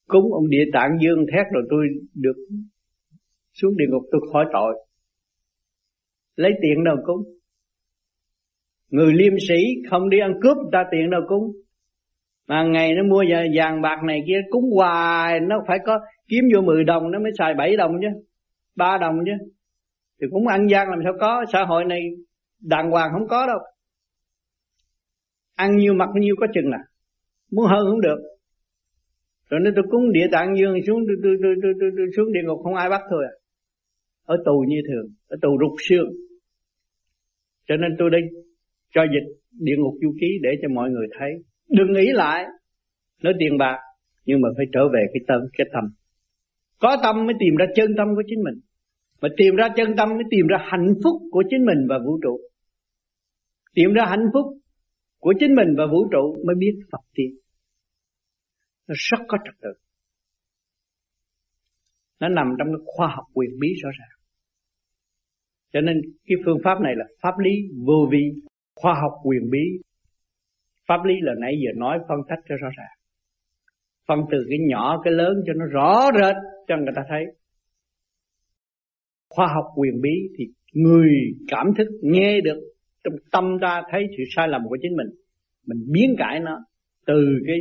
cúng 0.08 0.34
ông 0.34 0.50
địa 0.50 0.64
tạng 0.74 0.98
dương 1.02 1.26
thét 1.34 1.46
rồi 1.54 1.64
tôi 1.70 1.88
được 2.14 2.36
xuống 3.54 3.78
địa 3.78 3.86
ngục, 3.90 4.04
tôi 4.12 4.22
khỏi 4.34 4.46
tội. 4.54 4.86
Lấy 6.36 6.52
tiền 6.62 6.84
đâu 6.84 6.96
cúng? 7.06 7.24
Người 8.90 9.14
liêm 9.14 9.34
sĩ 9.48 9.56
không 9.90 10.10
đi 10.10 10.20
ăn 10.20 10.34
cướp, 10.42 10.58
người 10.58 10.70
ta 10.72 10.84
tiền 10.92 11.10
đâu 11.10 11.22
cúng? 11.28 11.52
Mà 12.48 12.64
ngày 12.64 12.94
nó 12.94 13.04
mua 13.04 13.24
vàng 13.56 13.82
bạc 13.82 14.04
này 14.04 14.22
kia, 14.28 14.42
cúng 14.50 14.72
hoài, 14.76 15.40
nó 15.40 15.64
phải 15.68 15.80
có 15.86 16.00
kiếm 16.28 16.44
vô 16.54 16.62
10 16.62 16.84
đồng 16.84 17.12
nó 17.12 17.20
mới 17.20 17.32
xài 17.38 17.54
7 17.54 17.78
đồng 17.78 17.92
chứ, 18.02 18.08
ba 18.76 18.98
đồng 19.02 19.16
chứ. 19.26 19.46
Thì 20.22 20.28
cũng 20.32 20.48
ăn 20.48 20.68
gian 20.68 20.90
làm 20.90 21.00
sao 21.04 21.14
có, 21.20 21.46
xã 21.54 21.66
hội 21.66 21.86
này 21.86 22.02
đàng 22.60 22.92
hoàng 22.92 23.10
không 23.14 23.28
có 23.28 23.48
đâu. 23.48 23.60
Ăn 25.56 25.78
nhiều 25.78 25.94
mặc 25.94 26.10
nhiêu 26.16 26.36
có 26.40 26.48
chừng 26.54 26.70
là 26.70 26.78
muốn 27.52 27.66
hơn 27.66 27.86
không 27.90 28.02
được 28.02 28.20
rồi 29.50 29.60
nếu 29.64 29.74
tôi 29.76 29.86
cúng 29.92 30.12
địa 30.12 30.28
tạng 30.32 30.56
dương 30.58 30.76
xuống 30.88 31.00
tôi, 31.08 31.16
tôi, 31.24 31.36
tôi, 31.44 31.56
tôi, 31.64 31.74
tôi, 31.80 31.90
tôi 31.98 32.08
xuống 32.16 32.34
địa 32.34 32.44
ngục 32.46 32.60
không 32.64 32.76
ai 32.76 32.90
bắt 32.90 33.02
thôi 33.10 33.24
à. 33.32 33.34
Ở 34.24 34.38
tù 34.46 34.66
như 34.68 34.78
thường 34.88 35.06
ở 35.28 35.38
tù 35.42 35.58
rục 35.62 35.76
xương. 35.90 36.10
Cho 37.68 37.76
nên 37.78 37.92
tôi 38.00 38.10
đây 38.10 38.22
cho 38.94 39.02
dịch 39.04 39.28
địa 39.60 39.76
ngục 39.78 39.94
du 40.02 40.14
ký 40.22 40.28
để 40.42 40.50
cho 40.62 40.68
mọi 40.70 40.90
người 40.90 41.08
thấy. 41.20 41.32
Đừng 41.70 41.94
nghĩ 41.94 42.08
lại 42.14 42.46
nói 43.24 43.34
tiền 43.40 43.58
bạc 43.58 43.78
nhưng 44.26 44.42
mà 44.42 44.50
phải 44.58 44.66
trở 44.74 44.88
về 44.94 45.06
cái 45.14 45.22
tâm 45.28 45.42
cái 45.58 45.68
tâm. 45.74 45.84
Có 46.80 46.98
tâm 47.04 47.26
mới 47.26 47.36
tìm 47.40 47.56
ra 47.56 47.66
chân 47.76 47.92
tâm 47.98 48.08
của 48.16 48.24
chính 48.28 48.44
mình. 48.44 48.60
Mà 49.22 49.30
tìm 49.38 49.56
ra 49.56 49.70
chân 49.76 49.96
tâm 49.98 50.10
mới 50.10 50.24
tìm 50.32 50.48
ra 50.48 50.58
hạnh 50.62 50.94
phúc 51.04 51.16
của 51.32 51.44
chính 51.50 51.66
mình 51.66 51.88
và 51.90 52.00
vũ 52.06 52.20
trụ. 52.24 52.40
Tìm 53.76 53.94
ra 53.94 54.06
hạnh 54.06 54.26
phúc 54.34 54.46
của 55.20 55.34
chính 55.40 55.56
mình 55.56 55.68
và 55.78 55.86
vũ 55.92 56.08
trụ 56.12 56.36
mới 56.46 56.56
biết 56.60 56.74
Phật 56.92 57.02
tiên 57.16 57.32
nó 58.90 58.96
rất 58.98 59.20
có 59.28 59.38
trật 59.46 59.56
tự. 59.62 59.70
Nó 62.20 62.30
nằm 62.30 62.56
trong 62.60 62.68
cái 62.68 62.82
khoa 62.86 63.08
học 63.08 63.26
quyền 63.34 63.50
bí 63.60 63.68
rõ 63.84 63.90
ràng. 64.00 64.20
Cho 65.74 65.82
nên 65.82 66.02
cái 66.26 66.38
phương 66.46 66.58
pháp 66.64 66.82
này 66.82 66.94
là 66.98 67.06
pháp 67.22 67.40
lý 67.40 67.52
vô 67.86 68.08
vi, 68.12 68.32
khoa 68.76 68.94
học 68.94 69.12
quyền 69.24 69.50
bí. 69.52 69.82
Pháp 70.88 71.04
lý 71.06 71.14
là 71.22 71.34
nãy 71.40 71.54
giờ 71.64 71.72
nói 71.76 72.00
phân 72.08 72.18
tách 72.30 72.40
cho 72.50 72.56
rõ 72.56 72.70
ràng. 72.78 72.96
Phân 74.08 74.20
từ 74.32 74.46
cái 74.50 74.60
nhỏ, 74.68 75.02
cái 75.04 75.14
lớn 75.14 75.34
cho 75.46 75.54
nó 75.54 75.66
rõ 75.66 76.10
rệt 76.22 76.36
cho 76.68 76.78
người 76.78 76.94
ta 76.96 77.02
thấy. 77.10 77.24
Khoa 79.30 79.48
học 79.48 79.66
quyền 79.76 80.02
bí 80.02 80.30
thì 80.38 80.46
người 80.74 81.10
cảm 81.48 81.68
thức 81.78 81.88
nghe 82.02 82.42
được, 82.42 82.60
trong 83.04 83.14
tâm 83.32 83.58
ta 83.62 83.82
thấy 83.92 84.04
sự 84.18 84.24
sai 84.36 84.48
lầm 84.48 84.62
của 84.70 84.78
chính 84.82 84.96
mình 84.96 85.08
mình 85.66 85.86
biến 85.92 86.16
cải 86.18 86.40
nó 86.40 86.60
từ 87.06 87.40
cái 87.48 87.58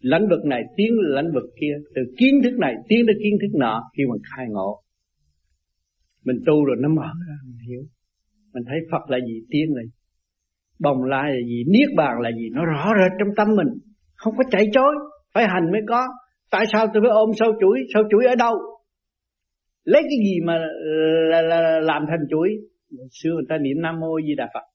lãnh 0.00 0.28
vực 0.30 0.44
này 0.44 0.62
tiến 0.76 0.92
lãnh 0.98 1.32
vực 1.34 1.44
kia. 1.60 1.74
Từ 1.94 2.02
kiến 2.18 2.40
thức 2.44 2.58
này 2.58 2.74
tiến 2.88 3.06
đến 3.06 3.16
kiến 3.22 3.32
thức 3.40 3.58
nọ 3.58 3.82
khi 3.96 4.04
mình 4.10 4.22
khai 4.36 4.46
ngộ. 4.48 4.82
Mình 6.24 6.36
tu 6.46 6.64
rồi 6.64 6.76
nó 6.80 6.88
mở 6.88 7.10
ra 7.28 7.34
mình 7.46 7.58
hiểu. 7.68 7.82
Mình 8.54 8.62
thấy 8.66 8.78
Phật 8.90 9.10
là 9.10 9.18
gì 9.26 9.40
tiến 9.50 9.66
là 9.74 9.82
bồng 10.80 11.04
lai 11.04 11.30
là 11.32 11.40
gì 11.46 11.64
niết 11.72 11.88
bàn 11.96 12.20
là 12.20 12.30
gì 12.30 12.50
nó 12.52 12.64
rõ 12.64 12.92
rệt 12.98 13.12
trong 13.18 13.34
tâm 13.36 13.48
mình. 13.56 13.68
Không 14.14 14.34
có 14.36 14.44
chạy 14.50 14.68
chối 14.72 14.94
phải 15.34 15.44
hành 15.48 15.72
mới 15.72 15.80
có. 15.88 16.06
Tại 16.50 16.64
sao 16.72 16.86
tôi 16.94 17.02
phải 17.02 17.10
ôm 17.10 17.30
sâu 17.36 17.52
chuỗi? 17.60 17.78
Sâu 17.94 18.02
chuỗi 18.10 18.26
ở 18.26 18.34
đâu? 18.34 18.54
Lấy 19.84 20.02
cái 20.02 20.18
gì 20.24 20.40
mà 20.44 20.58
là, 21.30 21.42
là, 21.42 21.60
là 21.60 21.80
làm 21.80 22.02
thành 22.08 22.26
chuỗi? 22.30 22.48
Xưa 23.10 23.30
người 23.30 23.46
ta 23.48 23.58
niệm 23.58 23.76
nam 23.82 24.00
mô 24.00 24.20
di 24.26 24.34
đà 24.34 24.48
phật. 24.54 24.66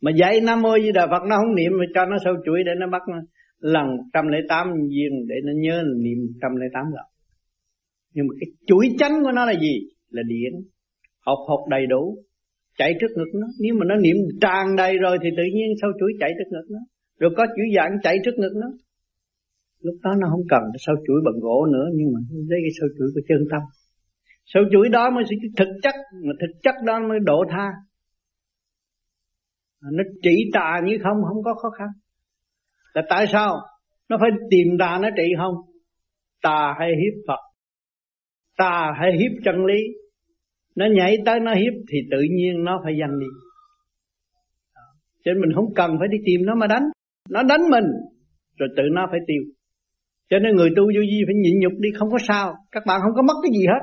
Mà 0.00 0.10
dạy 0.16 0.40
nam 0.40 0.62
mô 0.62 0.78
di 0.78 0.92
đà 0.92 1.06
phật 1.06 1.22
nó 1.28 1.36
không 1.36 1.54
niệm 1.54 1.72
mà 1.78 1.84
cho 1.94 2.04
nó 2.04 2.16
sâu 2.24 2.34
chuỗi 2.46 2.62
để 2.66 2.72
nó 2.78 2.86
bắt 2.86 3.02
lần 3.58 3.86
trăm 4.12 4.28
lẻ 4.28 4.38
tám 4.48 4.66
viên 4.90 5.26
để 5.28 5.34
nó 5.44 5.52
nhớ 5.56 5.82
là 5.82 5.94
niệm 5.96 6.18
trăm 6.42 6.56
lẻ 6.56 6.66
tám 6.72 6.84
lần. 6.84 7.06
Nhưng 8.14 8.26
mà 8.26 8.34
cái 8.40 8.48
chuỗi 8.66 8.86
chánh 8.98 9.22
của 9.24 9.32
nó 9.32 9.44
là 9.44 9.54
gì? 9.60 9.74
Là 10.10 10.22
điển. 10.26 10.52
Học 11.26 11.38
học 11.48 11.60
đầy 11.70 11.86
đủ. 11.86 12.24
Chạy 12.78 12.94
trước 13.00 13.10
ngực 13.16 13.30
nó. 13.34 13.46
Nếu 13.60 13.74
mà 13.74 13.84
nó 13.88 13.96
niệm 13.96 14.16
tràn 14.40 14.76
đầy 14.76 14.98
rồi 14.98 15.18
thì 15.22 15.28
tự 15.36 15.42
nhiên 15.54 15.68
sau 15.80 15.90
chuỗi 16.00 16.12
chạy 16.20 16.30
trước 16.38 16.50
ngực 16.50 16.66
nó? 16.70 16.78
Rồi 17.18 17.30
có 17.36 17.46
chữ 17.46 17.62
dạng 17.76 17.92
chạy 18.02 18.18
trước 18.24 18.34
ngực 18.36 18.52
nó? 18.56 18.68
Lúc 19.80 19.94
đó 20.02 20.10
nó 20.20 20.26
không 20.30 20.46
cần 20.48 20.62
sau 20.78 20.96
chuỗi 21.06 21.20
bằng 21.24 21.40
gỗ 21.40 21.66
nữa, 21.72 21.86
nhưng 21.94 22.12
mà 22.12 22.20
lấy 22.30 22.60
cái 22.64 22.70
sau 22.80 22.88
chuỗi 22.98 23.08
của 23.14 23.20
chân 23.28 23.38
tâm. 23.50 23.62
Sau 24.44 24.62
chuỗi 24.72 24.88
đó 24.88 25.10
mới 25.10 25.24
sự 25.30 25.36
thực 25.56 25.68
chất, 25.82 25.94
mà 26.24 26.32
thực 26.40 26.60
chất 26.62 26.74
đó 26.86 27.00
mới 27.08 27.18
độ 27.22 27.44
tha. 27.50 27.68
Nó 29.92 30.02
trị 30.22 30.50
tà 30.52 30.80
như 30.84 30.98
không 31.02 31.16
không 31.28 31.42
có 31.42 31.54
khó 31.54 31.70
khăn 31.70 31.88
là 32.94 33.02
tại 33.08 33.26
sao? 33.32 33.60
Nó 34.08 34.16
phải 34.20 34.30
tìm 34.50 34.66
tà 34.78 34.98
nó 35.02 35.08
trị 35.16 35.32
không? 35.38 35.54
Tà 36.42 36.74
hay 36.78 36.88
hiếp 36.88 37.24
phật. 37.28 37.40
Tà 38.56 38.92
hay 39.00 39.12
hiếp 39.18 39.32
chân 39.44 39.64
lý. 39.64 39.80
Nó 40.76 40.86
nhảy 40.94 41.16
tới 41.26 41.40
nó 41.40 41.54
hiếp 41.54 41.72
thì 41.92 41.98
tự 42.10 42.18
nhiên 42.30 42.64
nó 42.64 42.80
phải 42.84 42.92
giành 43.00 43.18
đi. 43.20 43.26
Cho 45.24 45.32
nên 45.32 45.40
mình 45.40 45.50
không 45.54 45.74
cần 45.74 45.96
phải 45.98 46.08
đi 46.08 46.18
tìm 46.24 46.46
nó 46.46 46.54
mà 46.54 46.66
đánh. 46.66 46.82
Nó 47.30 47.42
đánh 47.42 47.60
mình, 47.70 47.84
rồi 48.58 48.68
tự 48.76 48.82
nó 48.92 49.06
phải 49.10 49.20
tiêu. 49.26 49.42
Cho 50.30 50.38
nên 50.38 50.56
người 50.56 50.70
tu 50.76 50.82
vô 50.82 51.00
vi 51.10 51.22
phải 51.26 51.34
nhịn 51.34 51.60
nhục 51.60 51.72
đi, 51.78 51.88
không 51.98 52.10
có 52.10 52.18
sao. 52.28 52.54
Các 52.72 52.82
bạn 52.86 53.00
không 53.02 53.12
có 53.16 53.22
mất 53.22 53.34
cái 53.42 53.50
gì 53.58 53.66
hết. 53.66 53.82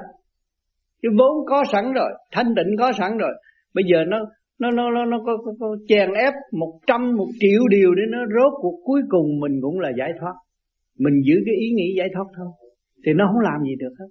Cái 1.02 1.10
vốn 1.18 1.46
có 1.48 1.64
sẵn 1.72 1.94
rồi, 1.94 2.10
thanh 2.32 2.56
định 2.56 2.68
có 2.80 2.92
sẵn 2.92 3.18
rồi. 3.18 3.32
Bây 3.74 3.84
giờ 3.92 4.04
nó 4.08 4.18
nó 4.60 4.72
nó 4.72 4.92
nó, 4.92 5.06
nó 5.06 5.18
có, 5.26 5.38
có, 5.46 5.52
có 5.60 5.78
chèn 5.88 6.10
ép 6.14 6.34
một 6.52 6.80
trăm 6.88 7.16
một 7.18 7.28
triệu 7.40 7.68
điều 7.70 7.96
để 7.96 8.04
nó 8.10 8.18
rốt 8.36 8.54
cuộc 8.62 8.80
cuối 8.84 9.02
cùng 9.10 9.40
mình 9.40 9.60
cũng 9.62 9.80
là 9.80 9.92
giải 9.98 10.12
thoát. 10.20 10.34
Mình 11.00 11.14
giữ 11.28 11.36
cái 11.46 11.56
ý 11.56 11.70
nghĩ 11.76 11.94
giải 11.98 12.08
thoát 12.14 12.26
thôi. 12.38 12.48
Thì 13.06 13.14
nó 13.14 13.30
không 13.34 13.42
làm 13.44 13.64
gì 13.64 13.76
được 13.80 13.94
hết. 14.00 14.10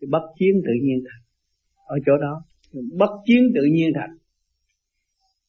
Thì 0.00 0.06
bất 0.10 0.22
chiến 0.38 0.54
tự 0.66 0.72
nhiên 0.82 0.98
thành 1.04 1.22
ở 1.86 1.96
chỗ 2.06 2.12
đó 2.16 2.42
bất 2.98 3.10
chiến 3.26 3.42
tự 3.54 3.62
nhiên 3.72 3.90
thành 3.94 4.10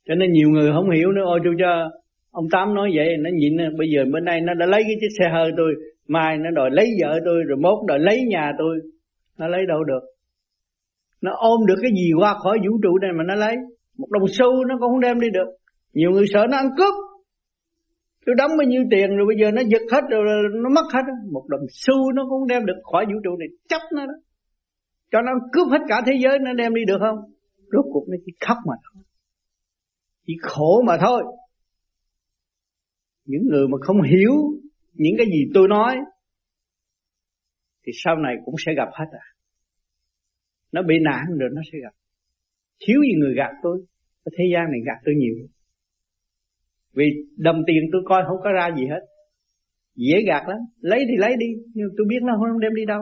cho 0.08 0.16
nên 0.16 0.32
nhiều 0.32 0.50
người 0.50 0.72
không 0.74 0.90
hiểu 0.90 1.12
nữa. 1.12 1.22
Ôi 1.26 1.40
chú 1.44 1.50
cho 1.60 1.90
ông 2.32 2.46
tám 2.52 2.74
nói 2.74 2.92
vậy 2.96 3.18
nó 3.20 3.30
nhịn 3.34 3.58
bây 3.78 3.88
giờ 3.96 4.06
bên 4.14 4.26
đây 4.26 4.42
nó 4.42 4.54
đã 4.54 4.66
lấy 4.66 4.84
cái 4.84 4.96
chiếc 5.02 5.14
xe 5.20 5.30
hơi 5.34 5.52
tôi 5.58 5.74
mai 6.08 6.38
nó 6.38 6.52
đòi 6.52 6.70
lấy 6.72 6.88
vợ 7.02 7.20
tôi 7.26 7.44
rồi 7.48 7.58
mốt 7.62 7.78
đòi 7.88 8.00
lấy 8.00 8.22
nhà 8.28 8.52
tôi. 8.58 8.80
Nó 9.40 9.48
lấy 9.48 9.66
đâu 9.66 9.84
được? 9.84 10.17
Nó 11.22 11.32
ôm 11.38 11.66
được 11.68 11.76
cái 11.82 11.92
gì 11.92 12.12
qua 12.20 12.34
khỏi 12.44 12.58
vũ 12.58 12.80
trụ 12.84 12.98
này 12.98 13.12
mà 13.18 13.24
nó 13.28 13.36
lấy. 13.36 13.56
Một 13.98 14.08
đồng 14.10 14.28
xu 14.28 14.66
nó 14.66 14.76
cũng 14.80 14.90
không 14.92 15.00
đem 15.00 15.20
đi 15.20 15.28
được. 15.34 15.50
Nhiều 15.94 16.12
người 16.12 16.26
sợ 16.34 16.46
nó 16.50 16.58
ăn 16.58 16.70
cướp. 16.78 16.94
Tôi 18.26 18.36
đóng 18.38 18.52
bao 18.58 18.68
nhiêu 18.68 18.84
tiền 18.92 19.10
rồi 19.18 19.26
bây 19.28 19.38
giờ 19.42 19.52
nó 19.52 19.62
giật 19.68 19.82
hết 19.92 20.02
rồi 20.10 20.24
nó 20.64 20.70
mất 20.70 20.86
hết. 20.94 21.02
Một 21.32 21.46
đồng 21.48 21.66
xu 21.70 22.12
nó 22.12 22.26
cũng 22.30 22.48
đem 22.48 22.66
được 22.66 22.80
khỏi 22.92 23.06
vũ 23.06 23.20
trụ 23.24 23.38
này. 23.38 23.48
Chấp 23.70 23.82
nó 23.96 24.06
đó. 24.06 24.14
Cho 25.12 25.22
nó 25.22 25.32
cướp 25.54 25.68
hết 25.72 25.82
cả 25.88 26.02
thế 26.06 26.14
giới, 26.24 26.40
nó 26.40 26.54
đem 26.54 26.74
đi 26.74 26.82
được 26.88 26.98
không? 27.00 27.18
Rốt 27.72 27.86
cuộc 27.94 28.06
nó 28.10 28.18
chỉ 28.26 28.32
khóc 28.48 28.58
mà 28.68 28.74
thôi. 28.84 29.04
Chỉ 30.28 30.34
khổ 30.42 30.82
mà 30.88 30.98
thôi. 31.02 31.24
Những 33.26 33.42
người 33.52 33.68
mà 33.68 33.78
không 33.82 34.02
hiểu 34.02 34.34
những 34.94 35.14
cái 35.18 35.28
gì 35.28 35.52
tôi 35.54 35.68
nói, 35.68 35.98
thì 37.86 37.92
sau 38.04 38.16
này 38.16 38.36
cũng 38.46 38.56
sẽ 38.66 38.72
gặp 38.78 38.90
hết 38.94 39.06
à 39.12 39.26
nó 40.72 40.82
bị 40.82 40.96
nạn 41.02 41.26
rồi 41.40 41.50
nó 41.54 41.62
sẽ 41.72 41.80
gặp. 41.84 41.94
Thiếu 42.80 43.02
gì 43.02 43.14
người 43.20 43.34
gạt 43.36 43.52
tôi 43.64 43.86
ở 44.24 44.30
thế 44.38 44.44
gian 44.54 44.72
này 44.72 44.80
gạt 44.86 45.02
tôi 45.06 45.16
nhiều. 45.16 45.36
Vì 46.94 47.06
đồng 47.38 47.64
tiền 47.68 47.90
tôi 47.92 48.02
coi 48.06 48.24
không 48.28 48.38
có 48.44 48.52
ra 48.52 48.70
gì 48.78 48.86
hết. 48.88 49.02
Dễ 49.96 50.24
gạt 50.28 50.44
lắm. 50.48 50.58
Lấy 50.80 51.06
thì 51.10 51.18
lấy 51.18 51.36
đi, 51.38 51.48
nhưng 51.74 51.88
tôi 51.98 52.08
biết 52.10 52.20
nó 52.24 52.34
không 52.38 52.60
đem 52.60 52.76
đi 52.76 52.86
đâu. 52.86 53.02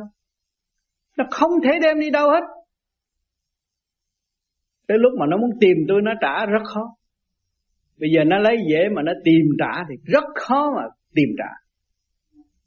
Nó 1.18 1.26
không 1.32 1.52
thể 1.64 1.72
đem 1.82 2.00
đi 2.00 2.10
đâu 2.10 2.30
hết. 2.30 2.44
Tới 4.88 4.98
lúc 4.98 5.14
mà 5.20 5.26
nó 5.30 5.38
muốn 5.38 5.50
tìm 5.60 5.78
tôi, 5.88 6.02
nó 6.02 6.12
trả 6.22 6.46
rất 6.46 6.62
khó. 6.74 6.96
Bây 8.00 8.10
giờ 8.16 8.24
nó 8.24 8.38
lấy 8.40 8.58
dễ 8.70 8.90
mà 8.96 9.02
nó 9.02 9.12
tìm 9.24 9.46
trả 9.60 9.84
thì 9.90 9.96
rất 10.04 10.24
khó 10.36 10.72
mà 10.76 10.82
tìm 11.14 11.30
trả. 11.38 11.50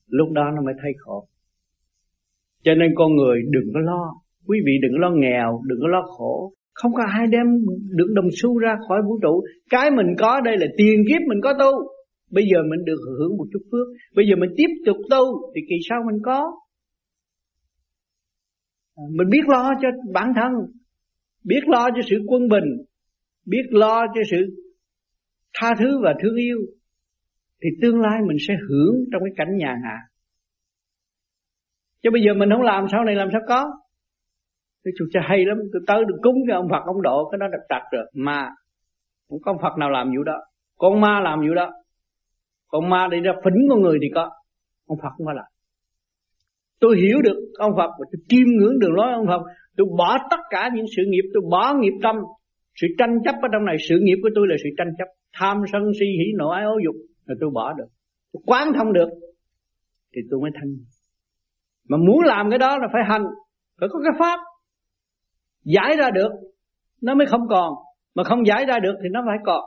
Lúc 0.06 0.28
đó 0.32 0.42
nó 0.56 0.62
mới 0.62 0.74
thấy 0.82 0.92
khổ. 0.98 1.28
Cho 2.62 2.74
nên 2.74 2.90
con 2.96 3.16
người 3.16 3.42
đừng 3.50 3.72
có 3.74 3.80
lo 3.80 4.14
quý 4.48 4.58
vị 4.66 4.72
đừng 4.82 4.92
có 4.92 4.98
lo 4.98 5.11
nghèo, 5.11 5.62
đừng 5.66 5.78
có 5.82 5.88
lo 5.88 6.02
khổ. 6.02 6.52
Không 6.74 6.92
có 6.94 7.02
ai 7.18 7.26
đem 7.26 7.46
được 7.88 8.11
đồng 8.14 8.28
xu 8.32 8.58
ra 8.58 8.76
khỏi 8.88 9.02
vũ 9.06 9.18
trụ. 9.22 9.42
Cái 9.70 9.90
mình 9.90 10.06
có 10.18 10.40
đây 10.40 10.56
là 10.58 10.66
tiền 10.76 11.04
kiếp 11.08 11.22
mình 11.28 11.40
có 11.42 11.52
tu. 11.52 11.72
Bây 12.30 12.44
giờ 12.52 12.58
mình 12.70 12.84
được 12.84 13.00
hưởng 13.18 13.37
một 13.37 13.46
chút 13.52 13.62
phước. 13.72 13.87
Bây 14.14 14.24
giờ 14.28 14.37
mình 14.37 14.50
tiếp 14.56 14.68
tục 14.87 14.96
tu, 15.11 15.52
thì 15.54 15.61
kỳ 15.68 15.76
sau 15.88 15.98
mình 16.06 16.22
có. 16.24 16.52
À, 18.96 19.04
mình 19.11 19.28
biết 19.30 19.48
lo 19.48 19.72
cho 19.82 19.88
bản 20.12 20.32
thân, 20.37 20.52
biết 21.44 21.61
lo 21.66 21.90
cho 21.90 22.02
sự 22.11 22.16
quân 22.26 22.48
bình, 22.48 22.84
biết 23.46 23.62
lo 23.70 24.06
cho 24.06 24.20
sự 24.30 24.37
tha 25.54 25.74
thứ 25.78 26.00
và 26.02 26.14
thương 26.22 26.37
yêu, 26.37 26.58
thì 27.62 27.68
tương 27.82 28.00
lai 28.00 28.20
mình 28.28 28.37
sẽ 28.48 28.54
hưởng 28.68 28.94
trong 29.12 29.22
cái 29.24 29.32
cảnh 29.37 29.56
nhà 29.56 29.76
hạ 29.84 29.96
chứ 32.02 32.11
bây 32.12 32.22
giờ 32.22 32.34
mình 32.34 32.48
không 32.52 32.62
làm, 32.62 32.87
sau 32.92 33.04
này 33.04 33.14
làm 33.14 33.28
sao 33.32 33.40
có? 33.48 33.70
Cái 34.88 34.92
chú 34.98 35.05
cha 35.12 35.20
hay 35.29 35.44
lắm. 35.44 35.59
Tôi 35.72 35.83
tới 35.87 36.05
được 36.09 36.18
cúng 36.22 36.35
cái 36.46 36.55
ông 36.55 36.68
Phật, 36.70 36.83
ông 36.87 37.03
độ, 37.03 37.29
Cái 37.31 37.38
đó 37.38 37.46
đặt 37.53 37.64
trật 37.68 37.83
rồi. 37.92 38.11
Mà 38.14 38.51
Không 39.29 39.38
có 39.42 39.53
ông 39.53 39.61
Phật 39.62 39.79
nào 39.79 39.90
làm 39.90 40.07
vụ 40.16 40.22
đó. 40.22 40.38
Con 40.79 41.01
ma 41.01 41.20
làm 41.20 41.40
vụ 41.40 41.55
đó. 41.55 41.70
Con 42.68 42.90
ma 42.90 43.09
đi 43.11 43.20
ra 43.20 43.33
phỉnh 43.44 43.68
con 43.70 43.81
người 43.83 43.98
thì 44.03 44.09
có. 44.14 44.31
Ông 44.87 44.98
Phật 45.03 45.09
không 45.16 45.27
có 45.27 45.33
làm 45.33 45.44
Tôi 46.81 46.96
hiểu 46.96 47.22
được 47.22 47.38
ông 47.59 47.72
Phật 47.77 47.90
Và 47.98 48.05
tôi 48.12 48.20
chiêm 48.29 48.46
ngưỡng 48.59 48.79
đường 48.79 48.94
lối 48.94 49.12
ông 49.12 49.27
Phật. 49.27 49.42
Tôi 49.77 49.87
bỏ 49.98 50.18
tất 50.31 50.40
cả 50.51 50.70
những 50.74 50.87
sự 50.96 51.03
nghiệp, 51.09 51.31
Tôi 51.35 51.42
bỏ 51.51 51.74
nghiệp 51.74 51.94
tâm. 52.03 52.16
Sự 52.81 52.87
tranh 52.98 53.18
chấp 53.24 53.35
ở 53.42 53.48
trong 53.53 53.64
này, 53.64 53.77
Sự 53.88 53.98
nghiệp 54.03 54.16
của 54.22 54.31
tôi 54.35 54.46
là 54.48 54.57
sự 54.62 54.68
tranh 54.79 54.88
chấp. 54.98 55.09
Tham 55.33 55.62
sân 55.72 55.83
si, 56.01 56.07
hỉ 56.07 56.33
nộ, 56.38 56.48
ái 56.48 56.64
ố 56.64 56.79
dục. 56.85 56.94
Là 57.27 57.35
tôi 57.40 57.51
bỏ 57.55 57.72
được. 57.72 57.87
Tôi 58.33 58.42
quán 58.46 58.72
thông 58.77 58.92
được. 58.92 59.09
Thì 60.14 60.20
tôi 60.31 60.40
mới 60.40 60.51
thanh. 60.55 60.77
Mà 61.88 61.96
muốn 61.96 62.20
làm 62.24 62.51
cái 62.51 62.59
đó 62.59 62.79
là 62.79 62.88
phải 62.92 63.03
hành. 63.09 63.24
Phải 63.81 63.88
có 63.92 64.01
cái 64.05 64.12
pháp. 64.18 64.38
Giải 65.74 65.96
ra 65.96 66.11
được 66.11 66.31
Nó 67.02 67.14
mới 67.14 67.26
không 67.26 67.48
còn. 67.48 67.74
Mà 68.14 68.24
không 68.24 68.46
giải 68.46 68.64
ra 68.66 68.78
được 68.78 68.94
thì 69.02 69.09
nó 69.12 69.22
phải 69.26 69.37
còn. 69.46 69.64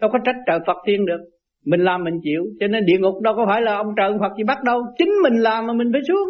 Đâu 0.00 0.10
có 0.12 0.18
trách 0.24 0.36
trời 0.46 0.58
Phật 0.66 0.76
tiên 0.86 1.06
được. 1.06 1.20
Mình 1.64 1.80
làm 1.80 2.04
mình 2.04 2.20
chịu. 2.22 2.42
Cho 2.60 2.66
nên 2.66 2.86
địa 2.86 2.98
ngục 2.98 3.22
đâu 3.22 3.34
có 3.36 3.44
phải 3.48 3.62
là 3.62 3.76
ông 3.76 3.86
trời 3.96 4.06
ông 4.08 4.18
Phật 4.20 4.36
gì 4.38 4.44
bắt 4.44 4.58
đâu. 4.64 4.82
Chính 4.98 5.08
mình 5.22 5.42
làm 5.42 5.66
mà 5.66 5.72
mình 5.72 5.90
phải 5.92 6.00
xuống. 6.08 6.28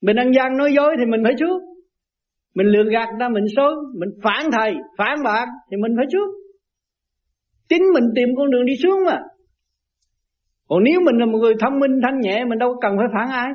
Mình 0.00 0.16
ăn 0.16 0.32
gian 0.32 0.56
nói 0.56 0.72
dối 0.72 0.96
thì 0.98 1.04
mình 1.06 1.20
phải 1.24 1.34
xuống. 1.40 1.58
Mình 2.54 2.66
lừa 2.66 2.90
gạt 2.90 3.08
ra 3.20 3.28
mình 3.28 3.44
xối. 3.56 3.74
Mình 3.98 4.10
phản 4.22 4.50
thầy, 4.52 4.74
phản 4.98 5.22
bạn 5.24 5.48
Thì 5.70 5.76
mình 5.76 5.92
phải 5.96 6.06
xuống. 6.12 6.30
Chính 7.68 7.82
mình 7.94 8.04
tìm 8.14 8.28
con 8.36 8.50
đường 8.50 8.66
đi 8.66 8.72
xuống 8.82 9.04
mà. 9.06 9.18
Còn 10.68 10.84
nếu 10.84 11.00
mình 11.00 11.18
là 11.18 11.26
một 11.26 11.38
người 11.38 11.54
thông 11.60 11.80
minh 11.80 12.00
thanh 12.02 12.20
nhẹ 12.20 12.44
Mình 12.44 12.58
đâu 12.58 12.74
có 12.74 12.78
cần 12.82 12.96
phải 12.98 13.06
phản 13.14 13.30
ai. 13.30 13.48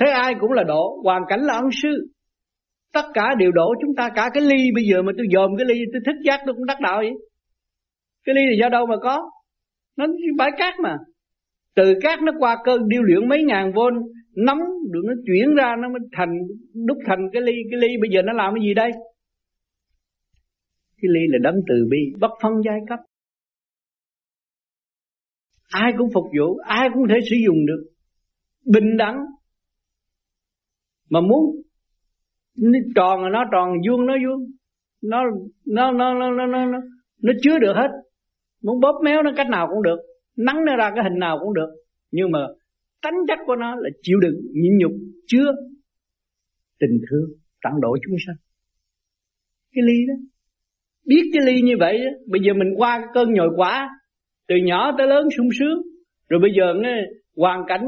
Thế 0.00 0.06
ai 0.10 0.34
cũng 0.40 0.52
là 0.52 0.64
độ, 0.64 1.00
Hoàn 1.04 1.22
cảnh 1.28 1.40
là 1.40 1.54
ân 1.54 1.64
sư. 1.82 1.88
Tất 2.92 3.02
cả 3.14 3.34
đều 3.38 3.52
đổ, 3.52 3.74
chúng 3.80 3.94
ta 3.96 4.10
Cả 4.14 4.30
cái 4.34 4.42
ly 4.42 4.70
bây 4.74 4.84
giờ 4.84 5.02
mà 5.02 5.12
tôi 5.16 5.26
dòm 5.32 5.50
cái 5.58 5.66
ly, 5.66 5.84
Tôi 5.92 6.00
thức 6.06 6.20
giác 6.24 6.40
tôi 6.46 6.54
cũng 6.54 6.66
đắc 6.66 6.80
đạo 6.80 6.98
vậy. 6.98 7.12
Cái 8.24 8.34
ly 8.34 8.40
này 8.46 8.56
do 8.60 8.68
đâu 8.68 8.86
mà 8.86 8.96
có? 9.02 9.30
Nó 9.96 10.06
bãi 10.38 10.50
cát 10.58 10.74
mà. 10.82 10.96
Từ 11.74 11.94
cát 12.02 12.22
nó 12.22 12.32
qua 12.38 12.56
cơn 12.64 12.88
điêu 12.88 13.02
luyện 13.02 13.28
mấy 13.28 13.42
ngàn 13.44 13.72
vôn, 13.72 13.94
Nóng 14.36 14.58
được 14.92 15.02
nó 15.06 15.12
chuyển 15.26 15.54
ra, 15.54 15.76
Nó 15.82 15.88
mới 15.88 16.00
thành, 16.12 16.38
đúc 16.86 16.98
thành 17.06 17.18
cái 17.32 17.42
ly 17.42 17.52
Cái 17.70 17.80
ly 17.80 17.88
bây 18.00 18.10
giờ 18.10 18.22
nó 18.22 18.32
làm 18.32 18.54
cái 18.54 18.62
gì 18.68 18.74
đây? 18.74 18.90
Cái 21.02 21.08
ly 21.14 21.20
là 21.28 21.38
đấng 21.42 21.60
từ 21.68 21.74
bi, 21.90 21.98
Bất 22.20 22.30
phân 22.42 22.52
giai 22.64 22.78
cấp. 22.88 22.98
Ai 25.68 25.92
cũng 25.98 26.08
phục 26.14 26.24
vụ, 26.38 26.56
Ai 26.56 26.88
cũng 26.94 27.02
thể 27.08 27.18
sử 27.30 27.36
dụng 27.46 27.66
được. 27.66 27.84
Bình 28.66 28.96
đẳng 28.96 29.16
mà 31.10 31.20
muốn 31.20 31.56
nó 32.56 32.78
tròn 32.94 33.22
là 33.22 33.28
nó 33.30 33.44
tròn 33.52 33.68
vuông 33.88 34.06
nó 34.06 34.14
vuông. 34.26 34.46
Nó 35.02 35.22
nó 35.66 35.92
nó 35.92 36.14
nó 36.14 36.30
nó 36.30 36.46
nó, 36.46 36.64
nó, 36.64 36.78
nó 37.22 37.32
chứa 37.42 37.58
được 37.58 37.72
hết. 37.76 37.88
Muốn 38.62 38.80
bóp 38.80 39.00
méo 39.04 39.22
nó 39.22 39.30
cách 39.36 39.48
nào 39.48 39.68
cũng 39.70 39.82
được 39.82 39.98
nắng 40.36 40.64
nó 40.64 40.76
ra 40.76 40.90
cái 40.94 41.04
hình 41.04 41.18
nào 41.18 41.38
cũng 41.40 41.54
được. 41.54 41.68
Nhưng 42.10 42.30
mà 42.30 42.38
tánh 43.02 43.14
chất 43.28 43.38
của 43.46 43.56
nó 43.56 43.74
là 43.76 43.90
chịu 44.02 44.18
đựng 44.20 44.40
nhịn 44.52 44.78
nhục 44.78 44.92
chứa 45.26 45.52
tình 46.80 47.00
thương 47.10 47.30
tặng 47.62 47.80
độ 47.80 47.96
chúng 48.06 48.16
sanh. 48.26 48.36
Cái 49.74 49.82
ly 49.86 50.06
đó. 50.08 50.14
Biết 51.06 51.22
cái 51.32 51.46
ly 51.46 51.62
như 51.62 51.74
vậy 51.80 51.98
đó, 51.98 52.10
bây 52.26 52.40
giờ 52.40 52.52
mình 52.54 52.68
qua 52.76 52.98
cái 52.98 53.08
cơn 53.14 53.32
nhồi 53.32 53.48
quả 53.56 53.88
từ 54.48 54.54
nhỏ 54.64 54.94
tới 54.98 55.06
lớn 55.06 55.28
sung 55.36 55.48
sướng. 55.58 55.82
Rồi 56.28 56.40
bây 56.40 56.50
giờ 56.56 56.74
nghe 56.82 56.96
hoàn 57.36 57.64
cảnh 57.68 57.84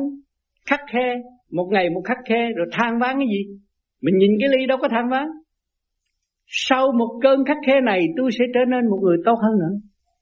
khắc 0.66 0.80
khe 0.92 1.22
một 1.52 1.68
ngày 1.72 1.90
một 1.90 2.02
khắc 2.04 2.18
khe 2.28 2.52
rồi 2.56 2.66
than 2.72 2.98
ván 2.98 3.18
cái 3.18 3.26
gì? 3.26 3.56
Mình 4.02 4.18
nhìn 4.18 4.30
cái 4.40 4.48
ly 4.48 4.66
đâu 4.66 4.78
có 4.80 4.88
than 4.88 5.08
ván 5.08 5.26
sau 6.54 6.92
một 6.92 7.18
cơn 7.22 7.44
khắc 7.44 7.56
khe 7.66 7.80
này, 7.80 8.06
tôi 8.16 8.30
sẽ 8.38 8.44
trở 8.54 8.60
nên 8.68 8.90
một 8.90 8.98
người 9.02 9.16
tốt 9.24 9.34
hơn 9.42 9.58
nữa. 9.58 9.78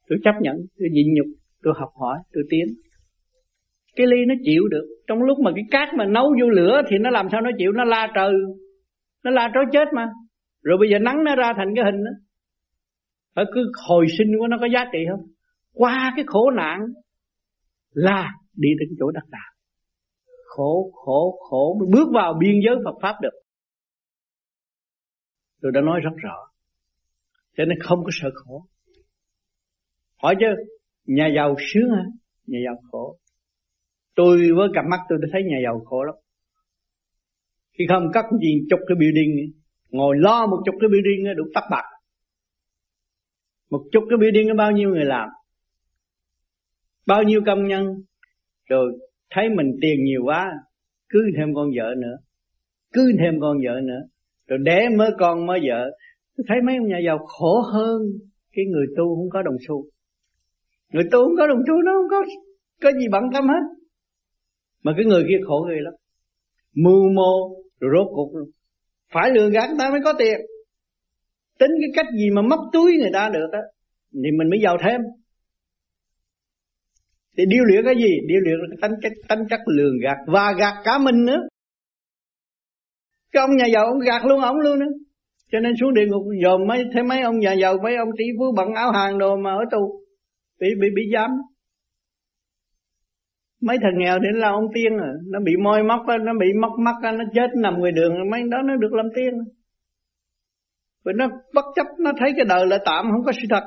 Tôi 0.09 0.19
chấp 0.25 0.35
nhận, 0.41 0.57
tôi 0.79 0.89
nhịn 0.93 1.07
nhục, 1.15 1.27
tôi 1.63 1.75
học 1.77 1.89
hỏi, 2.01 2.19
tôi 2.33 2.45
tiến. 2.51 2.67
Cái 3.97 4.07
ly 4.07 4.17
nó 4.29 4.35
chịu 4.45 4.69
được. 4.71 4.87
Trong 5.07 5.23
lúc 5.23 5.39
mà 5.39 5.51
cái 5.55 5.65
cát 5.71 5.89
mà 5.95 6.05
nấu 6.05 6.35
vô 6.41 6.49
lửa 6.49 6.83
thì 6.91 6.97
nó 7.01 7.11
làm 7.11 7.29
sao 7.33 7.41
nó 7.41 7.51
chịu? 7.59 7.73
Nó 7.73 7.85
la 7.85 8.09
trời. 8.15 8.33
Nó 9.25 9.31
la 9.31 9.51
trói 9.55 9.65
chết 9.73 9.89
mà. 9.95 10.09
Rồi 10.63 10.79
bây 10.81 10.91
giờ 10.91 10.99
nắng 10.99 11.25
nó 11.25 11.37
ra 11.37 11.53
thành 11.57 11.69
cái 11.77 11.85
hình 11.85 12.05
đó. 12.05 12.11
Phải 13.35 13.45
cứ 13.55 13.73
hồi 13.89 14.07
sinh 14.19 14.29
của 14.39 14.47
nó 14.47 14.57
có 14.61 14.67
giá 14.75 14.85
trị 14.93 14.99
không? 15.11 15.27
Qua 15.73 16.13
cái 16.17 16.25
khổ 16.29 16.51
nạn 16.51 16.81
là 17.93 18.33
đi 18.57 18.69
đến 18.79 18.89
chỗ 18.99 19.11
đắc 19.11 19.25
đạo 19.29 19.50
khổ 20.51 20.91
khổ 20.95 21.39
khổ 21.51 21.77
mới 21.81 21.89
bước 21.93 22.09
vào 22.15 22.35
biên 22.41 22.61
giới 22.67 22.77
Phật 22.85 22.99
pháp 23.03 23.17
được. 23.23 23.41
Tôi 25.63 25.73
đã 25.73 25.81
nói 25.81 26.01
rất 26.01 26.17
rõ, 26.17 26.37
cho 27.57 27.65
nên 27.65 27.79
không 27.81 27.99
có 28.05 28.11
sợ 28.13 28.31
khổ. 28.35 28.65
Hỏi 30.23 30.35
chứ, 30.41 30.47
nhà 31.05 31.29
giàu 31.37 31.57
sướng 31.59 31.91
hả? 31.91 32.05
Nhà 32.47 32.59
giàu 32.65 32.77
khổ. 32.91 33.19
Tôi 34.15 34.39
với 34.57 34.69
cặp 34.75 34.85
mắt 34.91 35.01
tôi 35.09 35.19
đã 35.23 35.29
thấy 35.33 35.43
nhà 35.43 35.57
giàu 35.65 35.81
khổ 35.85 36.03
lắm. 36.03 36.15
Khi 37.79 37.85
không 37.89 38.11
cắt 38.13 38.25
gì 38.43 38.61
chục 38.71 38.81
cái 38.89 38.95
building, 38.95 39.53
ngồi 39.89 40.17
lo 40.19 40.47
một 40.47 40.63
chục 40.65 40.75
cái 40.81 40.89
building 40.89 41.37
đủ 41.37 41.45
tắt 41.55 41.65
bạc. 41.71 41.85
Một 43.71 43.85
chục 43.93 44.05
cái 44.11 44.17
building 44.17 44.49
có 44.49 44.55
bao 44.55 44.73
nhiêu 44.73 44.91
người 44.91 45.05
làm? 45.05 45.29
Bao 47.07 47.23
nhiêu 47.23 47.41
công 47.47 47.69
nhân? 47.69 47.87
Rồi 48.69 48.99
thấy 49.31 49.49
mình 49.49 49.67
tiền 49.83 50.05
nhiều 50.05 50.21
quá, 50.25 50.53
cứ 51.09 51.31
thêm 51.37 51.55
con 51.55 51.71
vợ 51.77 51.95
nữa. 51.99 52.17
Cứ 52.93 53.13
thêm 53.19 53.41
con 53.41 53.57
vợ 53.65 53.81
nữa. 53.85 54.01
Rồi 54.49 54.59
đẻ 54.63 54.89
mới 54.97 55.11
con, 55.19 55.47
mới 55.47 55.61
vợ. 55.69 55.91
Tôi 56.37 56.45
thấy 56.49 56.57
mấy 56.67 56.77
ông 56.77 56.89
nhà 56.89 56.99
giàu 57.07 57.19
khổ 57.19 57.61
hơn 57.73 58.03
cái 58.53 58.65
người 58.65 58.87
tu 58.97 59.17
không 59.17 59.31
có 59.31 59.43
đồng 59.43 59.57
xu. 59.69 59.85
Người 60.93 61.05
tu 61.11 61.25
không 61.25 61.37
có 61.39 61.47
đồng 61.47 61.63
xu, 61.67 61.83
nó 61.83 61.93
không 61.93 62.09
có 62.11 62.25
có 62.83 62.93
gì 62.93 63.09
bận 63.13 63.23
tâm 63.35 63.49
hết. 63.49 63.63
Mà 64.83 64.93
cái 64.97 65.05
người 65.05 65.25
kia 65.29 65.39
khổ 65.47 65.67
ghê 65.71 65.77
lắm. 65.81 65.93
Mưu 66.75 67.09
mô, 67.13 67.49
rồi 67.81 67.91
rốt 67.97 68.07
cuộc 68.15 68.33
phải 69.13 69.31
lừa 69.31 69.51
gạt 69.51 69.71
ta 69.79 69.91
mới 69.91 70.01
có 70.05 70.13
tiền. 70.19 70.41
Tính 71.59 71.71
cái 71.81 71.91
cách 71.95 72.07
gì 72.19 72.31
mà 72.31 72.43
móc 72.43 72.61
túi 72.73 72.93
người 72.97 73.11
ta 73.13 73.31
được 73.33 73.49
á, 73.53 73.61
thì 74.13 74.31
mình 74.39 74.51
mới 74.51 74.61
giàu 74.63 74.77
thêm 74.85 75.01
thì 77.37 77.45
điêu 77.49 77.65
luyện 77.65 77.85
cái 77.85 77.95
gì? 77.95 78.11
Điêu 78.27 78.41
luyện 78.41 78.59
cái 78.71 78.79
tánh 78.81 79.01
chất 79.03 79.13
tánh 79.29 79.49
chất 79.51 79.61
lường 79.67 79.99
gạt 80.03 80.17
và 80.27 80.53
gạt 80.59 80.75
cả 80.85 80.99
mình 80.99 81.25
nữa. 81.25 81.41
Cái 83.33 83.41
ông 83.41 83.57
nhà 83.57 83.67
giàu 83.67 83.85
ông 83.85 83.99
gạt 83.99 84.23
luôn 84.27 84.41
ông 84.41 84.57
luôn 84.57 84.79
nữa. 84.79 84.93
Cho 85.53 85.61
nên 85.61 85.73
xuống 85.81 85.95
địa 85.95 86.07
ngục 86.07 86.23
dòm 86.43 86.67
mấy, 86.69 86.85
thấy 86.93 87.03
mấy 87.03 87.21
ông 87.21 87.39
nhà 87.39 87.53
giàu, 87.53 87.77
mấy 87.83 87.97
ông 87.97 88.09
tỷ 88.19 88.25
phú 88.39 88.45
bận 88.57 88.69
áo 88.75 88.93
hàng 88.93 89.19
đồ 89.19 89.37
mà 89.37 89.51
ở 89.51 89.65
tù, 89.71 90.05
bị 90.61 90.67
bị 90.81 90.89
bị 90.95 91.03
giam. 91.15 91.31
Mấy 93.61 93.79
thằng 93.83 93.99
nghèo 93.99 94.19
đến 94.19 94.35
là 94.35 94.49
ông 94.49 94.65
tiên 94.75 94.93
à 94.99 95.11
nó 95.33 95.41
bị 95.45 95.53
môi 95.65 95.83
móc 95.83 96.01
nó 96.07 96.33
bị 96.41 96.47
móc 96.61 96.73
mắt 96.79 96.95
nó 97.03 97.25
chết 97.35 97.51
nằm 97.57 97.79
ngoài 97.79 97.93
đường, 97.93 98.13
mấy 98.31 98.43
đó 98.51 98.59
nó 98.65 98.77
được 98.77 98.93
làm 98.93 99.07
tiên. 99.15 99.35
Vì 101.05 101.13
nó 101.17 101.29
bất 101.55 101.65
chấp, 101.75 101.87
nó 101.99 102.13
thấy 102.21 102.33
cái 102.37 102.45
đời 102.49 102.67
là 102.67 102.79
tạm, 102.85 103.11
không 103.11 103.23
có 103.25 103.33
sự 103.33 103.43
thật 103.51 103.63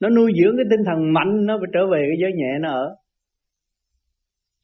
nó 0.00 0.08
nuôi 0.08 0.32
dưỡng 0.42 0.56
cái 0.56 0.66
tinh 0.70 0.80
thần 0.86 1.12
mạnh, 1.12 1.46
nó 1.46 1.58
phải 1.60 1.70
trở 1.74 1.80
về 1.92 2.04
cái 2.08 2.16
giới 2.20 2.32
nhẹ 2.32 2.58
nó 2.60 2.70
ở. 2.70 2.96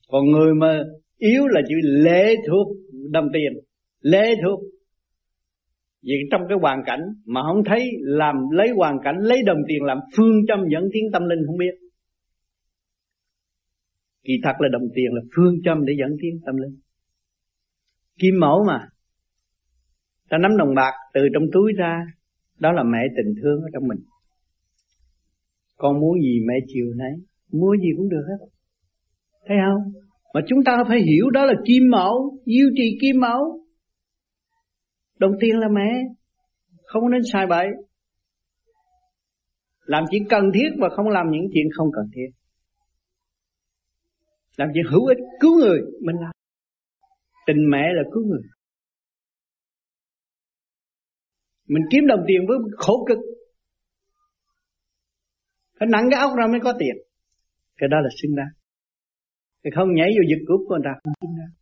Còn 0.09 0.31
người 0.31 0.55
mà 0.55 0.83
yếu 1.19 1.47
là 1.47 1.61
chữ 1.69 1.75
lệ 1.83 2.35
thuộc 2.49 2.69
đồng 3.11 3.29
tiền, 3.33 3.53
lệ 4.01 4.35
thuộc. 4.45 4.61
Vì 6.03 6.15
trong 6.31 6.41
cái 6.49 6.59
hoàn 6.61 6.83
cảnh 6.87 7.01
mà 7.27 7.41
không 7.43 7.65
thấy 7.65 7.91
làm 8.01 8.37
lấy 8.51 8.69
hoàn 8.77 8.99
cảnh, 9.05 9.17
lấy 9.19 9.43
đồng 9.43 9.59
tiền 9.69 9.83
làm 9.83 9.99
phương 10.17 10.47
châm 10.49 10.59
dẫn 10.73 10.89
tiến 10.93 11.05
tâm 11.13 11.23
linh 11.29 11.39
không 11.47 11.57
biết. 11.57 11.75
Kỳ 14.25 14.33
thật 14.43 14.53
là 14.59 14.69
đồng 14.73 14.89
tiền 14.95 15.13
là 15.13 15.21
phương 15.37 15.55
châm 15.65 15.85
để 15.85 15.95
dẫn 15.99 16.17
tiến 16.23 16.41
tâm 16.47 16.57
linh. 16.57 16.81
Kim 18.19 18.35
mẫu 18.41 18.65
mà, 18.67 18.89
ta 20.29 20.39
nắm 20.39 20.57
đồng 20.57 20.75
bạc 20.75 20.93
từ 21.15 21.29
trong 21.35 21.43
túi 21.53 21.73
ra, 21.79 22.07
đó 22.59 22.73
là 22.73 22.83
mẹ 22.83 22.99
tình 23.17 23.35
thương 23.43 23.63
ở 23.63 23.69
trong 23.73 23.89
mình 23.89 23.99
con 25.77 26.01
muốn 26.01 26.21
gì 26.21 26.41
mẹ 26.47 26.55
chiều 26.67 26.87
nấy. 26.97 27.13
Mua 27.53 27.77
gì 27.77 27.89
cũng 27.97 28.09
được 28.09 28.23
hết. 28.29 28.47
Thấy 29.47 29.57
không? 29.67 29.93
Mà 30.35 30.41
chúng 30.49 30.65
ta 30.65 30.85
phải 30.89 30.99
hiểu 30.99 31.31
đó 31.31 31.45
là 31.45 31.55
kim 31.67 31.83
mẫu 31.91 32.39
duy 32.47 32.63
trì 32.77 32.99
kim 33.01 33.21
mẫu. 33.21 33.61
Đồng 35.19 35.33
tiền 35.41 35.59
là 35.59 35.69
mẹ, 35.69 35.91
không 36.85 37.11
nên 37.11 37.21
sai 37.33 37.47
bậy. 37.47 37.67
Làm 39.85 40.05
chuyện 40.11 40.23
cần 40.31 40.45
thiết 40.55 40.69
và 40.79 40.89
không 40.97 41.09
làm 41.09 41.27
những 41.31 41.47
chuyện 41.55 41.67
không 41.77 41.89
cần 41.93 42.05
thiết. 42.15 42.31
Làm 44.57 44.69
chuyện 44.75 44.85
hữu 44.91 45.07
ích, 45.07 45.19
cứu 45.41 45.59
người, 45.59 45.81
mình 46.01 46.17
làm. 46.21 46.33
Tình 47.47 47.71
mẹ 47.71 47.83
là 47.95 48.03
cứu 48.13 48.25
người. 48.27 48.43
Mình 51.69 51.83
kiếm 51.91 52.07
đồng 52.07 52.21
tiền 52.29 52.41
với 52.49 52.59
khổ 52.77 53.07
cực 53.09 53.19
phải 55.79 55.89
nặng 55.93 56.09
cái 56.11 56.21
ốc 56.21 56.33
ra 56.39 56.47
mới 56.47 56.61
có 56.65 56.75
tiền. 56.79 56.97
Cái 57.77 57.89
đó 57.89 57.97
là 58.01 58.09
xứng 58.23 58.37
đáng 58.37 58.53
thì 59.65 59.71
không 59.75 59.95
nhảy 59.95 60.09
vô 60.17 60.23
giật 60.29 60.45
cướp 60.49 60.61
của 60.69 60.75
người 60.75 60.85
ta, 60.85 60.91
không 61.05 61.13
xứng 61.21 61.37
đáng 61.39 61.53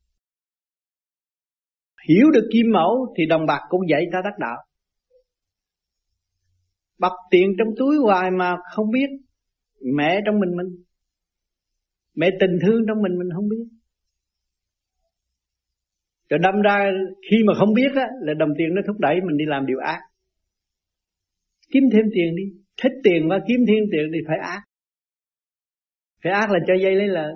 hiểu 2.08 2.30
được 2.30 2.48
kim 2.52 2.66
mẫu 2.72 3.14
thì 3.18 3.26
đồng 3.26 3.46
bạc 3.46 3.60
cũng 3.68 3.80
dạy 3.88 4.06
ta 4.12 4.20
đắc 4.24 4.38
đạo. 4.38 4.56
Bập 6.98 7.12
tiền 7.30 7.54
trong 7.58 7.68
túi 7.78 7.96
hoài 7.96 8.30
mà 8.30 8.56
không 8.74 8.90
biết. 8.90 9.08
Mẹ 9.96 10.20
trong 10.26 10.40
mình 10.40 10.56
mình. 10.56 10.84
Mẹ 12.14 12.30
tình 12.40 12.58
thương 12.62 12.82
trong 12.88 13.02
mình 13.02 13.18
mình 13.18 13.28
không 13.34 13.48
biết. 13.48 13.64
Rồi 16.28 16.38
đâm 16.42 16.62
ra 16.62 16.90
khi 17.30 17.36
mà 17.46 17.52
không 17.58 17.74
biết 17.74 17.92
á, 17.94 18.06
là 18.20 18.34
đồng 18.34 18.50
tiền 18.58 18.68
nó 18.74 18.82
thúc 18.86 18.96
đẩy 18.98 19.14
mình 19.26 19.36
đi 19.36 19.44
làm 19.48 19.66
điều 19.66 19.78
ác. 19.78 20.00
Kiếm 21.72 21.82
thêm 21.92 22.04
tiền 22.14 22.36
đi 22.36 22.61
thích 22.76 22.92
tiền 23.04 23.28
và 23.30 23.38
kiếm 23.48 23.60
thêm 23.68 23.84
tiền 23.92 24.10
thì 24.12 24.18
phải 24.28 24.38
ác. 24.38 24.62
Phải 26.24 26.32
ác 26.32 26.50
là 26.50 26.58
cho 26.66 26.74
dây 26.82 26.94
lấy 26.94 27.08
lợi 27.08 27.32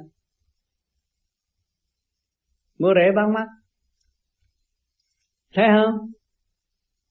mua 2.79 2.95
rẻ 2.95 3.13
bán 3.17 3.33
mắt 3.33 3.47
thấy 5.55 5.65
không? 5.77 6.11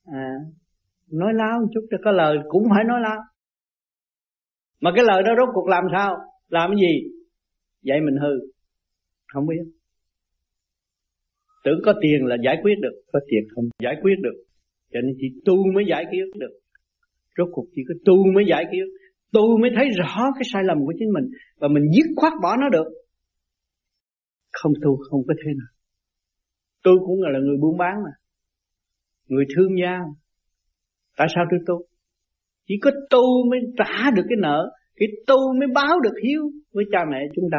À 0.06 0.36
nói 1.12 1.34
láo 1.34 1.60
một 1.60 1.68
chút 1.74 1.88
cho 1.92 1.98
có 2.04 2.12
lời, 2.12 2.38
cũng 2.48 2.64
phải 2.70 2.84
nói 2.84 3.00
láo. 3.02 3.20
Mà 4.80 4.92
cái 4.96 5.06
lời 5.06 5.24
đó 5.24 5.34
rốt 5.38 5.50
cuộc 5.54 5.68
làm 5.68 5.84
sao? 5.92 6.16
Làm 6.48 6.72
cái 6.72 6.78
gì? 6.82 7.10
Vậy 7.84 8.02
mình 8.02 8.16
hư. 8.22 8.34
Không 9.34 9.48
biết. 9.48 9.64
Tưởng 11.64 11.80
có 11.86 11.94
tiền 12.02 12.26
là 12.26 12.36
giải 12.46 12.58
quyết 12.64 12.76
được, 12.82 13.02
có 13.14 13.20
tiền 13.28 13.44
không 13.56 13.66
giải 13.84 13.96
quyết 14.02 14.16
được. 14.22 14.44
Cho 14.94 15.00
nên 15.02 15.16
chỉ 15.20 15.28
tu 15.46 15.56
mới 15.74 15.86
giải 15.90 16.06
quyết 16.10 16.26
được 16.40 16.60
rốt 17.38 17.48
cuộc 17.52 17.66
chỉ 17.76 17.82
có 17.88 17.94
tu 18.06 18.16
mới 18.34 18.44
giải 18.50 18.66
cứu, 18.72 18.86
tu 19.34 19.58
mới 19.62 19.70
thấy 19.76 19.88
rõ 20.00 20.32
cái 20.36 20.44
sai 20.54 20.64
lầm 20.64 20.78
của 20.86 20.94
chính 21.00 21.10
mình 21.14 21.26
và 21.58 21.68
mình 21.68 21.84
dứt 21.96 22.08
khoát 22.16 22.34
bỏ 22.42 22.56
nó 22.62 22.70
được. 22.70 22.88
Không 24.52 24.72
tu 24.84 24.98
không 25.10 25.22
có 25.28 25.34
thế 25.46 25.52
nào. 25.58 25.72
Tôi 26.84 26.98
cũng 27.06 27.22
là 27.22 27.40
người 27.40 27.58
buôn 27.62 27.78
bán 27.78 27.96
mà. 28.04 28.12
Người 29.28 29.46
thương 29.56 29.72
gia 29.82 30.00
tại 31.18 31.28
sao 31.36 31.46
tôi 31.52 31.60
tu? 31.68 31.86
Chỉ 32.68 32.76
có 32.82 32.92
tu 33.10 33.50
mới 33.50 33.60
trả 33.78 34.12
được 34.16 34.24
cái 34.30 34.38
nợ 34.42 34.72
cái 34.96 35.08
tu 35.28 35.54
mới 35.60 35.68
báo 35.76 36.00
được 36.00 36.14
hiếu 36.24 36.42
với 36.72 36.86
cha 36.92 37.00
mẹ 37.12 37.18
chúng 37.36 37.46
ta. 37.52 37.58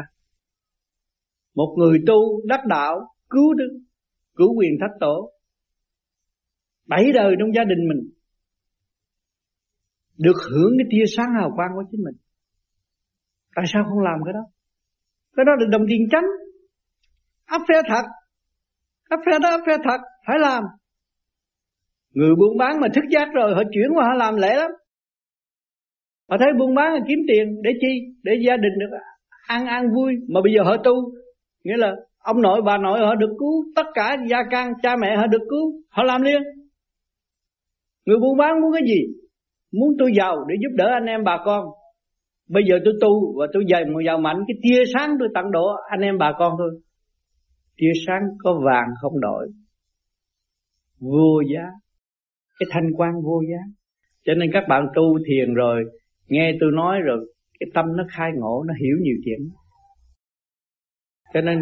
Một 1.55 1.75
người 1.79 1.99
tu 2.07 2.47
đắc 2.47 2.61
đạo 2.69 3.01
cứu 3.31 3.55
đức 3.55 3.79
cứu 4.37 4.55
quyền 4.59 4.71
thách 4.81 4.97
tổ 5.01 5.33
bảy 6.87 7.13
đời 7.15 7.35
trong 7.39 7.55
gia 7.55 7.65
đình 7.65 7.89
mình 7.89 8.11
được 10.19 10.37
hưởng 10.51 10.73
cái 10.79 10.87
tia 10.91 11.05
sáng 11.17 11.27
hào 11.39 11.53
quang 11.57 11.71
của 11.75 11.85
chính 11.91 12.01
mình. 12.05 12.15
Tại 13.55 13.65
sao 13.73 13.85
không 13.89 14.01
làm 14.05 14.19
cái 14.25 14.33
đó? 14.33 14.45
Cái 15.37 15.45
đó 15.45 15.53
là 15.59 15.67
đồng 15.71 15.87
tiền 15.89 16.09
trắng 16.11 16.25
áp 17.45 17.63
phe 17.69 17.75
thật. 17.89 18.05
Áp 19.09 19.21
phe 19.27 19.39
đó, 19.43 19.49
áp 19.49 19.61
phe 19.67 19.77
thật. 19.85 20.01
Phải 20.27 20.39
làm. 20.39 20.63
Người 22.13 22.35
buôn 22.39 22.57
bán 22.59 22.81
mà 22.81 22.89
thức 22.95 23.05
giác 23.11 23.29
rồi, 23.35 23.55
họ 23.55 23.63
chuyển 23.73 23.89
qua 23.95 24.05
họ 24.05 24.15
làm 24.15 24.37
lễ 24.37 24.57
lắm. 24.57 24.71
Họ 26.29 26.37
thấy 26.41 26.49
buôn 26.59 26.75
bán 26.75 26.93
là 26.95 27.01
kiếm 27.09 27.19
tiền 27.29 27.63
để 27.63 27.71
chi? 27.81 28.15
Để 28.23 28.33
gia 28.47 28.57
đình 28.57 28.73
được 28.81 28.97
ăn 29.47 29.67
ăn 29.67 29.85
vui. 29.95 30.15
Mà 30.29 30.41
bây 30.45 30.53
giờ 30.55 30.63
họ 30.65 30.77
tu, 30.85 31.13
nghĩa 31.65 31.77
là 31.77 31.97
ông 32.19 32.43
nội, 32.43 32.63
bà 32.65 32.79
nội 32.79 32.99
họ 33.01 33.15
được 33.15 33.37
cứu, 33.39 33.65
tất 33.77 33.87
cả 33.95 34.17
gia 34.31 34.39
can, 34.51 34.73
cha 34.83 34.97
mẹ 35.01 35.17
họ 35.17 35.27
được 35.27 35.43
cứu, 35.51 35.83
họ 35.89 36.03
làm 36.03 36.23
liền. 36.23 36.43
Người 38.07 38.19
buôn 38.19 38.37
bán 38.37 38.61
muốn 38.61 38.73
cái 38.73 38.83
gì? 38.87 39.01
Muốn 39.73 39.97
tôi 39.99 40.11
giàu 40.17 40.45
để 40.49 40.55
giúp 40.63 40.75
đỡ 40.77 40.91
anh 40.93 41.05
em 41.05 41.25
bà 41.25 41.39
con. 41.45 41.65
Bây 42.49 42.63
giờ 42.69 42.79
tôi 42.85 42.95
tu 43.01 43.39
và 43.39 43.47
tôi 43.53 43.65
dày 43.71 43.85
một 43.85 44.01
giàu 44.07 44.19
mạnh, 44.19 44.37
cái 44.49 44.57
tia 44.63 44.83
sáng 44.95 45.17
tôi 45.19 45.29
tặng 45.35 45.51
độ 45.51 45.67
anh 45.91 46.01
em 46.01 46.19
bà 46.19 46.33
con 46.39 46.55
thôi. 46.59 46.81
Tia 47.77 47.93
sáng 48.07 48.23
có 48.39 48.61
vàng 48.65 48.89
không 49.01 49.21
đổi, 49.21 49.49
vô 51.01 51.41
giá. 51.55 51.63
Cái 52.59 52.67
thanh 52.71 52.91
quan 52.97 53.13
vô 53.25 53.43
giá. 53.51 53.59
Cho 54.25 54.35
nên 54.35 54.51
các 54.53 54.65
bạn 54.69 54.87
tu 54.95 55.19
thiền 55.27 55.55
rồi, 55.55 55.85
nghe 56.29 56.57
tôi 56.61 56.71
nói 56.75 57.01
rồi, 57.01 57.35
cái 57.61 57.67
tâm 57.75 57.85
nó 57.97 58.05
khai 58.11 58.31
ngộ, 58.35 58.65
nó 58.67 58.75
hiểu 58.81 58.97
nhiều 59.03 59.17
chuyện. 59.25 59.49
Cho 61.35 61.41
nên 61.41 61.59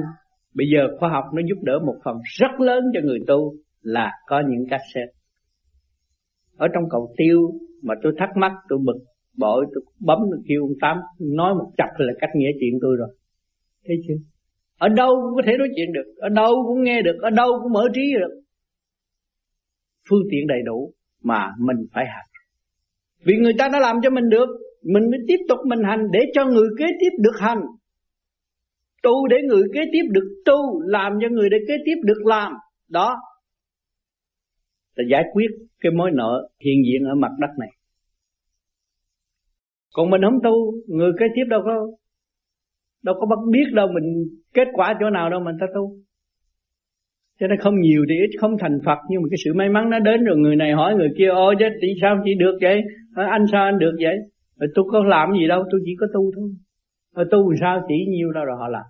bây 0.55 0.67
giờ 0.75 0.97
khoa 0.99 1.09
học 1.09 1.25
nó 1.35 1.43
giúp 1.49 1.63
đỡ 1.63 1.79
một 1.87 1.97
phần 2.05 2.17
rất 2.39 2.61
lớn 2.61 2.85
cho 2.95 3.01
người 3.05 3.19
tu 3.27 3.55
là 3.83 4.13
có 4.27 4.43
những 4.49 4.67
cassette 4.71 5.13
ở 6.57 6.69
trong 6.75 6.85
cầu 6.91 7.15
tiêu 7.17 7.51
mà 7.85 7.95
tôi 8.03 8.13
thắc 8.19 8.29
mắc 8.37 8.53
tôi 8.69 8.79
bực 8.85 8.99
bội 9.39 9.67
tôi 9.75 9.85
bấm 10.01 10.19
tôi 10.31 10.41
kêu 10.49 10.63
ông 10.63 10.77
tám 10.81 10.97
nói 11.21 11.55
một 11.55 11.71
chặt 11.77 11.91
là 11.99 12.13
cách 12.21 12.31
nghĩa 12.35 12.51
chuyện 12.61 12.79
tôi 12.83 12.97
rồi. 12.97 13.09
Thấy 13.87 13.97
chưa 14.09 14.15
ở 14.79 14.89
đâu 14.89 15.15
cũng 15.23 15.35
có 15.37 15.43
thể 15.47 15.53
nói 15.59 15.69
chuyện 15.77 15.93
được 15.93 16.15
ở 16.17 16.29
đâu 16.29 16.65
cũng 16.69 16.83
nghe 16.83 17.03
được 17.03 17.19
ở 17.21 17.31
đâu 17.31 17.51
cũng 17.63 17.73
mở 17.73 17.85
trí 17.95 18.03
được. 18.15 18.41
Phương 20.09 20.23
tiện 20.31 20.47
đầy 20.47 20.59
đủ 20.67 20.93
mà 21.23 21.53
mình 21.59 21.77
phải 21.93 22.05
hành. 22.07 22.27
Vì 23.25 23.37
người 23.37 23.53
ta 23.59 23.69
đã 23.73 23.79
làm 23.81 23.97
cho 24.03 24.11
mình 24.11 24.29
được 24.29 24.49
mình 24.83 25.11
mới 25.11 25.21
tiếp 25.29 25.37
tục 25.49 25.59
mình 25.67 25.83
hành 25.85 26.07
để 26.13 26.21
cho 26.35 26.45
người 26.45 26.69
kế 26.79 26.87
tiếp 27.01 27.11
được 27.19 27.39
hành. 27.39 27.61
Tu 29.03 29.29
để 29.29 29.37
người 29.49 29.63
kế 29.75 29.81
tiếp 29.93 30.03
được 30.11 30.43
tu 30.45 30.81
làm 30.81 31.13
cho 31.23 31.29
người 31.31 31.49
để 31.51 31.59
kế 31.69 31.75
tiếp 31.85 31.95
được 32.05 32.27
làm. 32.27 32.53
Đó 32.89 33.17
là 34.95 35.05
giải 35.11 35.25
quyết 35.33 35.47
cái 35.81 35.93
mối 35.93 36.11
nợ 36.15 36.49
hiện 36.65 36.83
diện 36.87 37.05
ở 37.05 37.15
mặt 37.15 37.31
đất 37.41 37.51
này 37.59 37.69
còn 39.95 40.11
mình 40.11 40.21
không 40.23 40.43
tu, 40.43 40.73
người 40.87 41.13
kế 41.19 41.27
tiếp 41.35 41.45
đâu 41.49 41.61
có 41.65 41.87
đâu 43.03 43.15
có 43.21 43.27
bắt 43.27 43.39
biết 43.51 43.65
đâu 43.73 43.89
mình 43.95 44.25
kết 44.55 44.69
quả 44.73 44.95
chỗ 45.01 45.11
nào 45.11 45.31
đâu 45.31 45.41
mình 45.41 45.57
ta 45.61 45.67
tu. 45.75 45.97
Cho 47.41 47.47
nên 47.47 47.59
không 47.59 47.81
nhiều 47.81 48.05
thì 48.09 48.15
ít, 48.15 48.39
không 48.41 48.57
thành 48.61 48.79
Phật, 48.85 48.99
nhưng 49.11 49.23
mà 49.23 49.27
cái 49.31 49.39
sự 49.45 49.55
may 49.55 49.69
mắn 49.69 49.91
nó 49.91 49.99
đến 49.99 50.25
rồi 50.25 50.37
người 50.37 50.57
này 50.57 50.73
hỏi 50.73 50.95
người 50.95 51.09
kia, 51.19 51.29
ôi 51.29 51.55
chứ 51.59 51.65
tại 51.81 51.91
sao 52.01 52.17
chị 52.25 52.35
được 52.39 52.59
vậy? 52.61 52.83
Ờ, 53.15 53.25
anh 53.25 53.45
sao 53.53 53.65
anh 53.65 53.79
được 53.79 53.97
vậy? 54.03 54.17
Rồi 54.57 54.69
tôi 54.75 54.85
có 54.93 55.05
làm 55.05 55.33
gì 55.33 55.49
đâu, 55.49 55.65
tôi 55.71 55.81
chỉ 55.85 55.93
có 56.01 56.07
tu 56.15 56.33
thôi. 56.37 56.51
Rồi 57.15 57.27
tu 57.31 57.55
sao 57.61 57.85
chỉ 57.89 57.95
nhiêu 58.09 58.33
đâu 58.33 58.45
rồi 58.45 58.57
họ 58.59 58.69
làm. 58.69 58.85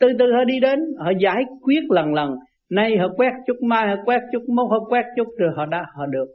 Từ 0.00 0.08
từ 0.18 0.32
họ 0.32 0.44
đi 0.44 0.60
đến, 0.60 0.78
họ 0.98 1.10
giải 1.20 1.42
quyết 1.60 1.80
lần 1.90 2.14
lần. 2.14 2.34
Nay 2.70 2.98
họ 2.98 3.08
quét 3.16 3.32
chút, 3.46 3.56
mai 3.62 3.88
họ 3.88 3.94
quét 4.04 4.20
chút, 4.32 4.42
mốt 4.48 4.70
họ 4.70 4.84
quét 4.88 5.04
chút, 5.16 5.28
rồi 5.38 5.50
họ 5.56 5.66
đã, 5.66 5.86
họ 5.96 6.06
được. 6.06 6.26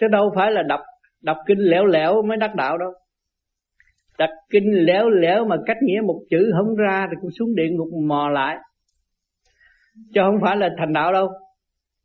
Chứ 0.00 0.08
đâu 0.08 0.32
phải 0.36 0.52
là 0.52 0.62
đọc 0.62 0.80
đọc 1.22 1.36
kinh 1.46 1.58
lẻo 1.58 1.86
lẻo 1.86 2.22
mới 2.22 2.36
đắc 2.36 2.54
đạo 2.54 2.78
đâu. 2.78 2.92
Đọc 4.18 4.30
kinh 4.50 4.72
lẻo 4.72 5.08
lẻo 5.08 5.44
mà 5.44 5.56
cách 5.66 5.76
nghĩa 5.82 6.00
một 6.06 6.20
chữ 6.30 6.52
không 6.56 6.74
ra 6.74 7.06
thì 7.10 7.16
cũng 7.20 7.30
xuống 7.38 7.54
địa 7.54 7.68
ngục 7.70 7.88
mò 8.06 8.28
lại. 8.28 8.56
Chứ 10.14 10.20
không 10.24 10.38
phải 10.42 10.56
là 10.56 10.68
thành 10.78 10.92
đạo 10.92 11.12
đâu. 11.12 11.28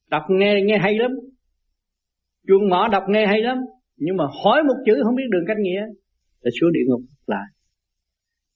Đọc 0.10 0.24
nghe 0.30 0.62
nghe 0.62 0.78
hay 0.78 0.98
lắm. 1.00 1.12
Chuông 2.48 2.70
mỏ 2.70 2.88
đọc 2.92 3.04
nghe 3.08 3.28
hay 3.28 3.42
lắm. 3.42 3.58
Nhưng 3.98 4.18
mà 4.18 4.24
hỏi 4.44 4.64
một 4.64 4.76
chữ 4.86 5.02
không 5.04 5.16
biết 5.16 5.24
đường 5.32 5.44
cách 5.48 5.58
nghĩa 5.60 5.82
là 6.42 6.52
xuống 6.62 6.72
địa 6.72 6.84
ngục 6.88 7.02
lại. 7.28 7.46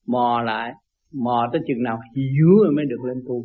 Mò 0.08 0.42
lại, 0.46 0.72
mò 1.14 1.50
tới 1.54 1.62
chừng 1.68 1.84
nào 1.84 2.00
hiểu 2.16 2.64
rồi 2.64 2.74
mới 2.76 2.86
được 2.86 3.04
lên 3.08 3.24
tu. 3.28 3.44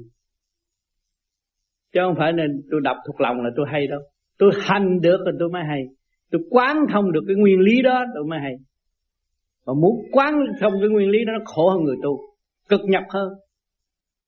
Chứ 1.93 2.01
không 2.07 2.15
phải 2.19 2.33
nên 2.33 2.63
tôi 2.71 2.81
đọc 2.85 2.97
thuộc 3.07 3.21
lòng 3.21 3.37
là 3.37 3.51
tôi 3.57 3.67
hay 3.73 3.87
đâu. 3.87 4.01
Tôi 4.39 4.51
hành 4.63 5.01
được 5.01 5.19
rồi 5.25 5.35
tôi 5.39 5.51
mới 5.51 5.63
hay 5.69 5.83
tôi 6.31 6.43
quán 6.51 6.77
thông 6.93 7.13
được 7.13 7.25
cái 7.27 7.37
nguyên 7.37 7.61
lý 7.61 7.83
đó, 7.83 8.05
tôi 8.15 8.25
mới 8.25 8.39
hay. 8.41 8.55
Mà 9.67 9.73
muốn 9.75 10.03
quán 10.13 10.35
thông 10.61 10.73
cái 10.81 10.89
nguyên 10.89 11.11
lý 11.11 11.25
đó, 11.25 11.33
nó 11.39 11.45
khổ 11.45 11.71
hơn 11.71 11.85
người 11.85 11.97
tu, 12.03 12.21
cực 12.69 12.81
nhập 12.85 13.03
hơn. 13.09 13.33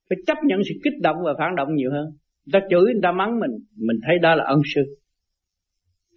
Phải 0.09 0.17
chấp 0.27 0.37
nhận 0.43 0.59
sự 0.69 0.75
kích 0.83 1.01
động 1.01 1.15
và 1.25 1.33
phản 1.39 1.55
động 1.55 1.75
nhiều 1.75 1.91
hơn. 1.91 2.05
Người 2.45 2.61
ta 2.61 2.67
chửi, 2.69 2.83
người 2.83 3.01
ta 3.03 3.11
mắng 3.11 3.39
mình 3.39 3.51
mình 3.77 3.97
thấy 4.07 4.19
đó 4.19 4.35
là 4.35 4.43
ân 4.43 4.61
sư. 4.75 4.81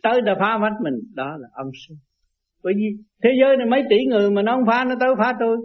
Tới 0.03 0.21
ta 0.27 0.35
phá 0.41 0.59
vách 0.59 0.81
mình, 0.83 0.95
đó 1.15 1.37
là 1.41 1.49
ân 1.53 1.71
sư. 1.87 1.95
Bởi 2.63 2.75
vì 2.77 3.05
thế 3.23 3.31
giới 3.41 3.57
này 3.57 3.67
mấy 3.67 3.83
tỷ 3.91 3.97
người 4.05 4.31
mà 4.31 4.43
nó 4.43 4.57
không 4.57 4.67
phá, 4.67 4.85
nó 4.89 4.95
tới 5.01 5.09
phá 5.19 5.37
tôi. 5.41 5.57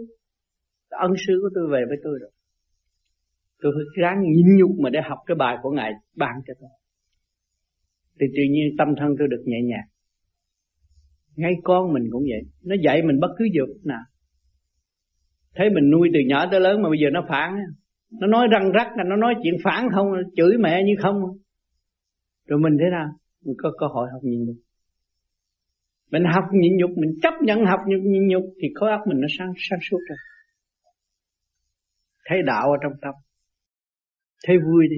Ân 0.88 1.10
sư 1.26 1.38
của 1.42 1.48
tôi 1.54 1.68
về 1.72 1.84
với 1.88 1.96
tôi 2.04 2.18
rồi. 2.20 2.30
Tôi 3.62 3.72
phải 3.76 4.02
ráng 4.02 4.22
nhịn 4.22 4.56
nhục 4.56 4.70
mà 4.80 4.90
để 4.90 5.00
học 5.08 5.18
cái 5.26 5.34
bài 5.34 5.56
của 5.62 5.70
ngài 5.70 5.92
ban 6.16 6.32
cho 6.46 6.54
tôi. 6.60 6.70
Thì 8.20 8.26
tự 8.36 8.42
nhiên 8.50 8.76
tâm 8.78 8.88
thân 8.98 9.14
tôi 9.18 9.28
được 9.30 9.42
nhẹ 9.46 9.58
nhàng 9.64 9.88
ngay 11.36 11.52
con 11.64 11.92
mình 11.92 12.08
cũng 12.10 12.22
vậy. 12.22 12.42
Nó 12.62 12.74
dạy 12.84 13.02
mình 13.02 13.20
bất 13.20 13.28
cứ 13.38 13.44
việc 13.52 13.84
nào. 13.84 14.02
Thấy 15.54 15.70
mình 15.70 15.90
nuôi 15.90 16.08
từ 16.14 16.20
nhỏ 16.26 16.48
tới 16.50 16.60
lớn 16.60 16.82
mà 16.82 16.88
bây 16.88 16.98
giờ 16.98 17.10
nó 17.12 17.26
phản. 17.28 17.56
Nó 18.20 18.26
nói 18.26 18.46
răng 18.50 18.72
rắc 18.72 18.86
là 18.96 19.04
nó 19.06 19.16
nói 19.16 19.34
chuyện 19.42 19.54
phản 19.64 19.88
không 19.94 20.06
chửi 20.36 20.56
mẹ 20.60 20.82
như 20.86 20.92
không. 21.02 21.14
Rồi 22.46 22.60
mình 22.60 22.72
thế 22.80 22.86
nào? 22.90 23.08
Mình 23.44 23.54
có 23.58 23.72
cơ 23.78 23.86
hội 23.86 24.08
học 24.12 24.20
nhịn 24.24 24.44
nhục. 24.44 24.56
Mình 26.10 26.22
học 26.34 26.44
nhịn 26.52 26.76
nhục, 26.76 26.90
mình 26.90 27.10
chấp 27.22 27.34
nhận 27.42 27.64
học 27.64 27.80
nhịn 27.86 28.26
nhục 28.28 28.44
thì 28.62 28.68
khối 28.74 28.90
óc 28.90 29.00
mình 29.06 29.20
nó 29.20 29.26
sáng 29.38 29.52
sáng 29.56 29.78
suốt 29.90 29.98
rồi. 30.08 30.18
Thấy 32.24 32.38
đạo 32.46 32.70
ở 32.70 32.76
trong 32.82 32.92
tâm. 33.02 33.14
Thấy 34.46 34.56
vui 34.58 34.86
đi. 34.90 34.96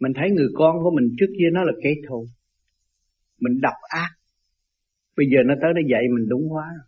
Mình 0.00 0.12
thấy 0.14 0.30
người 0.30 0.48
con 0.54 0.76
của 0.82 0.90
mình 0.90 1.08
trước 1.18 1.26
kia 1.38 1.48
nó 1.52 1.64
là 1.64 1.72
kẻ 1.82 1.90
thù. 2.08 2.26
Mình 3.40 3.60
độc 3.60 3.74
ác 3.88 4.08
bây 5.16 5.26
giờ 5.32 5.38
nó 5.46 5.54
tới 5.62 5.70
nó 5.74 5.80
dạy 5.90 6.02
mình 6.14 6.28
đúng 6.28 6.52
quá 6.52 6.66
rồi 6.76 6.86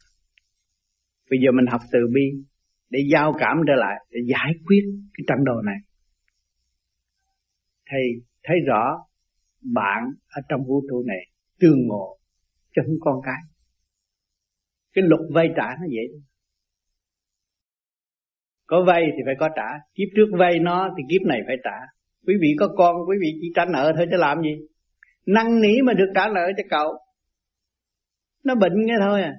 bây 1.30 1.38
giờ 1.42 1.52
mình 1.52 1.66
học 1.66 1.80
từ 1.92 1.98
bi 2.14 2.46
để 2.90 3.00
giao 3.12 3.34
cảm 3.38 3.56
trở 3.66 3.74
lại, 3.74 4.04
để 4.10 4.20
giải 4.26 4.52
quyết 4.66 4.84
cái 5.14 5.24
trận 5.28 5.44
đồ 5.44 5.62
này. 5.62 5.76
Thầy 7.86 8.02
thấy 8.42 8.56
rõ 8.66 9.06
bạn 9.74 10.02
ở 10.28 10.42
trong 10.48 10.60
vũ 10.66 10.82
trụ 10.90 11.02
này 11.06 11.26
tương 11.60 11.86
ngộ 11.86 12.18
cho 12.74 12.82
không 12.86 12.96
con 13.00 13.20
cái. 13.24 13.40
Cái 14.92 15.04
luật 15.08 15.20
vay 15.34 15.48
trả 15.56 15.66
nó 15.80 15.86
vậy. 15.90 16.08
Có 18.66 18.84
vay 18.86 19.02
thì 19.16 19.22
phải 19.24 19.34
có 19.38 19.48
trả, 19.56 19.68
kiếp 19.94 20.08
trước 20.16 20.36
vay 20.38 20.58
nó 20.58 20.94
thì 20.96 21.02
kiếp 21.10 21.26
này 21.26 21.40
phải 21.46 21.56
trả. 21.64 21.76
Quý 22.26 22.34
vị 22.40 22.48
có 22.58 22.68
con, 22.76 22.96
quý 23.08 23.16
vị 23.20 23.28
chỉ 23.40 23.52
trả 23.54 23.64
nợ 23.64 23.92
thôi 23.96 24.06
chứ 24.10 24.16
làm 24.16 24.42
gì? 24.42 24.56
Năng 25.26 25.60
nỉ 25.60 25.82
mà 25.84 25.92
được 25.92 26.12
trả 26.14 26.28
nợ 26.28 26.50
cho 26.56 26.62
cậu 26.70 26.92
nó 28.46 28.54
bệnh 28.54 28.72
cái 28.86 28.96
thôi 29.00 29.22
à. 29.22 29.32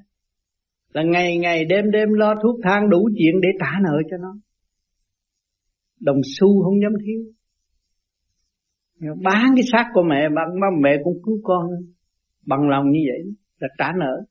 Là 0.94 1.04
ngày 1.04 1.38
ngày 1.38 1.66
đêm 1.66 1.92
đêm 1.92 2.14
lo 2.14 2.36
thuốc 2.44 2.60
thang 2.64 2.90
đủ 2.90 3.10
chuyện 3.18 3.42
để 3.42 3.50
trả 3.60 3.72
nợ 3.84 4.02
cho 4.12 4.18
nó. 4.18 4.36
Đồng 6.00 6.22
xu 6.40 6.64
không 6.64 6.82
dám 6.82 6.92
thiếu. 7.06 7.22
Bán 9.24 9.54
cái 9.56 9.64
xác 9.72 9.90
của 9.94 10.04
mẹ 10.10 10.30
bằng 10.36 10.82
mẹ 10.82 10.98
cũng 11.04 11.14
cứu 11.26 11.40
con. 11.44 11.68
Bằng 12.46 12.70
lòng 12.70 12.92
như 12.92 13.00
vậy 13.12 13.34
là 13.60 13.68
trả 13.78 13.92
nợ. 14.00 14.22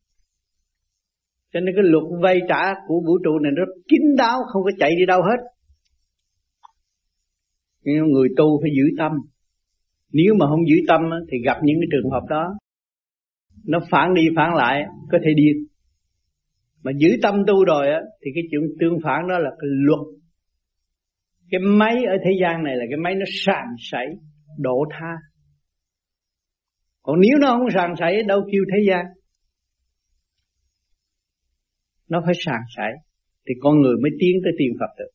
Cho 1.52 1.60
nên 1.60 1.74
cái 1.74 1.84
luật 1.84 2.04
vay 2.22 2.40
trả 2.48 2.74
của 2.86 3.00
vũ 3.06 3.18
trụ 3.24 3.38
này 3.38 3.52
rất 3.56 3.72
kín 3.88 4.00
đáo, 4.18 4.38
không 4.52 4.62
có 4.64 4.70
chạy 4.78 4.90
đi 4.98 5.06
đâu 5.06 5.22
hết. 5.22 5.42
Nhưng 7.82 8.04
người 8.06 8.28
tu 8.36 8.60
phải 8.62 8.70
giữ 8.76 8.96
tâm. 8.98 9.12
Nếu 10.12 10.34
mà 10.38 10.46
không 10.46 10.68
giữ 10.68 10.76
tâm 10.88 11.00
thì 11.30 11.38
gặp 11.44 11.56
những 11.62 11.76
cái 11.80 11.88
trường 11.92 12.10
hợp 12.10 12.22
đó 12.30 12.54
nó 13.64 13.78
phản 13.90 14.14
đi 14.14 14.22
phản 14.36 14.54
lại, 14.54 14.84
có 15.12 15.18
thể 15.24 15.30
điên. 15.36 15.66
Mà 16.82 16.92
giữ 16.98 17.08
tâm 17.22 17.34
tu 17.46 17.64
rồi 17.64 17.88
á, 17.88 18.00
thì 18.24 18.30
cái 18.34 18.42
chuyện 18.50 18.60
tương 18.80 18.98
phản 19.04 19.28
đó 19.28 19.38
là 19.38 19.50
cái 19.50 19.68
luật. 19.70 20.00
Cái 21.50 21.60
máy 21.60 21.94
ở 22.04 22.16
thế 22.24 22.30
gian 22.40 22.64
này 22.64 22.76
là 22.76 22.84
cái 22.90 22.96
máy 22.96 23.14
nó 23.14 23.24
sàn 23.44 23.64
sảy 23.78 24.06
độ 24.58 24.84
tha. 24.90 25.16
Còn 27.02 27.20
nếu 27.20 27.38
nó 27.40 27.56
không 27.58 27.70
sàn 27.74 27.94
sảy, 27.98 28.22
đâu 28.22 28.40
kêu 28.52 28.64
thế 28.72 28.84
gian? 28.88 29.04
Nó 32.08 32.22
phải 32.24 32.34
sàn 32.44 32.60
sảy, 32.76 32.92
thì 33.48 33.54
con 33.60 33.80
người 33.80 33.96
mới 34.02 34.10
tiến 34.20 34.36
tới 34.44 34.52
tiền 34.58 34.72
Phật 34.80 34.94
được. 34.98 35.10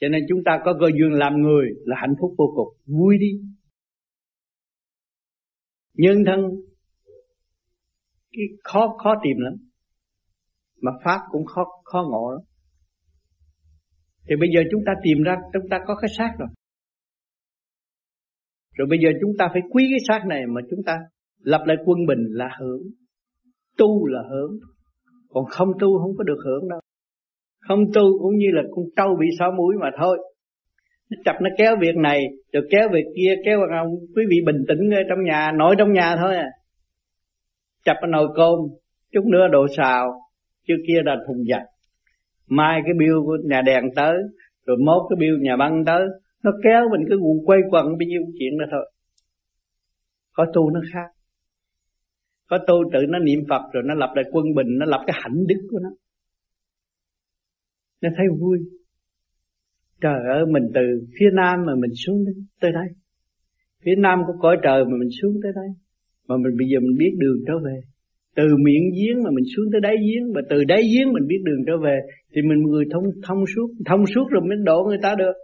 Cho 0.00 0.08
nên 0.08 0.22
chúng 0.28 0.38
ta 0.44 0.60
có 0.64 0.76
cơ 0.80 0.86
duyên 0.98 1.12
làm 1.12 1.42
người 1.42 1.70
là 1.84 1.96
hạnh 2.00 2.14
phúc 2.20 2.34
vô 2.38 2.52
cùng, 2.56 2.96
vui 2.98 3.18
đi. 3.18 3.40
Nhân 5.94 6.24
thân 6.26 6.40
cái 8.32 8.46
khó 8.64 8.96
khó 9.02 9.14
tìm 9.22 9.36
lắm. 9.38 9.54
Mà 10.82 10.90
pháp 11.04 11.20
cũng 11.30 11.44
khó 11.44 11.64
khó 11.84 12.02
ngộ 12.10 12.30
lắm. 12.30 12.40
Thì 14.28 14.36
bây 14.40 14.48
giờ 14.54 14.60
chúng 14.70 14.82
ta 14.86 14.92
tìm 15.02 15.22
ra, 15.22 15.36
chúng 15.52 15.68
ta 15.70 15.78
có 15.86 15.94
cái 16.00 16.10
xác 16.18 16.32
rồi. 16.38 16.48
Rồi 18.76 18.86
bây 18.90 18.98
giờ 19.02 19.08
chúng 19.20 19.30
ta 19.38 19.48
phải 19.52 19.62
quý 19.70 19.86
cái 19.90 19.98
xác 20.08 20.26
này 20.26 20.46
mà 20.46 20.60
chúng 20.70 20.80
ta 20.86 20.98
lập 21.38 21.62
lại 21.66 21.76
quân 21.84 21.98
bình 22.06 22.24
là 22.30 22.48
hưởng. 22.60 22.82
Tu 23.78 24.06
là 24.06 24.22
hưởng. 24.30 24.58
Còn 25.28 25.44
không 25.44 25.68
tu 25.80 25.98
không 25.98 26.16
có 26.18 26.24
được 26.24 26.38
hưởng 26.44 26.68
đâu. 26.68 26.80
Không 27.68 27.92
tu 27.94 28.18
cũng 28.18 28.36
như 28.36 28.46
là 28.52 28.62
con 28.70 28.84
trâu 28.96 29.16
bị 29.20 29.26
xó 29.38 29.50
mũi 29.56 29.74
mà 29.80 29.90
thôi. 30.00 30.18
Nó 31.10 31.16
chập, 31.24 31.36
nó 31.40 31.50
kéo 31.58 31.76
việc 31.80 31.96
này, 31.96 32.24
rồi 32.52 32.62
kéo 32.70 32.88
việc 32.92 33.04
kia, 33.16 33.34
kéo 33.44 33.58
vào 33.58 33.84
ông 33.84 33.94
quý 34.16 34.22
vị 34.30 34.36
bình 34.46 34.64
tĩnh 34.68 34.90
ở 34.90 35.02
trong 35.08 35.18
nhà 35.24 35.52
nội 35.58 35.74
trong 35.78 35.92
nhà 35.92 36.16
thôi 36.16 36.36
à 36.36 36.48
chập 37.84 37.96
cái 38.00 38.10
nồi 38.10 38.28
cơm, 38.36 38.58
chút 39.12 39.24
nữa 39.24 39.48
đổ 39.52 39.66
xào, 39.76 40.12
trước 40.68 40.76
kia 40.86 41.00
là 41.04 41.16
thùng 41.26 41.44
giặt. 41.50 41.62
Mai 42.48 42.80
cái 42.84 42.94
bill 42.98 43.16
của 43.24 43.38
nhà 43.44 43.62
đèn 43.62 43.84
tới, 43.96 44.16
rồi 44.66 44.76
mốt 44.86 45.02
cái 45.10 45.16
bill 45.20 45.42
nhà 45.42 45.56
băng 45.56 45.84
tới, 45.86 46.02
nó 46.42 46.50
kéo 46.64 46.88
mình 46.90 47.06
cứ 47.08 47.16
guồng 47.20 47.46
quay 47.46 47.58
quần 47.70 47.86
bao 47.86 48.06
nhiêu 48.06 48.22
chuyện 48.38 48.58
đó 48.58 48.66
thôi. 48.70 48.92
Có 50.32 50.46
tu 50.54 50.70
nó 50.70 50.80
khác. 50.92 51.10
Có 52.48 52.58
tu 52.66 52.74
tự 52.92 52.98
nó 53.08 53.18
niệm 53.18 53.40
phật 53.48 53.62
rồi 53.72 53.82
nó 53.86 53.94
lập 53.94 54.10
lại 54.14 54.24
quân 54.32 54.44
bình, 54.56 54.66
nó 54.78 54.86
lập 54.86 55.00
cái 55.06 55.16
hạnh 55.22 55.46
đức 55.48 55.66
của 55.70 55.78
nó. 55.82 55.90
Nó 58.00 58.08
thấy 58.16 58.26
vui. 58.40 58.58
Trời 60.00 60.18
ơi, 60.32 60.44
mình 60.46 60.62
từ 60.74 60.80
phía 61.18 61.30
nam 61.32 61.64
mà 61.66 61.72
mình 61.78 61.90
xuống 61.94 62.24
đến 62.26 62.46
tới 62.60 62.72
đây. 62.72 62.86
Phía 63.84 63.94
nam 63.98 64.22
của 64.26 64.32
cõi 64.40 64.56
trời 64.62 64.84
mà 64.84 64.90
mình 65.00 65.08
xuống 65.22 65.40
tới 65.42 65.52
đây 65.54 65.68
mà 66.30 66.36
mình 66.36 66.54
bây 66.58 66.66
giờ 66.70 66.78
mình 66.80 66.96
biết 66.98 67.12
đường 67.18 67.38
trở 67.46 67.54
về. 67.66 67.76
Từ 68.36 68.44
miệng 68.64 68.86
giếng 68.98 69.22
mà 69.24 69.30
mình 69.36 69.44
xuống 69.56 69.66
tới 69.72 69.80
đáy 69.80 69.96
giếng 70.06 70.32
và 70.34 70.40
từ 70.50 70.64
đáy 70.64 70.82
giếng 70.92 71.12
mình 71.12 71.26
biết 71.28 71.40
đường 71.44 71.62
trở 71.66 71.72
về, 71.84 71.96
thì 72.32 72.42
mình 72.42 72.58
người 72.62 72.84
thông 72.92 73.04
thông 73.26 73.44
suốt 73.54 73.68
thông 73.86 74.06
suốt 74.06 74.26
rồi 74.30 74.42
mới 74.48 74.58
độ 74.64 74.84
người 74.88 74.98
ta 75.02 75.14
được. 75.14 75.36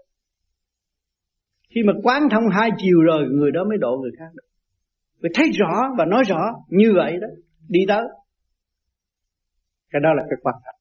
Khi 1.74 1.80
mà 1.86 1.92
quán 2.02 2.22
thông 2.30 2.44
hai 2.52 2.70
chiều 2.76 3.00
rồi, 3.02 3.28
người 3.30 3.50
đó 3.52 3.64
mới 3.68 3.78
độ 3.78 3.98
người 4.02 4.10
khác 4.18 4.30
được. 4.34 4.48
Phải 5.22 5.30
thấy 5.34 5.46
rõ 5.58 5.72
và 5.98 6.04
nói 6.04 6.22
rõ 6.28 6.40
như 6.68 6.92
vậy 6.96 7.12
đó, 7.20 7.28
đi 7.68 7.80
tới. 7.88 8.04
Cái 9.90 10.00
đó 10.02 10.10
là 10.16 10.22
cái 10.30 10.36
quan 10.42 10.54
trọng. 10.64 10.80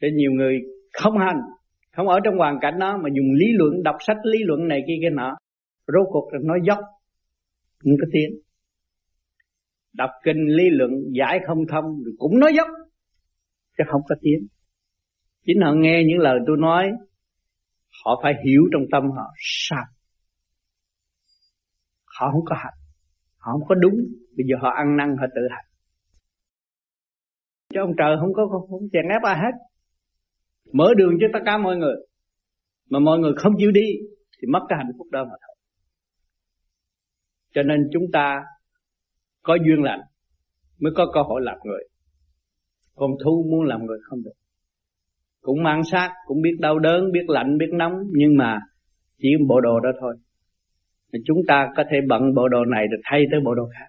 Để 0.00 0.08
nhiều 0.14 0.30
người 0.32 0.58
không 0.92 1.18
hành, 1.18 1.40
không 1.96 2.08
ở 2.08 2.18
trong 2.24 2.38
hoàn 2.38 2.58
cảnh 2.60 2.78
đó 2.78 2.96
mà 3.02 3.08
dùng 3.16 3.32
lý 3.32 3.46
luận, 3.52 3.82
đọc 3.82 3.96
sách 4.06 4.16
lý 4.24 4.38
luận 4.42 4.68
này 4.68 4.80
kia 4.86 4.94
kia 5.02 5.10
nọ, 5.10 5.36
rốt 5.86 6.06
cuộc 6.10 6.32
là 6.32 6.38
nói 6.42 6.58
dốc 6.66 6.78
không 7.82 7.92
có 8.00 8.06
tiếng 8.12 8.30
đọc 9.92 10.10
kinh 10.24 10.46
lý 10.56 10.64
luận 10.70 10.90
giải 11.18 11.38
không 11.46 11.58
thông 11.72 11.84
rồi 11.84 12.14
cũng 12.18 12.38
nói 12.38 12.52
dốc 12.56 12.68
chứ 13.78 13.84
không 13.88 14.02
có 14.08 14.14
tiếng 14.20 14.46
chính 15.46 15.60
họ 15.60 15.72
nghe 15.72 16.02
những 16.06 16.18
lời 16.18 16.38
tôi 16.46 16.56
nói 16.58 16.90
họ 18.04 18.20
phải 18.22 18.32
hiểu 18.44 18.62
trong 18.72 18.82
tâm 18.92 19.10
họ 19.10 19.32
sao. 19.36 19.84
Họ 22.04 22.30
không 22.32 22.44
có 22.44 22.56
hạnh 22.58 22.78
họ 23.38 23.52
không 23.52 23.68
có 23.68 23.74
đúng. 23.74 23.94
Bây 24.36 24.46
giờ 24.46 24.56
họ 24.60 24.70
ăn 24.70 24.96
năn 24.96 25.16
họ 25.20 25.26
tự 25.34 25.42
hạnh 25.50 25.64
cho 27.74 27.82
ông 27.82 27.92
trời 27.98 28.16
không 28.20 28.32
có 28.32 28.48
không, 28.50 28.70
không 28.70 28.88
chèn 28.92 29.08
ép 29.08 29.22
ai 29.22 29.36
hết. 29.36 29.54
Mở 30.72 30.94
đường 30.96 31.12
cho 31.20 31.26
tất 31.32 31.38
cả 31.46 31.58
mọi 31.58 31.76
người. 31.76 31.96
Mà 32.90 32.98
mọi 32.98 33.18
người 33.18 33.32
không 33.36 33.52
chịu 33.58 33.70
đi 33.70 33.86
thì 34.38 34.48
mất 34.52 34.60
cái 34.68 34.78
hạnh 34.78 34.92
phúc 34.98 35.06
đó 35.10 35.24
mà 35.24 35.36
thôi 35.42 35.56
cho 37.54 37.62
nên 37.62 37.88
chúng 37.92 38.04
ta 38.12 38.44
có 39.42 39.56
duyên 39.66 39.82
lành 39.82 40.00
mới 40.78 40.92
có 40.96 41.10
cơ 41.14 41.20
hội 41.22 41.40
làm 41.44 41.58
người. 41.64 41.82
Còn 42.94 43.10
thú 43.24 43.46
muốn 43.50 43.62
làm 43.62 43.86
người 43.86 43.98
không 44.02 44.22
được. 44.22 44.32
Cũng 45.40 45.62
mang 45.62 45.84
sát, 45.84 46.14
cũng 46.26 46.42
biết 46.42 46.56
đau 46.60 46.78
đớn, 46.78 47.12
biết 47.12 47.24
lạnh, 47.28 47.58
biết 47.58 47.70
nóng, 47.72 47.92
nhưng 48.12 48.36
mà 48.36 48.58
chỉ 49.18 49.28
bộ 49.48 49.60
đồ 49.60 49.80
đó 49.80 49.90
thôi. 50.00 50.16
Chúng 51.24 51.38
ta 51.48 51.68
có 51.76 51.84
thể 51.90 51.96
bận 52.08 52.34
bộ 52.34 52.48
đồ 52.48 52.64
này 52.64 52.86
được 52.90 53.00
thay 53.04 53.24
tới 53.30 53.40
bộ 53.44 53.54
đồ 53.54 53.68
khác. 53.78 53.88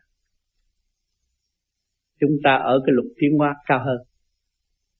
Chúng 2.19 2.31
ta 2.43 2.55
ở 2.55 2.79
cái 2.85 2.93
lục 2.93 3.05
tiến 3.19 3.37
hóa 3.37 3.55
cao 3.65 3.79
hơn. 3.85 3.97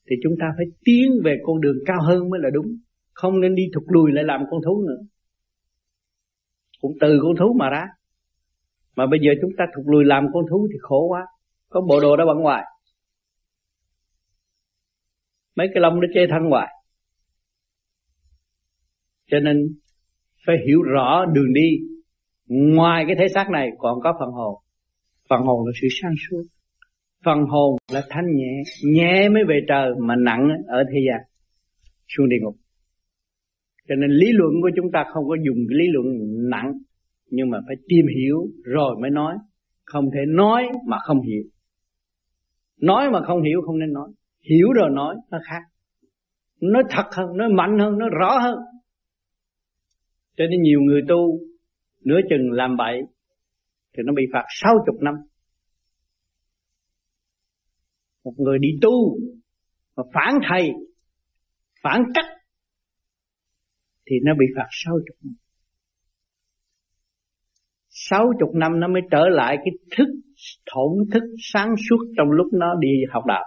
Thì 0.10 0.16
chúng 0.24 0.34
ta 0.39 0.45
phải 0.57 0.66
tiến 0.86 1.12
về 1.24 1.38
con 1.43 1.62
đường 1.62 1.78
cao 1.86 2.01
hơn 2.01 2.30
mới 2.30 2.39
là 2.39 2.49
đúng. 2.53 2.66
Không 3.14 3.39
nên 3.39 3.55
đi 3.55 3.64
thụt 3.74 3.84
lùi 3.88 4.12
lại 4.12 4.24
làm 4.24 4.41
con 4.49 4.62
thú 4.66 4.86
nữa. 4.88 5.01
Cũng 6.82 6.91
từ 7.01 7.20
con 7.24 7.36
thú 7.39 7.53
mà 7.60 7.70
ra 7.70 7.86
mà 8.96 9.06
bây 9.08 9.20
giờ 9.20 9.32
chúng 9.42 9.52
ta 9.58 9.66
thụt 9.76 9.86
lùi 9.88 10.06
làm 10.06 10.28
con 10.34 10.44
thú 10.50 10.68
thì 10.72 10.78
khổ 10.82 11.08
quá. 11.10 11.26
Có 11.70 11.82
bộ 11.82 12.00
đồ 12.00 12.18
đó 12.18 12.26
bận 12.26 12.38
ngoài. 12.38 12.64
Mấy 15.56 15.68
cái 15.74 15.82
lông 15.82 16.00
nó 16.00 16.08
che 16.14 16.22
thân 16.30 16.50
ngoài. 16.50 16.68
Cho 19.32 19.40
nên 19.40 19.58
phải 20.48 20.56
hiểu 20.68 20.82
rõ 20.82 21.26
đường 21.26 21.54
đi. 21.54 21.70
Ngoài 22.48 23.04
cái 23.08 23.16
thể 23.20 23.28
xác 23.34 23.50
này 23.50 23.70
còn 23.78 24.00
có 24.04 24.14
phần 24.20 24.30
hồn. 24.32 24.56
Phần 25.30 25.42
hồn 25.42 25.66
là 25.68 25.72
sự 25.82 25.88
sáng 26.02 26.14
suốt. 26.30 26.44
Phần 27.26 27.40
hồn 27.50 27.78
là 27.92 28.04
thanh 28.10 28.26
nhẹ. 28.36 28.64
Nhẹ 28.94 29.30
mới 29.30 29.44
về 29.48 29.60
trời 29.68 29.92
mà 30.00 30.16
nặng 30.16 30.50
ở 30.68 30.84
thế 30.94 31.00
gian. 31.08 31.22
Xuống 32.08 32.30
địa 32.30 32.38
ngục. 32.42 32.56
Cho 33.88 33.96
nên 33.96 34.12
lý 34.12 34.28
luận 34.32 34.54
của 34.62 34.70
chúng 34.76 34.92
ta 34.94 35.06
không 35.14 35.28
có 35.28 35.36
dùng 35.36 35.58
cái 35.70 35.78
lý 35.80 35.86
luận 35.92 36.06
nặng 36.50 36.74
nhưng 37.30 37.50
mà 37.50 37.58
phải 37.68 37.76
tìm 37.88 38.06
hiểu 38.20 38.48
rồi 38.64 38.96
mới 39.02 39.12
nói. 39.12 39.38
Không 39.86 40.06
thể 40.14 40.20
nói 40.28 40.64
mà 40.88 40.98
không 41.04 41.22
hiểu. 41.22 41.44
Nói 42.78 43.10
mà 43.12 43.20
không 43.28 43.44
hiểu 43.44 43.62
không 43.66 43.80
nên 43.80 43.94
nói. 43.94 44.10
Hiểu 44.50 44.68
rồi 44.76 44.90
nói, 44.92 45.16
nó 45.32 45.40
khác. 45.46 45.62
Nói 46.62 46.84
thật 46.90 47.04
hơn 47.12 47.38
nói 47.38 47.50
mạnh 47.50 47.80
hơn 47.80 47.98
nói 47.98 48.10
rõ 48.20 48.38
hơn. 48.38 48.56
Cho 50.38 50.46
nên 50.50 50.62
nhiều 50.62 50.80
người 50.82 51.02
tu, 51.08 51.40
nửa 52.06 52.20
chừng 52.30 52.52
làm 52.52 52.78
bậy, 52.78 53.02
thì 53.94 54.04
nó 54.06 54.14
bị 54.14 54.24
phạt 54.34 54.46
sáu 54.50 54.74
chục 54.86 54.96
năm. 55.02 55.14
Một 58.24 58.34
người 58.38 58.60
đi 58.60 58.70
tu, 58.82 59.18
mà 59.96 60.04
phản 60.14 60.40
thầy, 60.50 60.72
phản 61.84 62.04
cách 62.16 62.26
thì 64.06 64.16
nó 64.24 64.34
bị 64.40 64.46
phạt 64.56 64.68
sáu 64.72 64.96
chục 65.08 65.18
năm 65.24 65.36
sáu 68.02 68.32
chục 68.39 68.50
năm 68.56 68.80
nó 68.80 68.88
mới 68.88 69.02
trở 69.12 69.24
lại 69.30 69.58
cái 69.58 69.72
thức 69.97 70.08
thổn 70.74 71.10
thức 71.14 71.24
sáng 71.54 71.76
suốt 71.89 71.97
trong 72.18 72.32
lúc 72.32 72.47
nó 72.54 72.76
đi 72.80 72.89
học 73.10 73.24
đạo. 73.26 73.43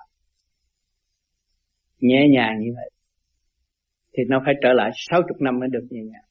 Nhẹ 2.01 2.29
nhàng 2.33 2.59
như 2.61 2.71
vậy. 2.75 2.91
Thì 4.17 4.23
nó 4.29 4.43
phải 4.45 4.55
trở 4.63 4.73
lại 4.73 4.91
sáu 4.95 5.23
chục 5.29 5.37
năm 5.41 5.59
mới 5.61 5.69
được 5.73 5.87
nhẹ 5.91 6.01
nhàng. 6.03 6.29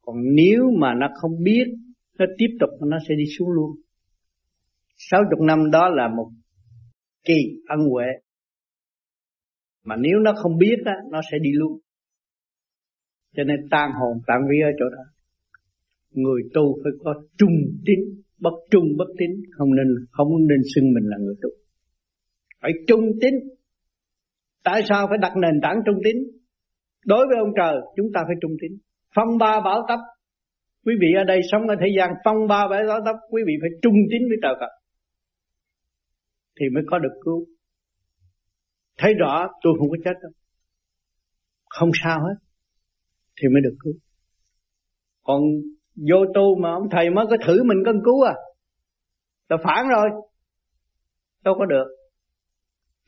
Còn 0.00 0.16
nếu 0.34 0.62
mà 0.80 0.94
nó 0.94 1.08
không 1.20 1.42
biết 1.42 1.64
nó 2.18 2.26
tiếp 2.38 2.56
tục 2.60 2.70
nó 2.86 2.98
sẽ 3.08 3.14
đi 3.18 3.24
xuống 3.38 3.48
luôn. 3.48 3.70
Sáu 4.96 5.22
chục 5.30 5.40
năm 5.40 5.70
đó 5.70 5.88
là 5.88 6.08
một 6.16 6.30
kỳ 7.24 7.60
ân 7.68 7.78
huệ. 7.90 8.06
Mà 9.84 9.96
nếu 9.96 10.18
nó 10.18 10.32
không 10.42 10.58
biết 10.58 10.76
á, 10.84 10.94
nó 11.10 11.20
sẽ 11.32 11.38
đi 11.42 11.50
luôn. 11.52 11.78
Cho 13.36 13.44
nên 13.44 13.56
tan 13.70 13.90
hồn 13.92 14.18
tan 14.26 14.38
vía 14.50 14.62
ở 14.62 14.72
chỗ 14.78 14.84
đó 14.96 15.17
người 16.10 16.42
tu 16.54 16.78
phải 16.82 16.92
có 17.04 17.22
trung 17.38 17.56
tín, 17.86 17.98
bất 18.38 18.54
trung 18.70 18.84
bất 18.98 19.08
tín. 19.18 19.30
Không 19.50 19.74
nên 19.74 19.86
không 20.10 20.28
nên 20.48 20.58
xưng 20.74 20.84
mình 20.94 21.04
là 21.04 21.16
người 21.20 21.34
tu. 21.42 21.48
Phải 22.62 22.72
trung 22.86 23.04
tín. 23.20 23.34
Tại 24.64 24.82
sao 24.88 25.06
phải 25.08 25.18
đặt 25.18 25.32
nền 25.36 25.60
tảng 25.62 25.80
trung 25.86 26.00
tín? 26.04 26.16
Đối 27.06 27.26
với 27.26 27.36
ông 27.38 27.52
trời, 27.56 27.76
chúng 27.96 28.06
ta 28.14 28.20
phải 28.26 28.36
trung 28.40 28.52
tín. 28.60 28.78
Phong 29.14 29.38
ba 29.38 29.60
bảo 29.64 29.84
tấp 29.88 29.98
quý 30.84 30.94
vị 31.00 31.06
ở 31.16 31.24
đây 31.24 31.40
sống 31.50 31.62
ở 31.68 31.74
thế 31.80 31.86
gian 31.98 32.10
phong 32.24 32.46
ba 32.48 32.68
bảo 32.68 33.00
tấp 33.04 33.16
quý 33.30 33.42
vị 33.46 33.52
phải 33.60 33.70
trung 33.82 33.94
tín 34.10 34.22
với 34.28 34.38
trời 34.42 34.54
Phật. 34.60 34.72
Thì 36.60 36.66
mới 36.74 36.82
có 36.86 36.98
được 36.98 37.20
cứu. 37.24 37.46
Thấy 38.98 39.14
rõ, 39.14 39.48
tôi 39.62 39.72
không 39.78 39.90
có 39.90 39.96
chết 40.04 40.16
đâu. 40.22 40.32
Không 41.68 41.90
sao 42.04 42.18
hết. 42.20 42.34
Thì 43.40 43.48
mới 43.48 43.62
được 43.64 43.76
cứu. 43.80 43.92
Còn 45.22 45.40
vô 46.10 46.16
tu 46.34 46.56
mà 46.62 46.70
ông 46.70 46.88
thầy 46.90 47.10
mới 47.10 47.26
có 47.30 47.36
thử 47.46 47.62
mình 47.64 47.78
cân 47.84 48.00
cứu 48.04 48.22
à. 48.22 48.34
Là 49.48 49.56
phản 49.64 49.88
rồi. 49.88 50.08
Đâu 51.44 51.54
có 51.58 51.66
được. 51.66 51.86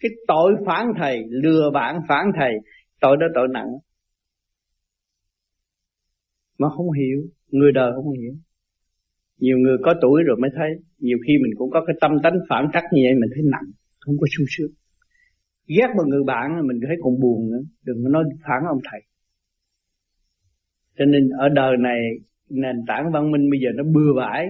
Cái 0.01 0.11
tội 0.29 0.53
phản 0.67 0.87
thầy, 0.99 1.25
lừa 1.29 1.71
bạn 1.75 2.01
phản 2.09 2.27
thầy, 2.39 2.53
tội 3.01 3.17
đó 3.21 3.27
tội 3.35 3.49
nặng. 3.51 3.69
Mà 6.59 6.69
không 6.77 6.91
hiểu. 6.91 7.21
Người 7.49 7.73
đời 7.73 7.93
không 7.95 8.13
hiểu. 8.13 8.33
Nhiều 9.39 9.59
người 9.59 9.77
có 9.83 9.95
tuổi 10.01 10.23
rồi 10.27 10.37
mới 10.41 10.51
thấy. 10.57 10.69
Nhiều 10.99 11.19
khi 11.27 11.33
mình 11.43 11.53
cũng 11.59 11.71
có 11.71 11.85
cái 11.87 11.97
tâm 12.01 12.13
tánh 12.23 12.39
phản 12.49 12.69
trắc 12.73 12.85
như 12.93 13.03
vậy, 13.05 13.15
mình 13.21 13.31
thấy 13.35 13.43
nặng. 13.53 13.71
Không 14.01 14.15
có 14.21 14.27
sung 14.37 14.47
sướng. 14.49 14.71
Ghét 15.67 15.89
một 15.97 16.05
người 16.07 16.23
bạn 16.27 16.67
mình 16.67 16.81
thấy 16.87 16.97
còn 17.03 17.21
buồn 17.21 17.51
nữa. 17.51 17.63
Đừng 17.85 17.97
có 18.05 18.09
nói 18.09 18.25
phản 18.49 18.63
ông 18.69 18.79
thầy. 18.91 19.01
Cho 20.99 21.05
nên 21.05 21.29
ở 21.39 21.49
đời 21.49 21.77
này 21.81 21.99
nền 22.51 22.77
tảng 22.87 23.13
văn 23.13 23.31
minh 23.31 23.51
bây 23.51 23.61
giờ 23.61 23.69
nó 23.75 23.85
bừa 23.95 24.13
bãi. 24.17 24.49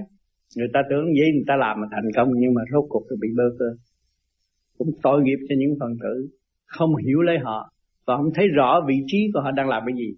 Người 0.57 0.69
ta 0.73 0.81
tưởng 0.91 1.05
vậy 1.05 1.29
người 1.35 1.45
ta 1.47 1.57
làm 1.57 1.81
mà 1.81 1.87
thành 1.91 2.11
công 2.17 2.29
nhưng 2.37 2.55
mà 2.55 2.63
rốt 2.73 2.85
cuộc 2.89 3.05
thì 3.11 3.17
bị 3.21 3.29
bơ 3.37 3.45
cơ. 3.59 3.65
Cũng 4.79 4.89
tội 5.03 5.23
nghiệp 5.23 5.39
cho 5.49 5.55
những 5.59 5.75
phần 5.81 5.91
tử 6.03 6.29
không 6.67 6.97
hiểu 6.97 7.21
lấy 7.21 7.39
họ 7.39 7.73
và 8.07 8.17
không 8.17 8.31
thấy 8.35 8.49
rõ 8.49 8.81
vị 8.89 8.95
trí 9.07 9.19
của 9.35 9.41
họ 9.41 9.51
đang 9.51 9.69
làm 9.69 9.83
cái 9.87 9.97
gì. 9.97 10.15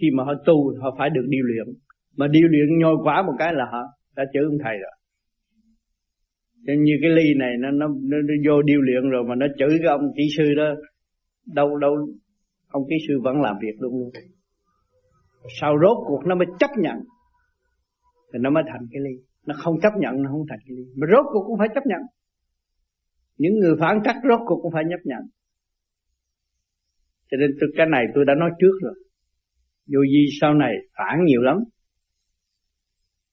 Khi 0.00 0.10
mà 0.14 0.24
họ 0.24 0.32
tu 0.46 0.78
họ 0.80 0.96
phải 0.98 1.10
được 1.10 1.26
điều 1.28 1.44
luyện. 1.44 1.66
Mà 2.16 2.26
điều 2.26 2.48
luyện 2.48 2.78
nhồi 2.78 2.96
quá 3.04 3.22
một 3.22 3.32
cái 3.38 3.54
là 3.54 3.64
họ 3.72 3.82
đã 4.16 4.24
chữ 4.32 4.40
ông 4.50 4.58
thầy 4.64 4.76
rồi. 4.78 4.90
Cho 6.66 6.72
như 6.78 6.92
cái 7.02 7.10
ly 7.10 7.34
này 7.34 7.52
nó, 7.58 7.70
nó 7.70 7.86
nó 7.88 8.16
nó 8.28 8.34
vô 8.46 8.62
điều 8.62 8.80
luyện 8.80 9.10
rồi 9.10 9.24
mà 9.28 9.34
nó 9.34 9.46
chửi 9.58 9.78
cái 9.78 9.88
ông 9.88 10.12
kỹ 10.16 10.22
sư 10.36 10.54
đó 10.56 10.74
đâu 11.54 11.76
đâu 11.76 11.96
ông 12.68 12.82
kỹ 12.88 12.96
sư 13.08 13.20
vẫn 13.24 13.40
làm 13.40 13.56
việc 13.62 13.74
luôn 13.80 13.98
luôn 13.98 14.10
sau 15.60 15.78
rốt 15.82 15.96
cuộc 16.06 16.22
nó 16.26 16.34
mới 16.34 16.46
chấp 16.58 16.70
nhận. 16.78 16.96
Thì 18.32 18.38
nó 18.38 18.50
mới 18.50 18.62
thành 18.66 18.86
cái 18.92 19.00
ly. 19.00 19.24
Nó 19.46 19.54
không 19.58 19.80
chấp 19.82 19.92
nhận 19.96 20.22
nó 20.22 20.30
không 20.30 20.46
thành 20.48 20.58
cái 20.66 20.76
ly. 20.76 20.84
Mà 20.96 21.06
rốt 21.12 21.26
cuộc 21.32 21.44
cũng 21.46 21.58
phải 21.58 21.68
chấp 21.74 21.86
nhận. 21.86 22.00
Những 23.38 23.58
người 23.60 23.76
phản 23.80 24.00
cách 24.04 24.16
rốt 24.28 24.40
cuộc 24.46 24.60
cũng 24.62 24.72
phải 24.72 24.84
chấp 24.90 25.02
nhận. 25.04 25.22
Cho 27.30 27.36
nên 27.36 27.50
tôi, 27.60 27.70
cái 27.76 27.86
này 27.86 28.04
tôi 28.14 28.24
đã 28.24 28.34
nói 28.34 28.50
trước 28.58 28.72
rồi. 28.82 28.94
Vô 29.86 30.00
di 30.12 30.26
sau 30.40 30.54
này 30.54 30.72
phản 30.98 31.24
nhiều 31.24 31.42
lắm. 31.42 31.56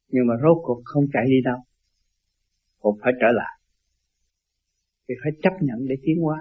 Nhưng 0.08 0.28
mà 0.28 0.34
rốt 0.44 0.58
cuộc 0.64 0.82
không 0.86 1.04
chạy 1.14 1.24
đi 1.28 1.42
đâu. 1.44 1.58
Cũng 2.80 2.98
phải 3.02 3.14
trở 3.22 3.28
lại. 3.34 3.60
Thì 5.08 5.16
phải 5.24 5.32
chấp 5.44 5.54
nhận 5.62 5.86
để 5.88 5.96
tiến 6.04 6.16
hóa. 6.22 6.38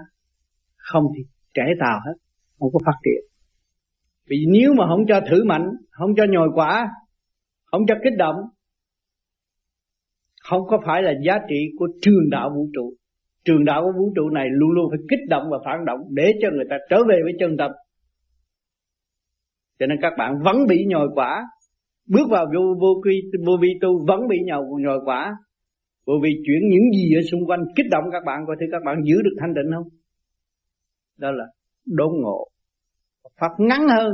Không 0.75 1.03
thì 1.17 1.23
trẻ 1.53 1.63
tàu 1.79 1.99
hết. 2.05 2.13
Không 2.59 2.69
có 2.73 2.79
phát 2.85 2.97
triển 3.03 3.34
vì 4.29 4.45
nếu 4.49 4.73
mà 4.73 4.87
không 4.87 5.05
cho 5.07 5.21
thử 5.29 5.43
mạnh, 5.43 5.71
không 5.89 6.15
cho 6.17 6.23
nhồi 6.29 6.49
quả, 6.55 6.87
không 7.65 7.81
cho 7.87 7.95
kích 8.03 8.13
động, 8.17 8.35
không 10.41 10.61
có 10.67 10.81
phải 10.85 11.03
là 11.03 11.13
giá 11.25 11.39
trị 11.49 11.69
của 11.77 11.87
trường 12.01 12.29
đạo 12.31 12.49
vũ 12.55 12.69
trụ. 12.73 12.93
Trường 13.45 13.65
đạo 13.65 13.83
của 13.83 13.99
vũ 13.99 14.13
trụ 14.15 14.29
này 14.29 14.47
luôn 14.51 14.71
luôn 14.71 14.85
phải 14.89 14.99
kích 15.09 15.29
động 15.29 15.43
và 15.51 15.57
phản 15.65 15.85
động 15.85 15.99
để 16.09 16.33
cho 16.41 16.49
người 16.51 16.65
ta 16.69 16.75
trở 16.89 16.97
về 17.09 17.19
với 17.23 17.33
chân 17.39 17.57
tâm 17.57 17.71
cho 19.79 19.85
nên 19.85 19.97
các 20.01 20.13
bạn 20.17 20.39
vẫn 20.43 20.57
bị 20.69 20.85
nhồi 20.87 21.07
quả. 21.15 21.43
Bước 22.07 22.29
vào 22.29 22.45
vô 22.55 22.75
vô 22.81 23.01
quy, 23.03 23.21
vô 23.45 23.57
vi 23.61 23.69
tu 23.81 24.05
vẫn 24.07 24.27
bị 24.27 24.37
nhồi 24.45 24.63
nhồi 24.79 24.99
quả. 25.05 25.35
Bởi 26.07 26.15
vì 26.23 26.29
chuyển 26.45 26.69
những 26.69 26.91
gì 26.91 27.15
ở 27.15 27.21
xung 27.31 27.45
quanh 27.47 27.59
kích 27.75 27.85
động 27.91 28.03
các 28.11 28.23
bạn, 28.25 28.39
coi 28.47 28.55
thử 28.59 28.65
các 28.71 28.81
bạn 28.85 29.01
giữ 29.03 29.21
được 29.23 29.35
thanh 29.39 29.53
định 29.53 29.65
không? 29.75 29.87
Đó 31.17 31.31
là 31.31 31.45
đốn 31.85 32.09
ngộ 32.21 32.47
phật 33.41 33.51
ngắn 33.57 33.87
hơn 33.97 34.13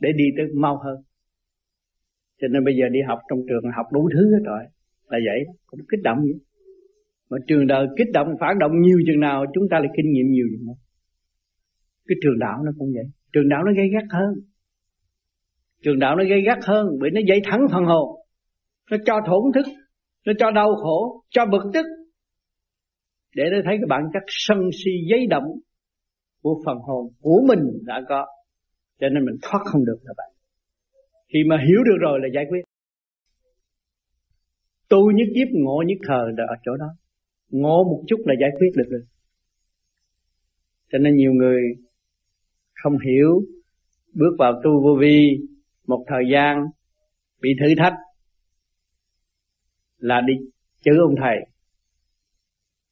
để 0.00 0.08
đi 0.16 0.24
tới 0.36 0.46
mau 0.54 0.78
hơn. 0.84 0.96
Cho 2.40 2.48
nên 2.48 2.64
bây 2.64 2.74
giờ 2.76 2.88
đi 2.92 3.00
học 3.08 3.18
trong 3.30 3.38
trường 3.48 3.72
học 3.76 3.86
đủ 3.92 4.08
thứ 4.14 4.32
hết 4.32 4.42
rồi, 4.44 4.62
là 5.08 5.18
vậy, 5.26 5.54
cũng 5.66 5.80
kích 5.90 6.02
động 6.02 6.18
vậy. 6.18 6.40
Mà 7.30 7.36
trường 7.46 7.66
đời 7.66 7.86
kích 7.96 8.08
động, 8.12 8.28
phản 8.40 8.58
động 8.58 8.72
nhiều 8.80 8.98
chừng 9.06 9.20
nào, 9.20 9.44
chúng 9.54 9.64
ta 9.70 9.78
lại 9.78 9.88
kinh 9.96 10.12
nghiệm 10.12 10.26
nhiều 10.30 10.46
chừng 10.52 10.66
nào. 10.66 10.76
Cái 12.06 12.16
trường 12.22 12.38
đạo 12.38 12.58
nó 12.64 12.72
cũng 12.78 12.88
vậy. 12.94 13.04
Trường 13.32 13.48
đạo 13.48 13.64
nó 13.64 13.72
gây 13.76 13.86
gắt 13.92 14.04
hơn. 14.10 14.34
Trường 15.82 15.98
đạo 15.98 16.16
nó 16.16 16.24
gây 16.24 16.42
gắt 16.46 16.58
hơn 16.62 16.86
bởi 17.00 17.10
nó 17.10 17.20
dậy 17.28 17.40
thẳng 17.44 17.66
phần 17.72 17.84
hồn. 17.84 18.20
Nó 18.90 18.96
cho 19.04 19.20
thổn 19.26 19.42
thức, 19.54 19.66
nó 20.26 20.32
cho 20.38 20.50
đau 20.50 20.74
khổ, 20.74 21.22
cho 21.30 21.46
bực 21.46 21.70
tức. 21.74 21.86
Để 23.36 23.44
nó 23.52 23.58
thấy 23.64 23.76
cái 23.76 23.86
bản 23.88 24.02
chất 24.12 24.22
sân 24.26 24.58
si 24.84 24.90
giấy 25.10 25.26
động 25.30 25.44
của 26.44 26.62
phần 26.64 26.78
hồn 26.78 27.12
của 27.20 27.42
mình 27.48 27.58
đã 27.82 28.02
có, 28.08 28.26
cho 29.00 29.08
nên 29.08 29.24
mình 29.24 29.36
thoát 29.42 29.60
không 29.64 29.84
được 29.84 29.98
các 30.06 30.14
bạn. 30.16 30.30
Khi 31.32 31.38
mà 31.46 31.56
hiểu 31.68 31.84
được 31.84 31.96
rồi 32.00 32.20
là 32.22 32.28
giải 32.34 32.44
quyết. 32.48 32.62
Tu 34.88 35.10
nhất 35.10 35.28
kiếp, 35.34 35.48
ngộ 35.52 35.82
nhất 35.86 35.98
thời 36.08 36.32
là 36.36 36.44
ở 36.48 36.54
chỗ 36.64 36.76
đó. 36.76 36.86
Ngộ 37.50 37.84
một 37.84 38.04
chút 38.06 38.20
là 38.24 38.34
giải 38.40 38.50
quyết 38.58 38.68
được 38.76 38.88
rồi. 38.90 39.02
Cho 40.92 40.98
nên 40.98 41.16
nhiều 41.16 41.32
người 41.32 41.62
không 42.74 42.98
hiểu, 42.98 43.42
bước 44.12 44.36
vào 44.38 44.60
tu 44.64 44.82
vô 44.82 44.96
vi 45.00 45.38
một 45.86 46.04
thời 46.08 46.24
gian, 46.32 46.66
bị 47.40 47.50
thử 47.60 47.74
thách, 47.78 47.94
là 49.98 50.20
đi 50.20 50.34
chữ 50.80 50.92
ông 51.00 51.14
thầy 51.20 51.53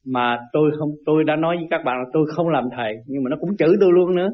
mà 0.04 0.38
tôi 0.52 0.70
không, 0.78 0.88
tôi 1.06 1.24
đã 1.24 1.36
nói 1.36 1.56
với 1.56 1.66
các 1.70 1.80
bạn 1.84 1.96
là 1.98 2.04
tôi 2.12 2.26
không 2.36 2.48
làm 2.48 2.64
thầy, 2.76 2.94
nhưng 3.06 3.22
mà 3.22 3.28
nó 3.30 3.36
cũng 3.40 3.56
chửi 3.56 3.76
tôi 3.80 3.90
luôn 3.92 4.16
nữa. 4.16 4.28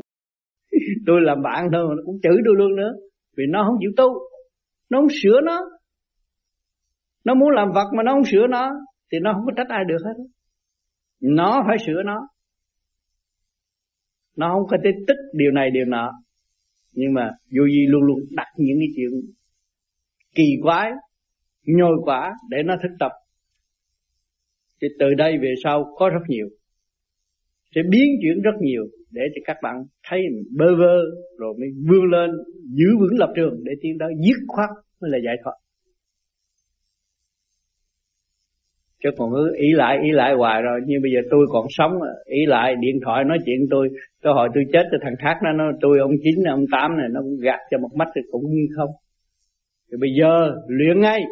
Tôi 1.07 1.21
làm 1.21 1.43
bạn 1.43 1.69
thôi 1.73 1.87
mà 1.89 1.95
nó 1.97 2.03
cũng 2.07 2.19
chửi 2.23 2.37
tôi 2.45 2.55
luôn 2.59 2.77
nữa. 2.77 2.93
Vì 3.37 3.45
nó 3.49 3.65
không 3.67 3.77
chịu 3.81 3.91
tu, 3.97 4.09
nó 4.91 4.99
không 5.01 5.09
sửa 5.23 5.41
nó. 5.41 5.61
Nó 7.25 7.35
muốn 7.35 7.51
làm 7.51 7.69
vật 7.75 7.91
mà 7.97 8.03
nó 8.03 8.13
không 8.13 8.25
sửa 8.25 8.47
nó, 8.47 8.71
thì 9.13 9.19
nó 9.23 9.33
không 9.33 9.43
có 9.47 9.53
trách 9.57 9.69
ai 9.69 9.85
được 9.89 9.99
hết. 10.05 10.25
Nó 11.21 11.63
phải 11.67 11.77
sửa 11.87 12.03
nó. 12.05 12.29
Nó 14.37 14.51
không 14.53 14.67
có 14.69 14.77
thể 14.85 14.91
tích 15.07 15.17
điều 15.33 15.51
này 15.51 15.71
điều 15.71 15.85
nọ. 15.85 16.13
Nhưng 16.93 17.15
mà 17.15 17.31
vô 17.57 17.65
vi 17.67 17.87
luôn 17.89 18.03
luôn 18.03 18.19
đặt 18.31 18.47
những 18.57 18.77
cái 18.81 18.89
chuyện 18.97 19.11
kỳ 20.35 20.45
quái, 20.63 20.91
nhồi 21.67 21.97
quả 22.05 22.33
để 22.51 22.59
nó 22.65 22.75
thực 22.83 22.97
tập 23.01 23.13
thì 24.83 24.89
từ 24.99 25.15
đây 25.15 25.39
về 25.39 25.55
sau 25.65 25.95
có 25.97 26.09
rất 26.09 26.23
nhiều. 26.29 26.49
Sẽ 27.75 27.81
biến 27.91 28.09
chuyển 28.23 28.43
rất 28.43 28.55
nhiều 28.61 28.83
để 29.11 29.23
cho 29.35 29.41
các 29.45 29.57
bạn 29.63 29.85
thấy 30.09 30.21
mình 30.21 30.45
bơ 30.59 30.77
vơ, 30.79 31.01
rồi 31.39 31.55
mới 31.61 31.69
vươn 31.89 32.05
lên, 32.11 32.31
giữ 32.65 32.87
vững 33.01 33.19
lập 33.19 33.33
trường 33.37 33.65
để 33.65 33.73
tiến 33.81 33.97
tới 34.01 34.13
dứt 34.27 34.45
khoát 34.47 34.69
mới 35.01 35.11
là 35.11 35.19
giải 35.25 35.37
thoát. 35.45 35.55
Chứ 39.03 39.09
còn 39.17 39.31
cứ 39.35 39.53
ý 39.57 39.73
lại 39.73 39.99
ý 40.03 40.11
lại 40.13 40.35
hoài 40.35 40.63
rồi. 40.63 40.81
Nhưng 40.87 41.03
bây 41.03 41.11
giờ 41.13 41.21
tôi 41.31 41.47
còn 41.51 41.67
sống, 41.71 41.93
ý 42.25 42.47
lại, 42.47 42.75
điện 42.81 43.01
thoại 43.05 43.25
nói 43.25 43.39
chuyện 43.47 43.59
tôi 43.71 43.89
cơ 44.23 44.33
hội 44.33 44.49
tôi 44.55 44.65
chết 44.73 44.83
thì 44.93 44.99
thằng 45.03 45.15
khác 45.19 45.35
nó 45.45 45.53
nói, 45.53 45.73
tôi, 45.81 45.99
ông 45.99 46.13
chín 46.23 46.45
ông 46.45 46.65
tám 46.73 46.97
này, 46.97 47.07
nó 47.11 47.21
cũng 47.21 47.37
gạt 47.43 47.59
cho 47.71 47.79
một 47.79 47.91
mắt 47.95 48.09
thì 48.15 48.21
cũng 48.31 48.43
như 48.51 48.67
không. 48.77 48.91
Thì 49.91 49.97
bây 50.01 50.11
giờ 50.21 50.55
luyện 50.69 51.01
ngay, 51.01 51.23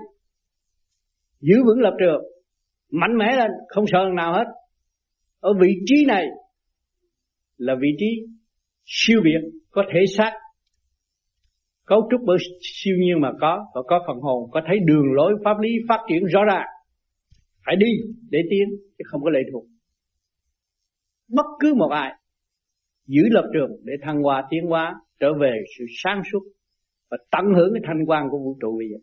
giữ 1.41 1.57
vững 1.67 1.81
lập 1.81 1.97
trường 2.01 2.23
mạnh 2.91 3.19
mẽ 3.19 3.37
lên, 3.37 3.51
không 3.69 3.85
sợ 3.87 3.99
nào 4.15 4.33
hết. 4.33 4.45
Ở 5.41 5.53
vị 5.61 5.69
trí 5.87 6.05
này 6.07 6.27
là 7.57 7.75
vị 7.81 7.89
trí 7.99 8.07
siêu 8.85 9.21
việt, 9.25 9.51
có 9.71 9.83
thể 9.93 10.01
xác 10.17 10.33
cấu 11.87 12.09
trúc 12.11 12.21
bởi 12.27 12.39
siêu 12.61 12.97
nhiên 12.99 13.21
mà 13.21 13.33
có, 13.41 13.67
và 13.75 13.83
có 13.89 14.05
phần 14.07 14.17
hồn, 14.21 14.51
có 14.51 14.61
thấy 14.67 14.79
đường 14.87 15.13
lối 15.13 15.35
pháp 15.45 15.59
lý 15.61 15.69
phát 15.89 15.99
triển 16.09 16.25
rõ 16.25 16.45
ràng. 16.45 16.67
Phải 17.67 17.77
đi 17.77 17.87
để 18.31 18.39
tiến, 18.51 18.69
chứ 18.99 19.03
không 19.11 19.23
có 19.25 19.31
lệ 19.31 19.41
thuộc. 19.53 19.65
Bất 21.29 21.47
cứ 21.61 21.75
một 21.75 21.89
ai 21.89 22.13
giữ 23.07 23.23
lập 23.31 23.45
trường 23.55 23.71
để 23.83 23.93
thăng 24.03 24.23
hoa 24.23 24.47
tiến 24.51 24.67
hóa, 24.67 24.95
trở 25.21 25.29
về 25.41 25.53
sự 25.79 25.85
sáng 25.89 26.23
suốt 26.33 26.41
và 27.11 27.17
tận 27.31 27.45
hưởng 27.57 27.71
cái 27.75 27.83
thanh 27.87 28.07
quan 28.07 28.29
của 28.31 28.39
vũ 28.39 28.59
trụ 28.61 28.79
bây 28.79 28.89
giờ. 28.89 28.97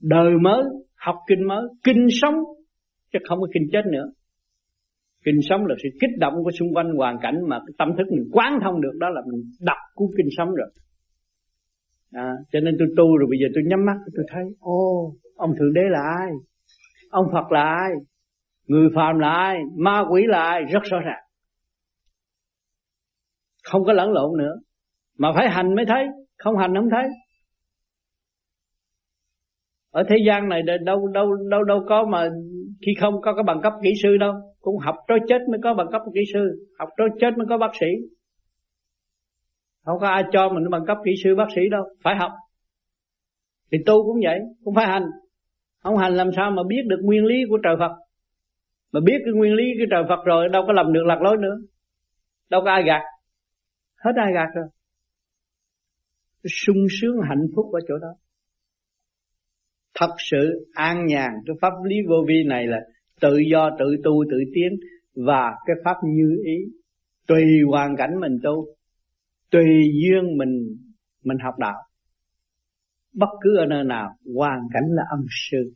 Đời 0.00 0.32
mới, 0.42 0.62
học 0.94 1.16
kinh 1.28 1.48
mới, 1.48 1.62
kinh 1.84 2.06
sống 2.10 2.34
chứ 3.12 3.18
không 3.28 3.40
có 3.40 3.46
kinh 3.54 3.68
chết 3.72 3.82
nữa. 3.92 4.04
Kinh 5.24 5.40
sống 5.42 5.66
là 5.66 5.74
sự 5.82 5.88
kích 6.00 6.18
động 6.18 6.34
của 6.44 6.50
xung 6.58 6.74
quanh 6.74 6.94
hoàn 6.96 7.18
cảnh 7.22 7.40
mà 7.48 7.58
cái 7.58 7.74
tâm 7.78 7.88
thức 7.98 8.06
mình 8.10 8.28
quán 8.32 8.58
thông 8.62 8.80
được 8.80 8.92
đó 9.00 9.08
là 9.08 9.20
mình 9.32 9.42
đọc 9.60 9.76
cuốn 9.94 10.08
kinh 10.16 10.28
sống 10.36 10.48
rồi. 10.54 10.70
À, 12.12 12.32
cho 12.52 12.60
nên 12.60 12.76
tôi 12.78 12.88
tu 12.96 13.16
rồi 13.16 13.26
bây 13.30 13.38
giờ 13.38 13.46
tôi 13.54 13.64
nhắm 13.66 13.84
mắt 13.86 13.96
tôi 14.16 14.24
thấy 14.32 14.42
ô 14.60 15.12
ông 15.36 15.50
thượng 15.58 15.72
đế 15.72 15.80
là 15.90 16.00
ai? 16.18 16.30
Ông 17.10 17.26
phật 17.32 17.52
là 17.52 17.62
ai? 17.62 17.90
Người 18.66 18.88
phàm 18.94 19.18
là 19.18 19.30
ai? 19.30 19.56
Ma 19.76 20.04
quỷ 20.10 20.22
là 20.26 20.42
ai? 20.42 20.62
Rất 20.72 20.82
rõ 20.82 20.98
ràng. 21.00 21.22
Không 23.64 23.84
có 23.84 23.92
lẫn 23.92 24.12
lộn 24.12 24.38
nữa. 24.38 24.54
Mà 25.18 25.28
phải 25.34 25.48
hành 25.50 25.74
mới 25.74 25.84
thấy 25.88 26.06
không 26.38 26.56
hành 26.56 26.74
không 26.74 26.90
thấy. 26.90 27.08
Ở 29.90 30.02
thế 30.08 30.16
gian 30.26 30.48
này 30.48 30.62
đâu 30.84 31.06
đâu 31.06 31.34
đâu 31.50 31.64
đâu 31.64 31.84
có 31.88 32.04
mà 32.04 32.28
khi 32.86 32.92
không 33.00 33.14
có 33.22 33.34
cái 33.34 33.42
bằng 33.46 33.60
cấp 33.62 33.72
kỹ 33.82 33.90
sư 34.02 34.16
đâu, 34.20 34.32
cũng 34.60 34.78
học 34.78 34.94
tới 35.08 35.18
chết 35.28 35.38
mới 35.50 35.60
có 35.62 35.74
bằng 35.74 35.86
cấp 35.92 36.02
kỹ 36.14 36.20
sư, 36.32 36.66
học 36.78 36.88
tới 36.96 37.08
chết 37.20 37.30
mới 37.36 37.46
có 37.48 37.58
bác 37.58 37.70
sĩ. 37.80 37.86
Không 39.84 39.98
có 40.00 40.08
ai 40.08 40.22
cho 40.32 40.48
mình 40.48 40.70
bằng 40.70 40.84
cấp 40.86 40.96
kỹ 41.04 41.10
sư 41.24 41.34
bác 41.34 41.46
sĩ 41.54 41.62
đâu, 41.70 41.84
phải 42.04 42.16
học. 42.16 42.32
Thì 43.72 43.78
tu 43.86 44.04
cũng 44.04 44.20
vậy, 44.24 44.38
cũng 44.64 44.74
phải 44.74 44.86
hành. 44.86 45.06
Không 45.82 45.96
hành 45.96 46.14
làm 46.14 46.30
sao 46.36 46.50
mà 46.50 46.62
biết 46.68 46.82
được 46.86 47.00
nguyên 47.02 47.24
lý 47.24 47.36
của 47.48 47.58
trời 47.64 47.74
Phật. 47.78 47.92
Mà 48.92 49.00
biết 49.04 49.18
cái 49.24 49.34
nguyên 49.34 49.54
lý 49.54 49.64
của 49.78 49.86
trời 49.90 50.02
Phật 50.08 50.24
rồi, 50.24 50.48
đâu 50.48 50.62
có 50.66 50.72
làm 50.72 50.92
được 50.92 51.02
lạc 51.06 51.22
lối 51.22 51.36
nữa. 51.36 51.56
Đâu 52.50 52.60
có 52.64 52.70
ai 52.70 52.82
gạt. 52.86 53.02
Hết 53.96 54.12
ai 54.16 54.32
gạt 54.34 54.48
rồi. 54.54 54.66
Sung 56.44 56.86
sướng 57.00 57.16
hạnh 57.28 57.46
phúc 57.56 57.66
ở 57.72 57.80
chỗ 57.88 57.94
đó 57.98 58.08
thật 60.00 60.14
sự 60.30 60.68
an 60.74 61.06
nhàn 61.06 61.30
cái 61.46 61.56
pháp 61.60 61.72
lý 61.88 61.96
vô 62.08 62.24
vi 62.28 62.44
này 62.46 62.66
là 62.66 62.80
tự 63.20 63.38
do, 63.50 63.70
tự 63.78 63.96
tu, 64.04 64.24
tự 64.30 64.36
tiến 64.54 64.72
và 65.14 65.52
cái 65.66 65.76
pháp 65.84 65.96
như 66.04 66.42
ý. 66.44 66.56
Tùy 67.26 67.44
hoàn 67.70 67.96
cảnh 67.96 68.10
mình 68.20 68.38
tu, 68.42 68.66
tùy 69.50 69.64
duyên 70.02 70.36
mình 70.36 70.76
mình 71.24 71.38
học 71.38 71.54
đạo. 71.58 71.76
Bất 73.14 73.28
cứ 73.40 73.56
ở 73.56 73.66
nơi 73.66 73.84
nào, 73.84 74.10
hoàn 74.36 74.60
cảnh 74.72 74.84
là 74.88 75.02
ân 75.10 75.20
sư. 75.50 75.72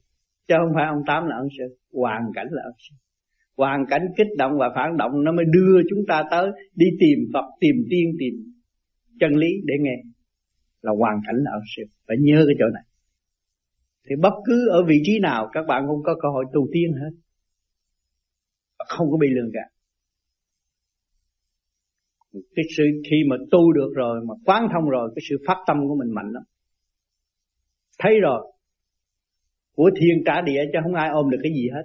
Chứ 0.49 0.55
không 0.59 0.73
phải 0.75 0.87
ông 0.87 1.03
tám 1.07 1.27
là 1.27 1.37
ân 1.37 1.49
sư, 1.59 1.65
hoàn 1.93 2.23
cảnh 2.35 2.47
là 2.51 2.63
ân 2.65 2.73
sư. 2.79 2.97
Hoàn 3.57 3.87
cảnh 3.87 4.03
kích 4.17 4.27
động 4.39 4.53
và 4.59 4.71
phản 4.75 4.97
động 4.97 5.25
nó 5.25 5.33
mới 5.33 5.45
đưa 5.45 5.81
chúng 5.91 6.05
ta 6.09 6.25
tới 6.31 6.51
đi 6.77 6.87
tìm 7.01 7.19
Phật, 7.35 7.45
tìm 7.61 7.75
tiên, 7.91 8.13
tìm 8.19 8.35
chân 9.21 9.33
lý 9.33 9.49
để 9.65 9.75
nghe. 9.81 9.97
Là 10.83 10.93
hoàn 10.99 11.21
cảnh 11.27 11.37
là 11.37 11.51
ân 11.51 11.63
sư. 11.77 11.83
Phải 12.09 12.17
nhớ 12.21 12.45
cái 12.47 12.55
chỗ 12.59 12.67
này 12.75 12.83
thì 14.09 14.17
bất 14.23 14.33
cứ 14.45 14.69
ở 14.69 14.85
vị 14.89 14.97
trí 15.05 15.19
nào, 15.19 15.51
các 15.53 15.65
bạn 15.69 15.85
cũng 15.89 16.03
có 16.05 16.15
cơ 16.23 16.29
hội 16.29 16.45
tu 16.53 16.69
tiên 16.73 16.93
hết. 16.93 17.11
Không 18.89 19.11
có 19.11 19.17
bị 19.21 19.29
lường 19.31 19.51
gạt. 19.51 19.69
Cái 22.33 22.65
sự 22.77 22.85
khi 23.11 23.17
mà 23.31 23.37
tu 23.51 23.73
được 23.73 23.93
rồi, 23.95 24.21
mà 24.29 24.35
quán 24.45 24.69
thông 24.73 24.91
rồi, 24.91 25.13
cái 25.15 25.23
sự 25.29 25.37
phát 25.47 25.57
tâm 25.67 25.77
của 25.89 25.97
mình 25.99 26.15
mạnh 26.15 26.31
lắm. 26.33 26.43
Thấy 27.99 28.21
rồi. 28.21 28.53
Của 29.77 29.91
thiên 30.01 30.25
trả 30.27 30.41
địa 30.41 30.65
chứ 30.73 30.79
không 30.83 30.95
ai 30.95 31.09
ôm 31.09 31.31
được 31.31 31.39
cái 31.43 31.53
gì 31.53 31.69
hết. 31.75 31.83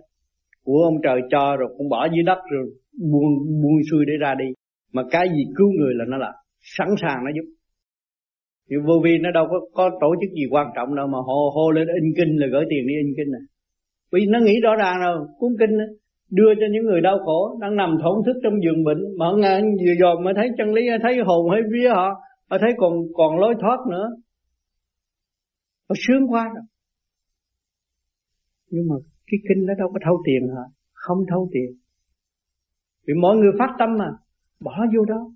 Của 0.64 0.82
ông 0.84 0.96
trời 1.04 1.22
cho 1.30 1.56
rồi, 1.60 1.70
cũng 1.78 1.90
bỏ 1.90 2.08
dưới 2.16 2.24
đất 2.24 2.38
rồi, 2.52 2.66
buông 3.12 3.62
buông 3.62 3.78
xuôi 3.92 4.06
để 4.08 4.14
ra 4.20 4.36
đi. 4.36 4.46
Mà 4.94 5.04
cái 5.12 5.30
gì 5.30 5.44
cứu 5.56 5.68
người 5.80 5.94
là 5.96 6.06
nó 6.08 6.18
là 6.18 6.34
sẵn 6.60 6.88
sàng 7.02 7.26
nó 7.26 7.32
giúp 7.36 7.57
thì 8.70 8.76
vô 8.86 8.94
vi 9.04 9.18
nó 9.22 9.32
đâu 9.32 9.46
có 9.50 9.60
có 9.74 9.90
tổ 10.02 10.16
chức 10.22 10.32
gì 10.32 10.46
quan 10.52 10.68
trọng 10.76 10.96
đâu 10.96 11.08
mà 11.08 11.18
hô 11.18 11.50
hô 11.56 11.72
lên 11.72 11.88
in 11.88 12.14
kinh 12.18 12.38
là 12.40 12.48
gửi 12.52 12.66
tiền 12.70 12.88
đi 12.88 12.94
in 12.94 13.14
kinh 13.18 13.32
này 13.32 13.42
vì 14.12 14.26
nó 14.30 14.40
nghĩ 14.40 14.60
rõ 14.64 14.76
ràng 14.76 14.96
rồi 15.02 15.28
cuốn 15.40 15.52
kinh 15.60 15.78
đó, 15.78 15.86
đưa 16.32 16.56
cho 16.60 16.66
những 16.72 16.86
người 16.86 17.02
đau 17.02 17.18
khổ 17.26 17.58
đang 17.62 17.76
nằm 17.76 17.98
thổn 18.04 18.16
thức 18.26 18.40
trong 18.44 18.54
giường 18.64 18.84
bệnh 18.84 19.02
mà 19.18 19.26
ngàn 19.38 19.76
vừa 19.86 19.94
dòm 20.00 20.24
mới 20.24 20.34
thấy 20.38 20.50
chân 20.58 20.74
lý 20.74 20.82
thấy 21.04 21.18
hồn 21.26 21.50
hay 21.52 21.62
vía 21.72 21.90
họ 21.90 22.10
mà 22.50 22.58
thấy 22.62 22.70
còn 22.78 22.94
còn 23.14 23.40
lối 23.40 23.56
thoát 23.62 23.78
nữa. 23.92 24.10
Họ 25.90 25.96
sướng 26.08 26.28
quá 26.28 26.44
rồi. 26.56 26.64
Nhưng 28.70 28.88
mà 28.90 28.96
cái 29.28 29.40
kinh 29.50 29.66
đó 29.68 29.74
đâu 29.78 29.90
có 29.94 30.00
thâu 30.06 30.22
tiền 30.26 30.56
hả? 30.56 30.64
Không 30.94 31.18
thâu 31.30 31.50
tiền. 31.54 31.78
Vì 33.08 33.14
mọi 33.22 33.38
người 33.38 33.52
phát 33.60 33.76
tâm 33.80 33.90
mà 33.98 34.06
bỏ 34.60 34.86
vô 34.96 35.06
đó. 35.06 35.32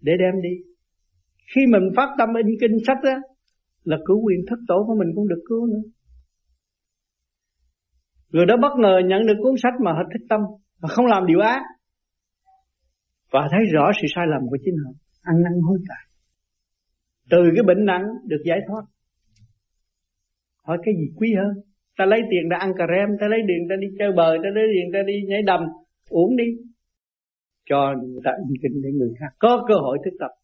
Để 0.00 0.12
đem 0.18 0.42
đi 0.42 0.69
khi 1.54 1.60
mình 1.72 1.82
phát 1.96 2.08
tâm 2.18 2.28
in 2.34 2.46
kinh 2.60 2.76
sách 2.86 2.98
á, 3.02 3.16
là 3.84 3.96
cứu 4.06 4.20
quyền 4.26 4.40
thất 4.48 4.58
tổ 4.68 4.84
của 4.86 4.94
mình 4.98 5.08
cũng 5.14 5.28
được 5.28 5.42
cứu 5.48 5.66
nữa. 5.66 5.84
Người 8.32 8.46
đó 8.46 8.56
bất 8.62 8.72
ngờ 8.78 9.00
nhận 9.06 9.26
được 9.26 9.38
cuốn 9.42 9.54
sách 9.62 9.74
mà 9.84 9.92
hết 9.92 10.04
thích 10.12 10.26
tâm 10.28 10.40
và 10.80 10.88
không 10.88 11.06
làm 11.06 11.26
điều 11.26 11.40
ác. 11.40 11.62
Và 13.32 13.48
thấy 13.50 13.60
rõ 13.72 13.90
sự 14.02 14.06
sai 14.14 14.26
lầm 14.28 14.42
của 14.50 14.58
chính 14.64 14.74
họ, 14.84 14.90
ăn 15.22 15.42
năn 15.42 15.52
hối 15.62 15.78
cải. 15.88 16.04
Từ 17.30 17.38
cái 17.54 17.62
bệnh 17.66 17.84
nặng 17.84 18.04
được 18.24 18.42
giải 18.44 18.58
thoát. 18.68 18.82
Hỏi 20.66 20.78
cái 20.84 20.94
gì 20.94 21.06
quý 21.16 21.34
hơn? 21.38 21.64
Ta 21.98 22.04
lấy 22.06 22.20
tiền 22.30 22.48
ra 22.50 22.56
ăn 22.60 22.72
cà 22.78 22.84
rem, 22.96 23.08
ta 23.20 23.26
lấy 23.28 23.40
tiền 23.48 23.66
ta 23.70 23.74
đi 23.80 23.86
chơi 23.98 24.12
bời, 24.16 24.38
ta 24.42 24.48
lấy 24.54 24.64
tiền 24.74 24.90
ta 24.92 24.98
đi 25.06 25.14
nhảy 25.28 25.42
đầm 25.42 25.60
uống 26.08 26.36
đi. 26.36 26.44
Cho 27.68 27.94
người 28.02 28.20
ta 28.24 28.30
in 28.48 28.56
kinh 28.62 28.82
để 28.82 28.90
người 28.92 29.12
khác 29.20 29.32
có 29.38 29.64
cơ 29.68 29.74
hội 29.74 29.98
thức 30.04 30.16
tập. 30.20 30.39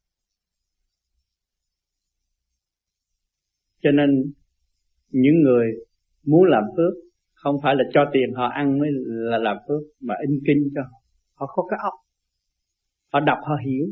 Cho 3.87 3.93
nên 3.93 4.11
những 5.11 5.43
người 5.43 5.67
muốn 6.27 6.45
làm 6.45 6.65
phước 6.77 6.93
không 7.35 7.57
phải 7.63 7.75
là 7.75 7.85
cho 7.95 8.05
tiền 8.13 8.35
họ 8.37 8.47
ăn 8.47 8.79
mới 8.79 8.89
là 9.03 9.39
làm 9.39 9.57
phước 9.69 9.81
mà 10.01 10.15
in 10.27 10.41
kinh 10.47 10.71
cho 10.75 10.83
họ 10.83 10.99
họ 11.37 11.47
có 11.47 11.67
cái 11.71 11.79
óc. 11.83 11.95
Họ 13.13 13.21
đọc 13.21 13.39
họ 13.43 13.57
hiểu. 13.67 13.87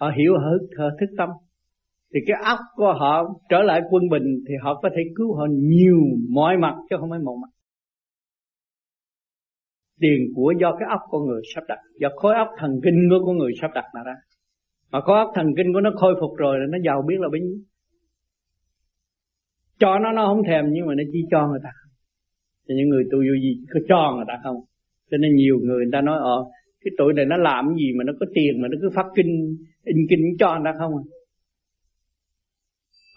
Họ 0.00 0.10
hiểu 0.16 0.32
họ, 0.38 0.50
họ 0.78 0.88
thức 1.00 1.14
tâm. 1.18 1.28
Thì 2.14 2.20
cái 2.26 2.36
óc 2.44 2.58
của 2.76 2.94
họ 2.98 3.40
trở 3.48 3.62
lại 3.62 3.80
quân 3.90 4.02
bình 4.10 4.44
thì 4.48 4.54
họ 4.62 4.80
có 4.82 4.88
thể 4.96 5.02
cứu 5.16 5.36
họ 5.36 5.46
nhiều 5.50 5.98
mọi 6.30 6.56
mặt 6.56 6.74
chứ 6.90 6.96
không 7.00 7.10
phải 7.10 7.18
một 7.18 7.38
mặt. 7.42 7.48
Tiền 10.00 10.20
của 10.34 10.54
do 10.60 10.76
cái 10.80 10.88
óc 10.90 11.00
con 11.10 11.26
người 11.26 11.42
sắp 11.54 11.64
đặt 11.68 11.78
do 12.00 12.08
khối 12.16 12.34
óc 12.34 12.48
thần 12.58 12.80
kinh 12.84 13.08
của 13.10 13.26
con 13.26 13.36
người 13.36 13.52
sắp 13.60 13.70
đặt 13.74 13.84
mà 13.94 14.00
ra. 14.04 14.14
Mà 14.90 15.00
khối 15.00 15.18
óc 15.18 15.30
thần 15.34 15.46
kinh 15.56 15.72
của 15.72 15.80
nó 15.80 15.90
khôi 15.96 16.14
phục 16.20 16.36
rồi 16.36 16.58
là 16.58 16.66
nó 16.70 16.78
giàu 16.84 17.02
biết 17.08 17.16
là 17.18 17.28
bấy 17.32 17.40
nhiêu 17.40 17.58
cho 19.82 19.98
nó 19.98 20.12
nó 20.12 20.26
không 20.26 20.42
thèm, 20.48 20.64
nhưng 20.72 20.86
mà 20.86 20.94
nó 20.94 21.02
chỉ 21.12 21.20
cho 21.30 21.48
người 21.48 21.60
ta. 21.64 21.70
Cho 22.68 22.74
những 22.76 22.88
người 22.88 23.04
tu 23.12 23.18
vô 23.18 23.34
gì 23.42 23.52
có 23.74 23.80
cho 23.88 24.12
người 24.16 24.24
ta 24.28 24.34
không? 24.44 24.56
Cho 25.10 25.16
nên 25.16 25.30
nhiều 25.34 25.56
người 25.62 25.76
người 25.76 25.92
ta 25.92 26.00
nói 26.00 26.18
ờ 26.22 26.38
cái 26.84 26.92
tuổi 26.98 27.12
này 27.12 27.24
nó 27.24 27.36
làm 27.36 27.68
cái 27.68 27.76
gì 27.78 27.92
mà 27.98 28.04
nó 28.04 28.12
có 28.20 28.26
tiền, 28.34 28.62
mà 28.62 28.68
nó 28.68 28.76
cứ 28.82 28.90
phát 28.94 29.06
kinh, 29.16 29.56
in 29.84 29.96
kinh 30.10 30.24
cho 30.38 30.48
người 30.54 30.64
ta 30.64 30.72
không 30.78 30.92
à? 30.96 31.04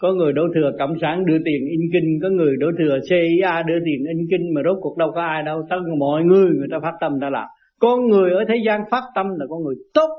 Có 0.00 0.12
người 0.12 0.32
đổ 0.32 0.42
thừa 0.54 0.70
cộng 0.78 0.94
sản 1.00 1.26
đưa 1.26 1.38
tiền 1.44 1.60
in 1.70 1.80
kinh, 1.92 2.18
có 2.22 2.28
người 2.28 2.56
đổ 2.56 2.66
thừa 2.78 2.98
CIA 3.08 3.62
đưa 3.66 3.78
tiền 3.84 4.04
in 4.08 4.26
kinh, 4.30 4.54
mà 4.54 4.60
rốt 4.64 4.78
cuộc 4.80 4.96
đâu 4.96 5.10
có 5.14 5.20
ai 5.20 5.42
đâu, 5.42 5.62
tất 5.70 5.76
mọi 5.98 6.24
người 6.24 6.50
người 6.50 6.68
ta 6.70 6.78
phát 6.82 6.94
tâm 7.00 7.12
ta 7.20 7.30
làm. 7.30 7.48
Con 7.80 8.08
người 8.08 8.30
ở 8.30 8.44
thế 8.48 8.54
gian 8.66 8.80
phát 8.90 9.02
tâm 9.14 9.26
là 9.38 9.46
con 9.48 9.62
người 9.62 9.74
tốt, 9.94 10.10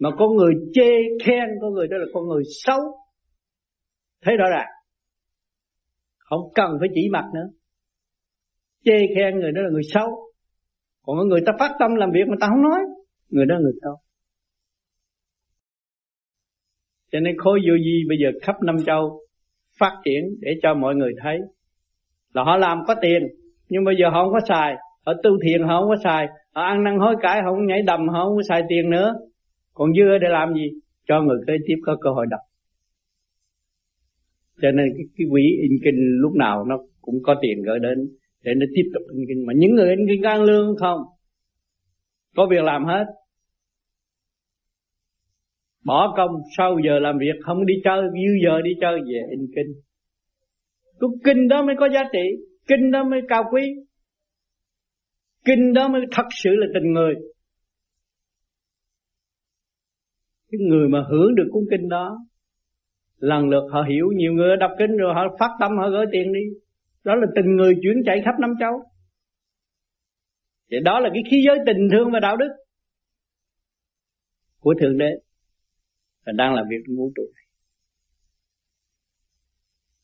mà 0.00 0.10
con 0.18 0.36
người 0.36 0.54
chê 0.74 0.90
khen 1.24 1.48
con 1.60 1.72
người 1.72 1.88
đó 1.88 1.96
là 1.96 2.06
con 2.14 2.28
người 2.28 2.42
xấu 2.66 2.80
thấy 4.24 4.36
rõ 4.36 4.44
ràng. 4.50 4.68
Không 6.18 6.40
cần 6.54 6.76
phải 6.80 6.88
chỉ 6.94 7.08
mặt 7.12 7.24
nữa. 7.34 7.48
Chê 8.84 9.06
khen 9.16 9.40
người 9.40 9.52
đó 9.52 9.62
là 9.62 9.68
người 9.70 9.82
xấu. 9.94 10.08
Còn 11.02 11.28
người 11.28 11.40
ta 11.46 11.52
phát 11.58 11.70
tâm 11.78 11.94
làm 11.94 12.10
việc 12.10 12.28
mà 12.28 12.36
ta 12.40 12.46
không 12.46 12.62
nói, 12.62 12.80
người 13.30 13.46
đó 13.46 13.54
là 13.54 13.60
người 13.60 13.72
xấu. 13.82 13.96
Cho 17.12 17.20
nên 17.20 17.38
khối 17.38 17.60
vô 17.68 17.74
vi 17.84 18.04
bây 18.08 18.18
giờ 18.22 18.38
khắp 18.42 18.56
năm 18.62 18.76
châu 18.86 19.20
phát 19.78 20.00
triển 20.04 20.24
để 20.40 20.54
cho 20.62 20.74
mọi 20.74 20.94
người 20.94 21.12
thấy 21.22 21.38
là 22.32 22.42
họ 22.44 22.56
làm 22.56 22.78
có 22.86 22.94
tiền, 23.02 23.22
nhưng 23.68 23.84
bây 23.84 23.94
giờ 24.00 24.08
họ 24.10 24.24
không 24.24 24.32
có 24.32 24.40
xài. 24.48 24.74
Họ 25.06 25.12
tu 25.22 25.30
thiền 25.42 25.62
họ 25.62 25.80
không 25.80 25.88
có 25.88 25.96
xài. 26.04 26.26
Họ 26.54 26.62
ăn 26.62 26.84
năn 26.84 26.98
hối 26.98 27.14
cải 27.22 27.42
họ 27.42 27.50
không 27.50 27.66
nhảy 27.66 27.82
đầm 27.82 28.08
họ 28.08 28.24
không 28.24 28.36
có 28.36 28.42
xài 28.48 28.62
tiền 28.68 28.90
nữa. 28.90 29.14
Còn 29.74 29.94
dư 29.94 30.18
để 30.20 30.28
làm 30.28 30.54
gì? 30.54 30.70
Cho 31.08 31.22
người 31.22 31.38
kế 31.46 31.52
tiếp 31.66 31.74
có 31.86 31.96
cơ 32.00 32.10
hội 32.10 32.26
đọc 32.30 32.40
cho 34.62 34.70
nên 34.70 34.86
cái, 34.96 35.04
cái 35.16 35.26
quỹ 35.30 35.42
in 35.62 35.72
kinh 35.84 36.18
lúc 36.22 36.32
nào 36.34 36.64
nó 36.64 36.78
cũng 37.00 37.14
có 37.22 37.34
tiền 37.42 37.62
gửi 37.66 37.78
đến 37.78 37.98
để 38.42 38.52
nó 38.56 38.66
tiếp 38.74 38.90
tục 38.94 39.02
in 39.12 39.24
kinh 39.28 39.46
mà 39.46 39.52
những 39.56 39.74
người 39.74 39.88
in 39.88 39.98
kinh 40.08 40.22
ăn 40.22 40.42
lương 40.42 40.76
không? 40.76 41.00
Có 42.36 42.46
việc 42.50 42.62
làm 42.62 42.84
hết. 42.84 43.04
Bỏ 45.84 46.14
công 46.16 46.30
sau 46.56 46.78
giờ 46.86 46.98
làm 46.98 47.18
việc 47.18 47.36
không 47.44 47.66
đi 47.66 47.74
chơi 47.84 48.02
dư 48.02 48.32
giờ 48.44 48.60
đi 48.62 48.70
chơi 48.80 48.98
về 49.00 49.20
in 49.30 49.46
kinh 49.56 49.84
cái 51.00 51.08
kinh 51.24 51.48
đó 51.48 51.62
mới 51.62 51.74
có 51.78 51.88
giá 51.94 52.02
trị 52.12 52.44
kinh 52.66 52.90
đó 52.90 53.04
mới 53.04 53.20
cao 53.28 53.44
quý. 53.52 53.62
Kinh 55.44 55.72
đó 55.72 55.88
mới 55.88 56.00
thật 56.12 56.26
sự 56.30 56.50
là 56.50 56.66
tình 56.74 56.92
người. 56.92 57.14
Cái 60.50 60.58
người 60.68 60.88
mà 60.88 61.04
hưởng 61.10 61.34
được 61.34 61.48
cuốn 61.50 61.64
kinh 61.70 61.88
đó 61.88 62.18
lần 63.18 63.48
lượt 63.48 63.68
họ 63.72 63.82
hiểu, 63.82 64.06
nhiều 64.16 64.32
người 64.32 64.56
đọc 64.56 64.70
kinh 64.78 64.96
rồi 64.96 65.14
họ 65.14 65.36
phát 65.40 65.50
tâm, 65.60 65.76
họ 65.76 65.90
gửi 65.90 66.06
tiền 66.12 66.32
đi. 66.32 66.40
Đó 67.04 67.14
là 67.14 67.26
tình 67.36 67.56
người 67.56 67.74
chuyển 67.82 68.02
chạy 68.06 68.22
khắp 68.24 68.34
năm 68.40 68.54
châu. 68.60 68.82
Thì 70.70 70.76
đó 70.84 71.00
là 71.00 71.10
cái 71.14 71.22
khí 71.30 71.42
giới 71.46 71.58
tình 71.66 71.88
thương 71.92 72.10
và 72.12 72.20
đạo 72.20 72.36
đức 72.36 72.48
của 74.60 74.74
thượng 74.80 74.98
đế 74.98 75.10
và 76.26 76.32
đang 76.32 76.54
làm 76.54 76.66
việc 76.70 76.82
trong 76.86 76.96
vũ 76.96 77.12
trụ 77.16 77.22
này. 77.34 77.44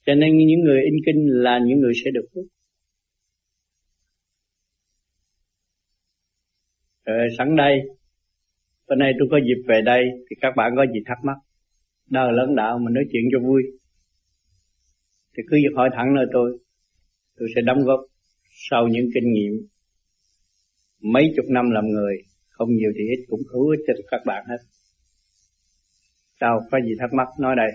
Cho 0.06 0.14
nên 0.14 0.36
những 0.36 0.60
người 0.60 0.82
in 0.82 0.94
kinh 1.06 1.26
là 1.28 1.58
những 1.58 1.80
người 1.80 1.92
sẽ 2.04 2.10
được 2.10 2.28
phước. 2.34 2.44
Rồi 7.04 7.28
sẵn 7.38 7.56
đây, 7.56 7.80
bữa 8.88 8.94
nay 8.94 9.12
tôi 9.18 9.28
có 9.30 9.38
dịp 9.38 9.62
về 9.68 9.82
đây 9.82 10.04
thì 10.30 10.36
các 10.40 10.52
bạn 10.56 10.72
có 10.76 10.86
gì 10.86 11.00
thắc 11.06 11.18
mắc? 11.24 11.36
Đời 12.10 12.32
lớn 12.32 12.56
đạo 12.56 12.78
mình 12.78 12.94
nói 12.94 13.04
chuyện 13.12 13.22
cho 13.32 13.48
vui. 13.48 13.62
Thì 15.36 15.42
cứ 15.50 15.56
việc 15.56 15.76
hỏi 15.76 15.90
thẳng 15.96 16.14
nơi 16.14 16.26
tôi 16.32 16.58
tôi 17.36 17.48
sẽ 17.54 17.60
đóng 17.60 17.84
góp 17.84 18.00
sau 18.70 18.88
những 18.88 19.06
kinh 19.14 19.32
nghiệm. 19.32 19.52
Mấy 21.02 21.32
chục 21.36 21.44
năm 21.48 21.70
làm 21.70 21.86
người, 21.88 22.16
không 22.48 22.68
nhiều 22.74 22.90
thì 22.94 23.04
ít 23.04 23.24
cũng 23.28 23.40
hữu 23.52 23.68
ích 23.70 23.80
cho 23.86 23.94
các 24.10 24.20
bạn 24.26 24.44
hết. 24.48 24.58
Sao 26.40 26.60
có 26.70 26.78
gì 26.80 26.92
thắc 26.98 27.12
mắc? 27.12 27.28
Nói 27.38 27.56
đây. 27.56 27.70